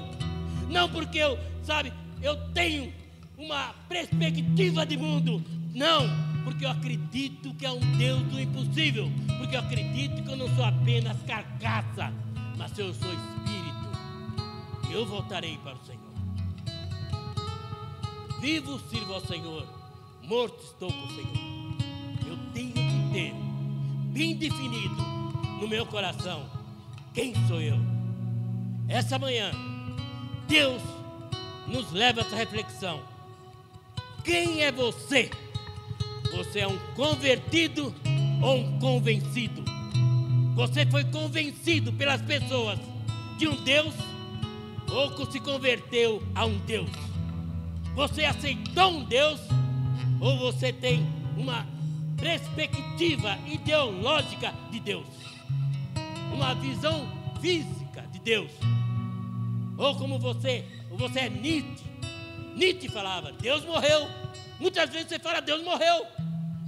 Não 0.69 0.89
porque 0.89 1.17
eu, 1.17 1.37
sabe, 1.63 1.93
eu 2.21 2.35
tenho 2.53 2.93
uma 3.37 3.73
perspectiva 3.87 4.85
de 4.85 4.97
mundo, 4.97 5.43
não, 5.73 6.07
porque 6.43 6.65
eu 6.65 6.69
acredito 6.69 7.53
que 7.53 7.65
é 7.65 7.71
um 7.71 7.79
Deus 7.97 8.21
do 8.23 8.39
impossível, 8.39 9.09
porque 9.37 9.55
eu 9.55 9.59
acredito 9.59 10.23
que 10.23 10.29
eu 10.29 10.35
não 10.35 10.53
sou 10.55 10.65
apenas 10.65 11.17
carcaça, 11.23 12.13
mas 12.57 12.77
eu 12.77 12.93
sou 12.93 13.09
espírito, 13.09 14.91
eu 14.91 15.05
voltarei 15.05 15.57
para 15.63 15.75
o 15.75 15.85
Senhor. 15.85 15.98
Vivo 18.39 18.79
sirvo 18.89 19.13
ao 19.15 19.19
Senhor, 19.19 19.67
morto 20.23 20.63
estou 20.63 20.89
com 20.89 21.05
o 21.05 21.09
Senhor. 21.09 21.27
Eu 22.25 22.37
tenho 22.53 22.71
que 22.71 23.11
ter 23.11 23.33
bem 24.13 24.33
definido 24.37 24.95
no 25.59 25.67
meu 25.67 25.85
coração 25.85 26.49
quem 27.13 27.33
sou 27.49 27.59
eu. 27.59 27.75
Essa 28.87 29.19
manhã, 29.19 29.51
Deus 30.47 30.81
nos 31.67 31.91
leva 31.91 32.21
a 32.21 32.23
essa 32.23 32.35
reflexão. 32.37 33.01
Quem 34.23 34.61
é 34.63 34.71
você? 34.71 35.29
Você 36.31 36.59
é 36.59 36.67
um 36.67 36.79
convertido 36.95 37.93
ou 38.41 38.55
um 38.55 38.79
convencido? 38.79 39.65
Você 40.55 40.85
foi 40.85 41.03
convencido 41.03 41.91
pelas 41.91 42.21
pessoas 42.21 42.79
de 43.37 43.49
um 43.49 43.63
Deus 43.65 43.93
ou 44.89 45.29
se 45.29 45.41
converteu 45.41 46.23
a 46.33 46.45
um 46.45 46.57
Deus? 46.59 47.08
Você 47.95 48.23
aceitou 48.25 48.91
um 48.91 49.03
Deus 49.03 49.39
ou 50.19 50.37
você 50.37 50.71
tem 50.71 51.05
uma 51.37 51.65
perspectiva 52.17 53.37
ideológica 53.47 54.53
de 54.71 54.79
Deus? 54.79 55.07
Uma 56.33 56.53
visão 56.55 57.07
física 57.41 58.01
de 58.11 58.19
Deus? 58.19 58.51
Ou 59.77 59.95
como 59.95 60.19
você, 60.19 60.65
ou 60.91 60.97
você 60.97 61.21
é 61.21 61.29
Nietzsche. 61.29 61.85
Nietzsche 62.55 62.89
falava, 62.89 63.31
Deus 63.31 63.63
morreu. 63.63 64.07
Muitas 64.59 64.89
vezes 64.89 65.07
você 65.07 65.19
fala, 65.19 65.41
Deus 65.41 65.63
morreu. 65.63 66.05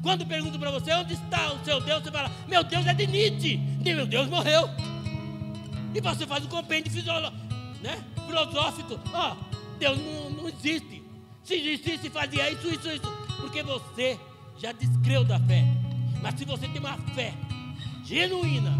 Quando 0.02 0.26
pergunto 0.26 0.58
para 0.58 0.72
você, 0.72 0.94
onde 0.94 1.14
está 1.14 1.54
o 1.54 1.64
seu 1.64 1.80
Deus? 1.82 2.04
Você 2.04 2.12
fala, 2.12 2.32
meu 2.48 2.64
Deus 2.64 2.88
é 2.88 2.94
de 2.94 3.06
Nietzsche. 3.06 3.58
Meu 3.84 4.06
Deus 4.06 4.28
morreu. 4.28 4.70
E 5.94 6.00
você 6.00 6.26
faz 6.26 6.46
um 6.46 6.48
compêndio 6.48 6.92
né, 7.82 8.02
filosófico. 8.26 9.00
Ó, 9.14 9.34
oh, 9.34 9.78
Deus 9.78 9.98
não, 9.98 10.30
não 10.30 10.50
existe. 10.50 11.01
Se 11.44 11.56
existisse, 11.56 12.10
fazia 12.10 12.50
isso, 12.52 12.68
isso, 12.70 12.90
isso. 12.90 13.12
Porque 13.40 13.64
você 13.64 14.20
já 14.58 14.72
descreu 14.72 15.24
da 15.24 15.40
fé. 15.40 15.66
Mas 16.22 16.36
se 16.36 16.46
você 16.46 16.68
tem 16.68 16.80
uma 16.80 16.98
fé 17.16 17.34
genuína, 18.06 18.72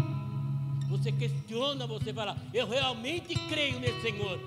você 0.88 1.10
questiona, 1.10 1.86
você 1.86 2.12
fala: 2.12 2.36
Eu 2.54 2.68
realmente 2.68 3.34
creio 3.48 3.80
nesse 3.80 4.00
Senhor. 4.02 4.38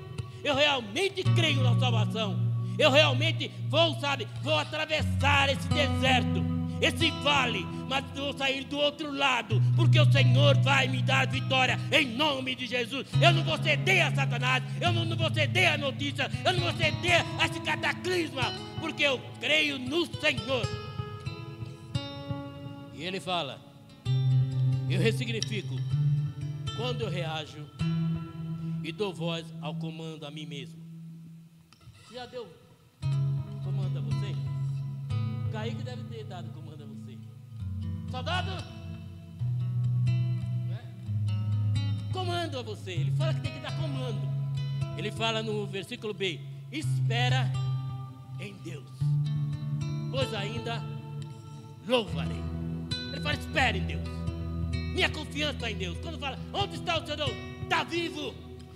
Eu 0.44 0.56
realmente 0.56 1.24
creio 1.36 1.62
na 1.64 1.78
salvação. 1.80 2.38
Eu 2.78 2.92
realmente 2.92 3.52
vou, 3.70 4.00
sabe, 4.00 4.28
vou 4.44 4.58
atravessar 4.58 5.50
esse 5.50 5.68
deserto 5.70 6.55
esse 6.82 7.10
vale, 7.24 7.66
mas 7.88 8.04
vou 8.16 8.34
sair 8.38 8.64
do 8.66 8.78
outro 8.78 9.12
lado, 9.12 9.62
porque 9.76 10.00
o 10.00 10.12
Senhor 10.12 10.58
vai 10.62 10.88
me 10.88 11.02
dar 11.02 11.28
vitória 11.28 11.80
em 11.92 12.08
nome 12.16 12.56
de 12.56 12.68
Jesus. 12.68 13.08
Eu 13.22 13.34
não 13.34 13.44
vou 13.44 13.58
ceder 13.58 14.06
a 14.06 14.14
Satanás, 14.14 14.64
eu 14.82 14.92
não, 14.92 15.06
não 15.06 15.18
vou 15.18 15.34
ceder 15.34 15.74
a 15.74 15.78
notícia, 15.78 16.30
eu 16.44 16.54
não 16.54 16.62
vou 16.62 16.74
ceder 16.74 17.24
a 17.40 17.46
esse 17.46 17.60
cataclisma, 17.62 18.54
porque 18.80 19.04
eu 19.04 19.20
creio 19.40 19.80
no 19.80 20.06
Senhor. 20.20 20.68
E 22.94 23.04
ele 23.04 23.20
fala: 23.20 23.60
eu 24.90 25.00
ressignifico 25.00 25.76
quando 26.78 27.02
eu 27.02 27.10
reajo 27.10 27.66
e 28.84 28.92
dou 28.92 29.14
voz 29.14 29.46
ao 29.62 29.76
comando 29.76 30.26
a 30.26 30.32
mim 30.32 30.46
mesmo. 30.46 30.84
Já 32.14 32.26
deu 32.26 32.48
comando 33.64 33.98
a 33.98 34.02
você? 34.02 34.36
Kaique 35.52 35.84
deve 35.84 36.04
ter 36.04 36.24
dado 36.26 36.50
comando 36.50 36.65
Soldado! 38.16 38.50
Né? 40.70 40.80
Comando 42.14 42.60
a 42.60 42.62
você. 42.62 42.92
Ele 42.92 43.12
fala 43.12 43.34
que 43.34 43.42
tem 43.42 43.52
que 43.52 43.60
dar 43.60 43.76
comando. 43.76 44.22
Ele 44.98 45.12
fala 45.12 45.44
no 45.44 45.68
versículo 45.68 46.14
B: 46.14 46.40
Espera 46.72 47.52
em 48.40 48.54
Deus, 48.64 48.90
pois 50.10 50.34
ainda 50.34 50.82
louvarei. 51.86 52.42
Ele 53.12 53.22
fala: 53.22 53.36
Espere 53.36 53.80
em 53.80 53.86
Deus. 53.86 54.08
minha 54.94 55.10
confiança 55.10 55.70
em 55.70 55.76
Deus. 55.76 55.98
Quando 56.02 56.18
fala, 56.18 56.40
onde 56.54 56.76
está 56.76 56.98
o 56.98 57.06
Senhor? 57.06 57.30
Está 57.64 57.84
vivo. 57.84 58.34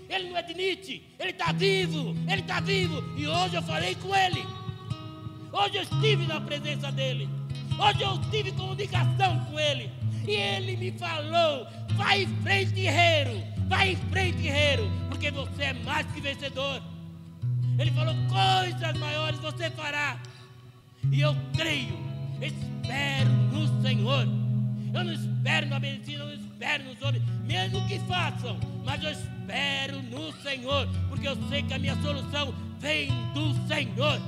Ele 0.09 0.31
não 0.31 0.37
é 0.37 0.41
de 0.41 0.53
Nietzsche, 0.53 1.01
ele 1.17 1.31
está 1.31 1.53
vivo, 1.53 2.13
ele 2.29 2.41
está 2.41 2.59
vivo. 2.59 3.01
E 3.17 3.25
hoje 3.25 3.55
eu 3.55 3.61
falei 3.61 3.95
com 3.95 4.13
ele. 4.13 4.45
Hoje 5.53 5.77
eu 5.77 5.83
estive 5.83 6.27
na 6.27 6.41
presença 6.41 6.91
dele. 6.91 7.38
Hoje 7.79 8.01
eu 8.01 8.17
tive 8.29 8.51
comunicação 8.51 9.39
com 9.45 9.57
ele. 9.57 9.89
E 10.27 10.31
ele 10.31 10.75
me 10.75 10.91
falou: 10.91 11.65
vai 11.95 12.23
em 12.23 12.27
frente, 12.43 12.73
guerreiro. 12.73 13.41
Vai 13.69 13.91
em 13.91 13.95
frente, 13.95 14.37
guerreiro. 14.41 14.91
Porque 15.07 15.31
você 15.31 15.63
é 15.63 15.73
mais 15.73 16.05
que 16.07 16.19
vencedor. 16.19 16.81
Ele 17.79 17.91
falou: 17.91 18.13
coisas 18.27 18.97
maiores 18.99 19.39
você 19.39 19.69
fará. 19.71 20.19
E 21.09 21.21
eu 21.21 21.33
creio, 21.55 21.97
espero 22.41 23.29
no 23.53 23.81
Senhor. 23.81 24.27
Eu 24.93 25.03
não 25.03 25.13
espero 25.13 25.67
na 25.67 25.79
medicina, 25.79 26.23
eu 26.23 26.27
não 26.27 26.33
espero 26.33 26.83
nos 26.83 27.01
homens, 27.01 27.23
mesmo 27.45 27.87
que 27.87 27.99
façam, 27.99 28.59
mas 28.83 29.01
eu 29.03 29.11
espero 29.11 30.01
no 30.01 30.33
Senhor, 30.41 30.89
porque 31.07 31.27
eu 31.27 31.37
sei 31.47 31.63
que 31.63 31.73
a 31.73 31.79
minha 31.79 31.95
solução 32.01 32.53
vem 32.79 33.07
do 33.33 33.53
Senhor. 33.67 34.19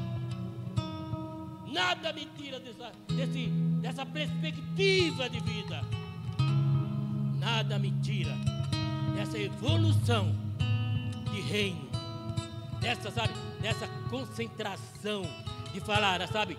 Nada 1.72 2.12
me 2.12 2.28
tira 2.38 2.60
dessa, 2.60 2.92
desse, 3.08 3.48
dessa 3.82 4.06
perspectiva 4.06 5.30
de 5.30 5.40
vida. 5.40 5.82
Nada 7.40 7.80
me 7.80 7.92
tira 8.02 8.36
dessa 9.16 9.40
evolução 9.40 10.36
de 11.32 11.42
reino, 11.42 11.90
dessa, 12.82 13.10
sabe, 13.10 13.34
dessa 13.62 13.88
concentração 14.10 15.24
de 15.74 15.80
falar, 15.80 16.28
sabe, 16.28 16.58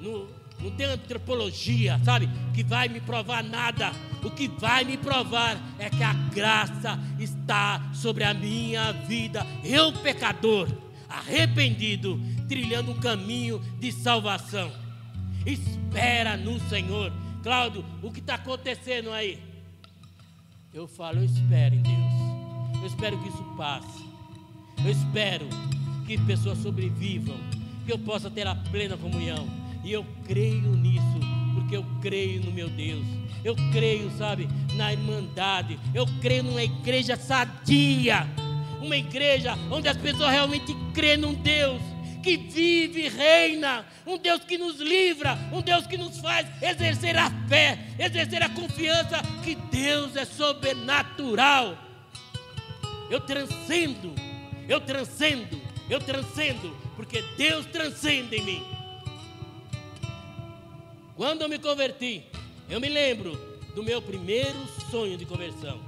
no, 0.00 0.28
não 0.60 0.70
tem 0.70 0.86
antropologia, 0.86 2.00
sabe, 2.04 2.28
que 2.54 2.62
vai 2.62 2.88
me 2.88 3.00
provar 3.00 3.42
nada. 3.42 3.92
O 4.22 4.30
que 4.30 4.48
vai 4.48 4.84
me 4.84 4.96
provar 4.96 5.56
é 5.78 5.90
que 5.90 6.02
a 6.02 6.12
graça 6.12 6.98
está 7.18 7.90
sobre 7.92 8.24
a 8.24 8.32
minha 8.32 8.92
vida. 8.92 9.44
Eu, 9.64 9.92
pecador, 9.92 10.68
arrependido, 11.08 12.20
trilhando 12.48 12.92
um 12.92 13.00
caminho 13.00 13.60
de 13.78 13.92
salvação. 13.92 14.72
Espera 15.44 16.36
no 16.36 16.58
Senhor. 16.68 17.12
Cláudio, 17.42 17.84
o 18.02 18.10
que 18.10 18.20
está 18.20 18.34
acontecendo 18.34 19.12
aí? 19.12 19.38
Eu 20.74 20.86
falo, 20.86 21.18
eu 21.18 21.24
espero 21.24 21.74
em 21.74 21.82
Deus. 21.82 22.80
Eu 22.80 22.86
espero 22.86 23.18
que 23.18 23.28
isso 23.28 23.44
passe. 23.56 24.04
Eu 24.84 24.90
espero 24.90 25.46
que 26.06 26.18
pessoas 26.18 26.58
sobrevivam. 26.58 27.36
Que 27.84 27.92
eu 27.92 27.98
possa 27.98 28.30
ter 28.30 28.46
a 28.46 28.54
plena 28.54 28.96
comunhão 28.96 29.46
e 29.86 29.92
eu 29.92 30.04
creio 30.24 30.74
nisso, 30.74 31.20
porque 31.54 31.76
eu 31.76 31.86
creio 32.02 32.42
no 32.44 32.50
meu 32.50 32.68
Deus. 32.68 33.06
Eu 33.44 33.54
creio, 33.70 34.10
sabe, 34.18 34.48
na 34.74 34.92
irmandade. 34.92 35.78
Eu 35.94 36.04
creio 36.20 36.42
numa 36.42 36.64
igreja 36.64 37.14
sadia. 37.14 38.26
Uma 38.80 38.96
igreja 38.96 39.54
onde 39.70 39.88
as 39.88 39.96
pessoas 39.96 40.30
realmente 40.30 40.74
creem 40.94 41.16
num 41.16 41.34
Deus 41.34 41.80
que 42.22 42.36
vive 42.36 43.04
e 43.04 43.08
reina, 43.08 43.86
um 44.04 44.18
Deus 44.18 44.42
que 44.44 44.58
nos 44.58 44.80
livra, 44.80 45.38
um 45.52 45.60
Deus 45.60 45.86
que 45.86 45.96
nos 45.96 46.18
faz 46.18 46.44
exercer 46.60 47.16
a 47.16 47.30
fé, 47.48 47.78
exercer 47.98 48.42
a 48.42 48.48
confiança 48.48 49.22
que 49.44 49.54
Deus 49.54 50.16
é 50.16 50.24
sobrenatural. 50.24 51.78
Eu 53.08 53.20
transcendo, 53.20 54.12
eu 54.68 54.80
transcendo, 54.80 55.60
eu 55.88 56.00
transcendo, 56.00 56.76
porque 56.96 57.22
Deus 57.36 57.64
transcende 57.66 58.34
em 58.34 58.42
mim. 58.42 58.64
Quando 61.14 61.42
eu 61.42 61.48
me 61.48 61.58
converti, 61.60 62.24
eu 62.68 62.80
me 62.80 62.88
lembro 62.88 63.38
do 63.76 63.84
meu 63.84 64.02
primeiro 64.02 64.66
sonho 64.90 65.16
de 65.16 65.24
conversão. 65.24 65.80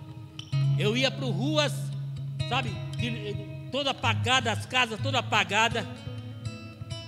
Eu 0.79 0.97
ia 0.97 1.11
para 1.11 1.27
ruas, 1.27 1.73
sabe, 2.49 2.71
toda 3.71 3.91
apagada, 3.91 4.53
as 4.53 4.67
casas 4.67 5.01
toda 5.01 5.19
apagada, 5.19 5.87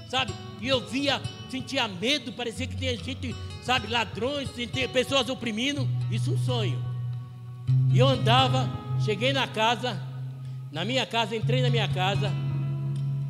sabe? 0.09 0.33
E 0.61 0.69
eu 0.69 0.87
via, 0.87 1.21
sentia 1.51 1.89
medo, 1.89 2.33
parecia 2.33 2.67
que 2.67 2.77
tinha 2.77 2.97
gente, 2.97 3.35
sabe, 3.63 3.87
ladrões, 3.87 4.51
pessoas 4.93 5.29
oprimindo. 5.29 5.89
Isso 6.11 6.31
é 6.31 6.35
um 6.35 6.39
sonho. 6.39 6.85
E 7.93 7.99
eu 7.99 8.07
andava, 8.07 8.69
cheguei 9.05 9.33
na 9.33 9.47
casa, 9.47 10.01
na 10.71 10.85
minha 10.85 11.07
casa, 11.07 11.35
entrei 11.35 11.63
na 11.63 11.71
minha 11.71 11.89
casa, 11.89 12.31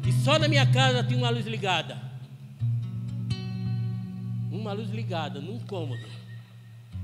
e 0.06 0.12
só 0.12 0.38
na 0.38 0.48
minha 0.48 0.66
casa 0.66 1.04
tinha 1.04 1.18
uma 1.18 1.30
luz 1.30 1.46
ligada 1.46 2.10
uma 4.60 4.72
luz 4.72 4.90
ligada 4.90 5.40
num 5.40 5.58
cômodo 5.60 6.06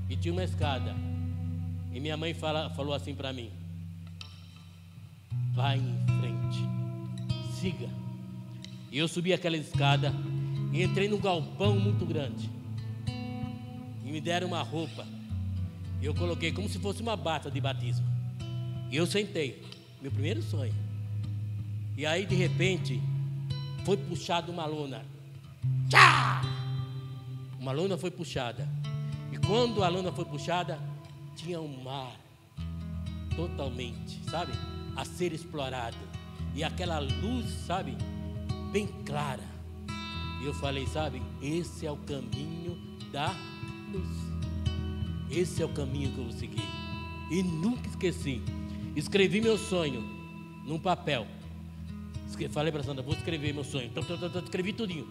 e 0.09 0.15
tinha 0.15 0.31
uma 0.31 0.43
escada. 0.43 0.95
E 1.91 1.99
minha 1.99 2.15
mãe 2.15 2.33
fala, 2.33 2.69
falou 2.71 2.93
assim 2.93 3.15
para 3.15 3.33
mim: 3.33 3.51
vai 5.53 5.77
em 5.77 6.05
frente, 6.19 6.59
siga. 7.59 7.89
E 8.91 8.97
eu 8.97 9.07
subi 9.07 9.33
aquela 9.33 9.57
escada 9.57 10.13
e 10.71 10.83
entrei 10.83 11.07
num 11.07 11.19
galpão 11.19 11.79
muito 11.79 12.05
grande. 12.05 12.49
E 14.05 14.11
me 14.11 14.21
deram 14.21 14.47
uma 14.47 14.61
roupa. 14.61 15.05
Eu 16.01 16.13
coloquei 16.13 16.51
como 16.51 16.69
se 16.69 16.79
fosse 16.79 17.01
uma 17.01 17.15
bata 17.17 17.49
de 17.49 17.59
batismo. 17.59 18.05
E 18.91 18.95
eu 18.95 19.05
sentei, 19.05 19.61
meu 20.01 20.11
primeiro 20.11 20.41
sonho. 20.41 20.73
E 21.97 22.05
aí 22.05 22.25
de 22.25 22.35
repente 22.35 23.01
foi 23.83 23.97
puxado 23.97 24.51
uma 24.51 24.65
lona. 24.65 25.03
Tchá! 25.89 26.41
Uma 27.59 27.71
lona 27.71 27.97
foi 27.97 28.11
puxada. 28.11 28.67
E 29.31 29.37
quando 29.37 29.83
a 29.83 29.89
lona 29.89 30.11
foi 30.11 30.25
puxada, 30.25 30.79
tinha 31.35 31.59
um 31.59 31.83
mar 31.83 32.15
totalmente, 33.35 34.19
sabe? 34.29 34.53
A 34.97 35.05
ser 35.05 35.31
explorado. 35.31 35.95
E 36.53 36.63
aquela 36.63 36.99
luz, 36.99 37.45
sabe? 37.65 37.95
Bem 38.73 38.87
clara. 39.05 39.43
E 40.41 40.45
eu 40.45 40.53
falei, 40.55 40.85
sabe? 40.87 41.21
Esse 41.41 41.85
é 41.85 41.91
o 41.91 41.95
caminho 41.95 42.77
da 43.13 43.33
luz. 43.93 44.17
Esse 45.31 45.63
é 45.63 45.65
o 45.65 45.69
caminho 45.69 46.11
que 46.11 46.17
eu 46.17 46.23
vou 46.25 46.33
seguir. 46.33 46.65
E 47.31 47.41
nunca 47.41 47.87
esqueci. 47.87 48.41
Escrevi 48.95 49.39
meu 49.39 49.57
sonho 49.57 50.01
num 50.65 50.79
papel. 50.79 51.25
Falei 52.51 52.71
para 52.73 52.83
Sandra, 52.83 53.01
vou 53.01 53.13
escrever 53.13 53.53
meu 53.53 53.63
sonho. 53.63 53.85
Então, 53.85 54.03
então, 54.03 54.27
então, 54.27 54.43
escrevi 54.43 54.73
tudinho 54.73 55.07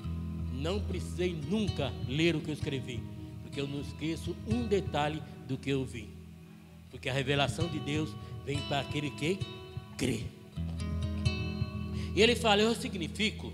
não 0.57 0.81
precisei 0.81 1.39
nunca 1.49 1.93
ler 2.09 2.35
o 2.35 2.41
que 2.41 2.51
eu 2.51 2.55
escrevi, 2.55 3.03
porque 3.43 3.61
eu 3.61 3.69
não 3.69 3.81
esqueço 3.81 4.35
um 4.49 4.67
detalhe 4.67 5.23
do 5.47 5.57
que 5.57 5.71
eu 5.71 5.85
vi. 5.85 6.09
Porque 6.91 7.09
a 7.09 7.13
revelação 7.13 7.69
de 7.69 7.79
Deus 7.79 8.11
vem 8.45 8.59
para 8.63 8.81
aquele 8.81 9.11
que 9.11 9.39
crê. 9.97 10.25
E 12.15 12.23
ele 12.23 12.35
fala: 12.35 12.63
Eu 12.63 12.75
significo, 12.75 13.53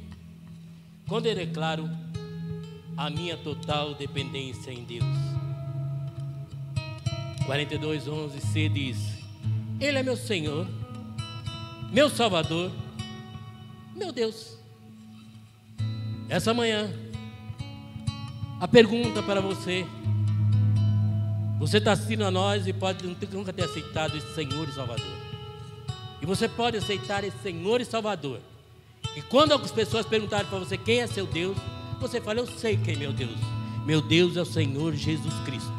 quando 1.08 1.26
eu 1.26 1.34
declaro 1.34 1.88
a 2.96 3.10
minha 3.10 3.36
total 3.36 3.94
dependência 3.94 4.70
em 4.70 4.84
Deus. 4.84 5.04
42, 7.44 8.06
11 8.06 8.40
C 8.40 8.68
diz: 8.68 8.98
Ele 9.80 9.98
é 9.98 10.02
meu 10.02 10.16
Senhor, 10.16 10.66
meu 11.92 12.08
Salvador, 12.08 12.70
meu 13.94 14.12
Deus. 14.12 14.56
Essa 16.28 16.54
manhã, 16.54 16.90
a 18.60 18.68
pergunta 18.68 19.22
para 19.22 19.40
você: 19.40 19.84
você 21.58 21.78
está 21.78 21.92
assistindo 21.92 22.24
a 22.24 22.30
nós 22.30 22.66
e 22.66 22.72
pode 22.72 23.04
nunca 23.32 23.52
ter 23.52 23.64
aceitado 23.64 24.16
esse 24.16 24.34
Senhor 24.34 24.68
e 24.68 24.72
Salvador. 24.72 25.31
E 26.22 26.26
você 26.26 26.48
pode 26.48 26.76
aceitar 26.76 27.24
esse 27.24 27.36
Senhor 27.42 27.80
e 27.80 27.84
Salvador. 27.84 28.40
E 29.16 29.20
quando 29.22 29.52
as 29.52 29.72
pessoas 29.72 30.06
perguntarem 30.06 30.46
para 30.46 30.58
você 30.58 30.78
quem 30.78 31.00
é 31.00 31.06
seu 31.06 31.26
Deus, 31.26 31.56
você 32.00 32.20
fala: 32.20 32.38
Eu 32.38 32.46
sei 32.46 32.76
quem 32.76 32.94
é 32.94 32.96
meu 32.96 33.12
Deus. 33.12 33.36
Meu 33.84 34.00
Deus 34.00 34.36
é 34.36 34.42
o 34.42 34.46
Senhor 34.46 34.94
Jesus 34.94 35.34
Cristo, 35.44 35.74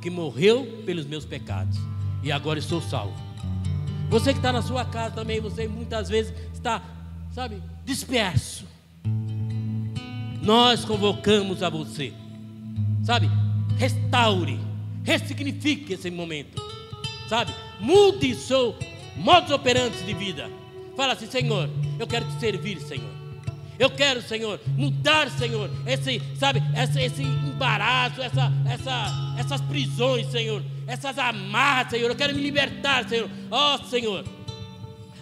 que 0.00 0.08
morreu 0.08 0.82
pelos 0.86 1.04
meus 1.04 1.24
pecados 1.24 1.76
e 2.22 2.30
agora 2.30 2.58
estou 2.58 2.80
salvo. 2.80 3.14
Você 4.08 4.32
que 4.32 4.38
está 4.38 4.52
na 4.52 4.62
sua 4.62 4.84
casa 4.84 5.16
também, 5.16 5.40
você 5.40 5.66
muitas 5.66 6.08
vezes 6.08 6.32
está, 6.54 6.80
sabe, 7.34 7.60
disperso 7.84 8.64
nós 10.44 10.84
convocamos 10.84 11.62
a 11.62 11.70
você. 11.70 12.12
Sabe? 13.02 13.30
Restaure, 13.78 14.60
ressignifique 15.02 15.94
esse 15.94 16.10
momento. 16.10 16.62
Sabe? 17.28 17.52
Mude 17.80 18.34
seu 18.34 18.76
modus 19.16 19.50
operandi 19.50 20.02
de 20.02 20.14
vida. 20.14 20.50
Fala 20.96 21.14
assim, 21.14 21.26
Senhor, 21.26 21.68
eu 21.98 22.06
quero 22.06 22.24
te 22.26 22.40
servir, 22.40 22.80
Senhor. 22.80 23.24
Eu 23.78 23.90
quero, 23.90 24.22
Senhor, 24.22 24.60
mudar, 24.76 25.28
Senhor, 25.30 25.68
esse, 25.86 26.22
sabe, 26.38 26.62
esse, 26.76 27.00
esse 27.00 27.22
embaraço, 27.22 28.22
essa, 28.22 28.52
essa, 28.70 29.34
essas 29.36 29.60
prisões, 29.62 30.30
Senhor, 30.30 30.62
essas 30.86 31.18
amarras, 31.18 31.90
Senhor. 31.90 32.08
Eu 32.08 32.14
quero 32.14 32.34
me 32.34 32.40
libertar, 32.40 33.08
Senhor. 33.08 33.28
Ó, 33.50 33.74
oh, 33.74 33.84
Senhor, 33.84 34.24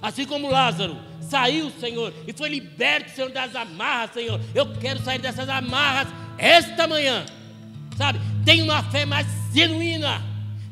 assim 0.03 0.27
como 0.27 0.51
Lázaro, 0.51 0.99
saiu, 1.21 1.71
Senhor, 1.81 2.13
e 2.27 2.33
foi 2.35 2.51
liberto, 2.51 3.11
Senhor, 3.13 3.31
das 3.31 3.57
amarras, 3.57 4.13
Senhor. 4.13 4.39
Eu 4.55 4.67
quero 4.75 5.03
sair 5.03 5.19
dessas 5.19 5.49
amarras 5.49 6.09
esta 6.37 6.87
manhã, 6.87 7.25
sabe? 7.97 8.21
Tenha 8.45 8.65
uma 8.65 8.83
fé 8.83 9.07
mais 9.07 9.27
genuína, 9.55 10.21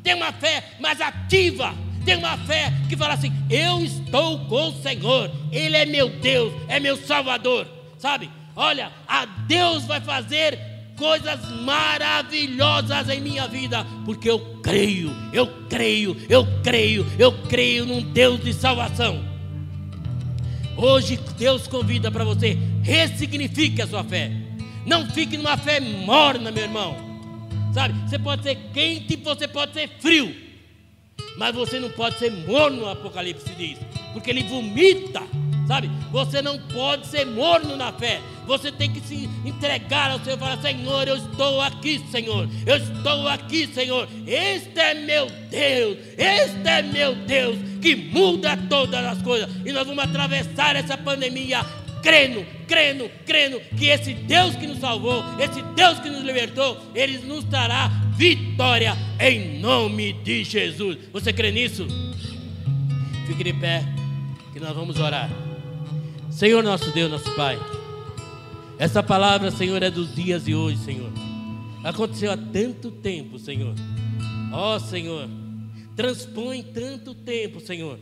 Tem 0.03 0.13
uma 0.13 0.31
fé 0.31 0.75
mais 0.79 1.01
ativa. 1.01 1.73
Tem 2.05 2.15
uma 2.15 2.37
fé 2.37 2.73
que 2.89 2.97
fala 2.97 3.13
assim: 3.13 3.31
Eu 3.49 3.83
estou 3.83 4.39
com 4.45 4.69
o 4.69 4.81
Senhor, 4.81 5.31
Ele 5.51 5.75
é 5.75 5.85
meu 5.85 6.09
Deus, 6.09 6.53
é 6.67 6.79
meu 6.79 6.97
Salvador. 6.97 7.67
Sabe? 7.97 8.29
Olha, 8.55 8.91
a 9.07 9.25
Deus 9.25 9.85
vai 9.85 10.01
fazer 10.01 10.59
coisas 10.97 11.39
maravilhosas 11.61 13.09
em 13.09 13.21
minha 13.21 13.47
vida, 13.47 13.85
porque 14.05 14.29
eu 14.29 14.39
creio, 14.61 15.11
eu 15.33 15.47
creio, 15.69 16.15
eu 16.29 16.45
creio, 16.63 17.05
eu 17.17 17.31
creio 17.47 17.85
num 17.85 18.01
Deus 18.01 18.43
de 18.43 18.53
salvação. 18.53 19.23
Hoje 20.77 21.19
Deus 21.37 21.67
convida 21.67 22.11
para 22.11 22.23
você, 22.23 22.57
ressignifique 22.83 23.81
a 23.81 23.87
sua 23.87 24.03
fé. 24.03 24.31
Não 24.85 25.09
fique 25.09 25.37
numa 25.37 25.57
fé 25.57 25.79
morna, 25.79 26.51
meu 26.51 26.63
irmão. 26.63 26.95
Sabe? 27.73 27.93
Você 28.07 28.19
pode 28.19 28.43
ser 28.43 28.55
quente, 28.73 29.15
você 29.15 29.47
pode 29.47 29.73
ser 29.73 29.89
frio. 29.99 30.50
Mas 31.37 31.55
você 31.55 31.79
não 31.79 31.89
pode 31.89 32.17
ser 32.19 32.31
morno, 32.31 32.83
o 32.83 32.89
Apocalipse 32.89 33.53
diz. 33.55 33.77
Porque 34.13 34.29
ele 34.29 34.43
vomita 34.43 35.21
sabe? 35.71 35.89
Você 36.11 36.41
não 36.41 36.59
pode 36.59 37.07
ser 37.07 37.25
morno 37.25 37.77
na 37.77 37.93
fé. 37.93 38.19
Você 38.45 38.71
tem 38.71 38.91
que 38.91 38.99
se 38.99 39.29
entregar 39.45 40.11
ao 40.11 40.19
Senhor 40.19 40.35
e 40.35 40.39
falar: 40.39 40.61
Senhor, 40.61 41.07
eu 41.07 41.15
estou 41.15 41.61
aqui, 41.61 42.03
Senhor. 42.11 42.49
Eu 42.65 42.75
estou 42.75 43.27
aqui, 43.29 43.67
Senhor. 43.73 44.07
Este 44.27 44.79
é 44.79 44.93
meu 44.93 45.27
Deus. 45.49 45.97
Este 46.17 46.67
é 46.67 46.81
meu 46.81 47.15
Deus 47.15 47.57
que 47.81 47.95
muda 47.95 48.57
todas 48.69 49.05
as 49.05 49.21
coisas. 49.21 49.49
E 49.65 49.71
nós 49.71 49.87
vamos 49.87 50.03
atravessar 50.03 50.75
essa 50.75 50.97
pandemia 50.97 51.65
crendo, 52.03 52.45
crendo, 52.67 53.09
crendo 53.25 53.61
que 53.77 53.87
esse 53.87 54.13
Deus 54.13 54.55
que 54.55 54.67
nos 54.67 54.79
salvou, 54.79 55.23
esse 55.39 55.61
Deus 55.75 55.99
que 55.99 56.09
nos 56.09 56.23
libertou, 56.23 56.77
Ele 56.93 57.19
nos 57.19 57.43
dará 57.45 57.89
vitória 58.21 58.95
em 59.19 59.59
nome 59.59 60.13
de 60.13 60.43
Jesus. 60.43 60.95
Você 61.11 61.33
crê 61.33 61.51
nisso? 61.51 61.87
Fique 63.25 63.43
de 63.43 63.51
pé, 63.51 63.83
que 64.53 64.59
nós 64.59 64.75
vamos 64.75 64.99
orar. 64.99 65.27
Senhor 66.29 66.61
nosso 66.61 66.91
Deus, 66.91 67.09
nosso 67.09 67.33
Pai, 67.35 67.59
essa 68.77 69.01
palavra, 69.01 69.49
Senhor, 69.49 69.81
é 69.81 69.89
dos 69.89 70.13
dias 70.13 70.45
de 70.45 70.53
hoje, 70.53 70.77
Senhor. 70.77 71.11
Aconteceu 71.83 72.31
há 72.31 72.37
tanto 72.37 72.91
tempo, 72.91 73.39
Senhor. 73.39 73.73
Ó 74.53 74.75
oh, 74.75 74.79
Senhor, 74.79 75.27
transpõe 75.95 76.61
tanto 76.61 77.15
tempo, 77.15 77.59
Senhor. 77.59 77.97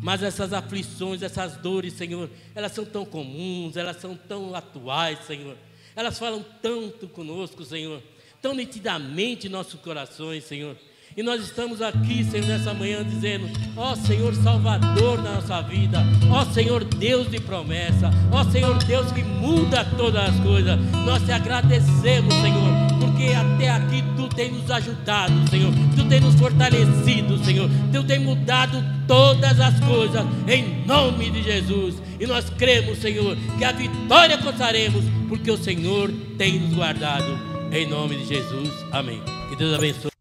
Mas 0.00 0.22
essas 0.22 0.52
aflições, 0.52 1.20
essas 1.20 1.56
dores, 1.56 1.94
Senhor, 1.94 2.30
elas 2.54 2.70
são 2.70 2.84
tão 2.84 3.04
comuns, 3.04 3.76
elas 3.76 3.96
são 3.96 4.14
tão 4.14 4.54
atuais, 4.54 5.18
Senhor. 5.26 5.56
Elas 5.96 6.16
falam 6.16 6.44
tanto 6.62 7.08
conosco, 7.08 7.64
Senhor, 7.64 8.00
tão 8.44 8.54
nitidamente 8.54 9.48
nossos 9.48 9.80
corações, 9.80 10.44
Senhor. 10.44 10.76
E 11.16 11.22
nós 11.22 11.42
estamos 11.42 11.80
aqui, 11.80 12.22
Senhor, 12.24 12.46
nessa 12.46 12.74
manhã 12.74 13.02
dizendo: 13.02 13.48
Ó 13.74 13.96
Senhor 13.96 14.34
Salvador 14.34 15.22
da 15.22 15.36
nossa 15.36 15.62
vida, 15.62 16.02
ó 16.30 16.44
Senhor 16.52 16.84
Deus 16.84 17.30
de 17.30 17.40
promessa, 17.40 18.10
ó 18.30 18.44
Senhor 18.44 18.76
Deus 18.84 19.10
que 19.12 19.22
muda 19.22 19.82
todas 19.96 20.28
as 20.28 20.40
coisas. 20.40 20.78
Nós 21.06 21.22
te 21.24 21.32
agradecemos, 21.32 22.34
Senhor, 22.34 22.70
porque 23.00 23.32
até 23.32 23.70
aqui 23.70 24.04
tu 24.14 24.28
tem 24.28 24.50
nos 24.50 24.70
ajudado, 24.70 25.48
Senhor, 25.48 25.72
tu 25.96 26.06
tem 26.06 26.20
nos 26.20 26.34
fortalecido, 26.34 27.42
Senhor, 27.42 27.70
tu 27.90 28.04
tem 28.04 28.18
mudado 28.18 28.84
todas 29.08 29.58
as 29.58 29.80
coisas 29.80 30.22
em 30.46 30.84
nome 30.84 31.30
de 31.30 31.42
Jesus. 31.42 31.94
E 32.20 32.26
nós 32.26 32.50
cremos, 32.50 32.98
Senhor, 32.98 33.38
que 33.56 33.64
a 33.64 33.72
vitória 33.72 34.36
contaremos, 34.36 35.02
porque 35.30 35.50
o 35.50 35.56
Senhor 35.56 36.12
tem 36.36 36.58
nos 36.58 36.74
guardado 36.74 37.53
em 37.80 37.88
nome 37.88 38.16
de 38.16 38.24
Jesus. 38.24 38.70
Amém. 38.92 39.20
Que 39.48 39.56
Deus 39.56 39.74
abençoe. 39.74 40.13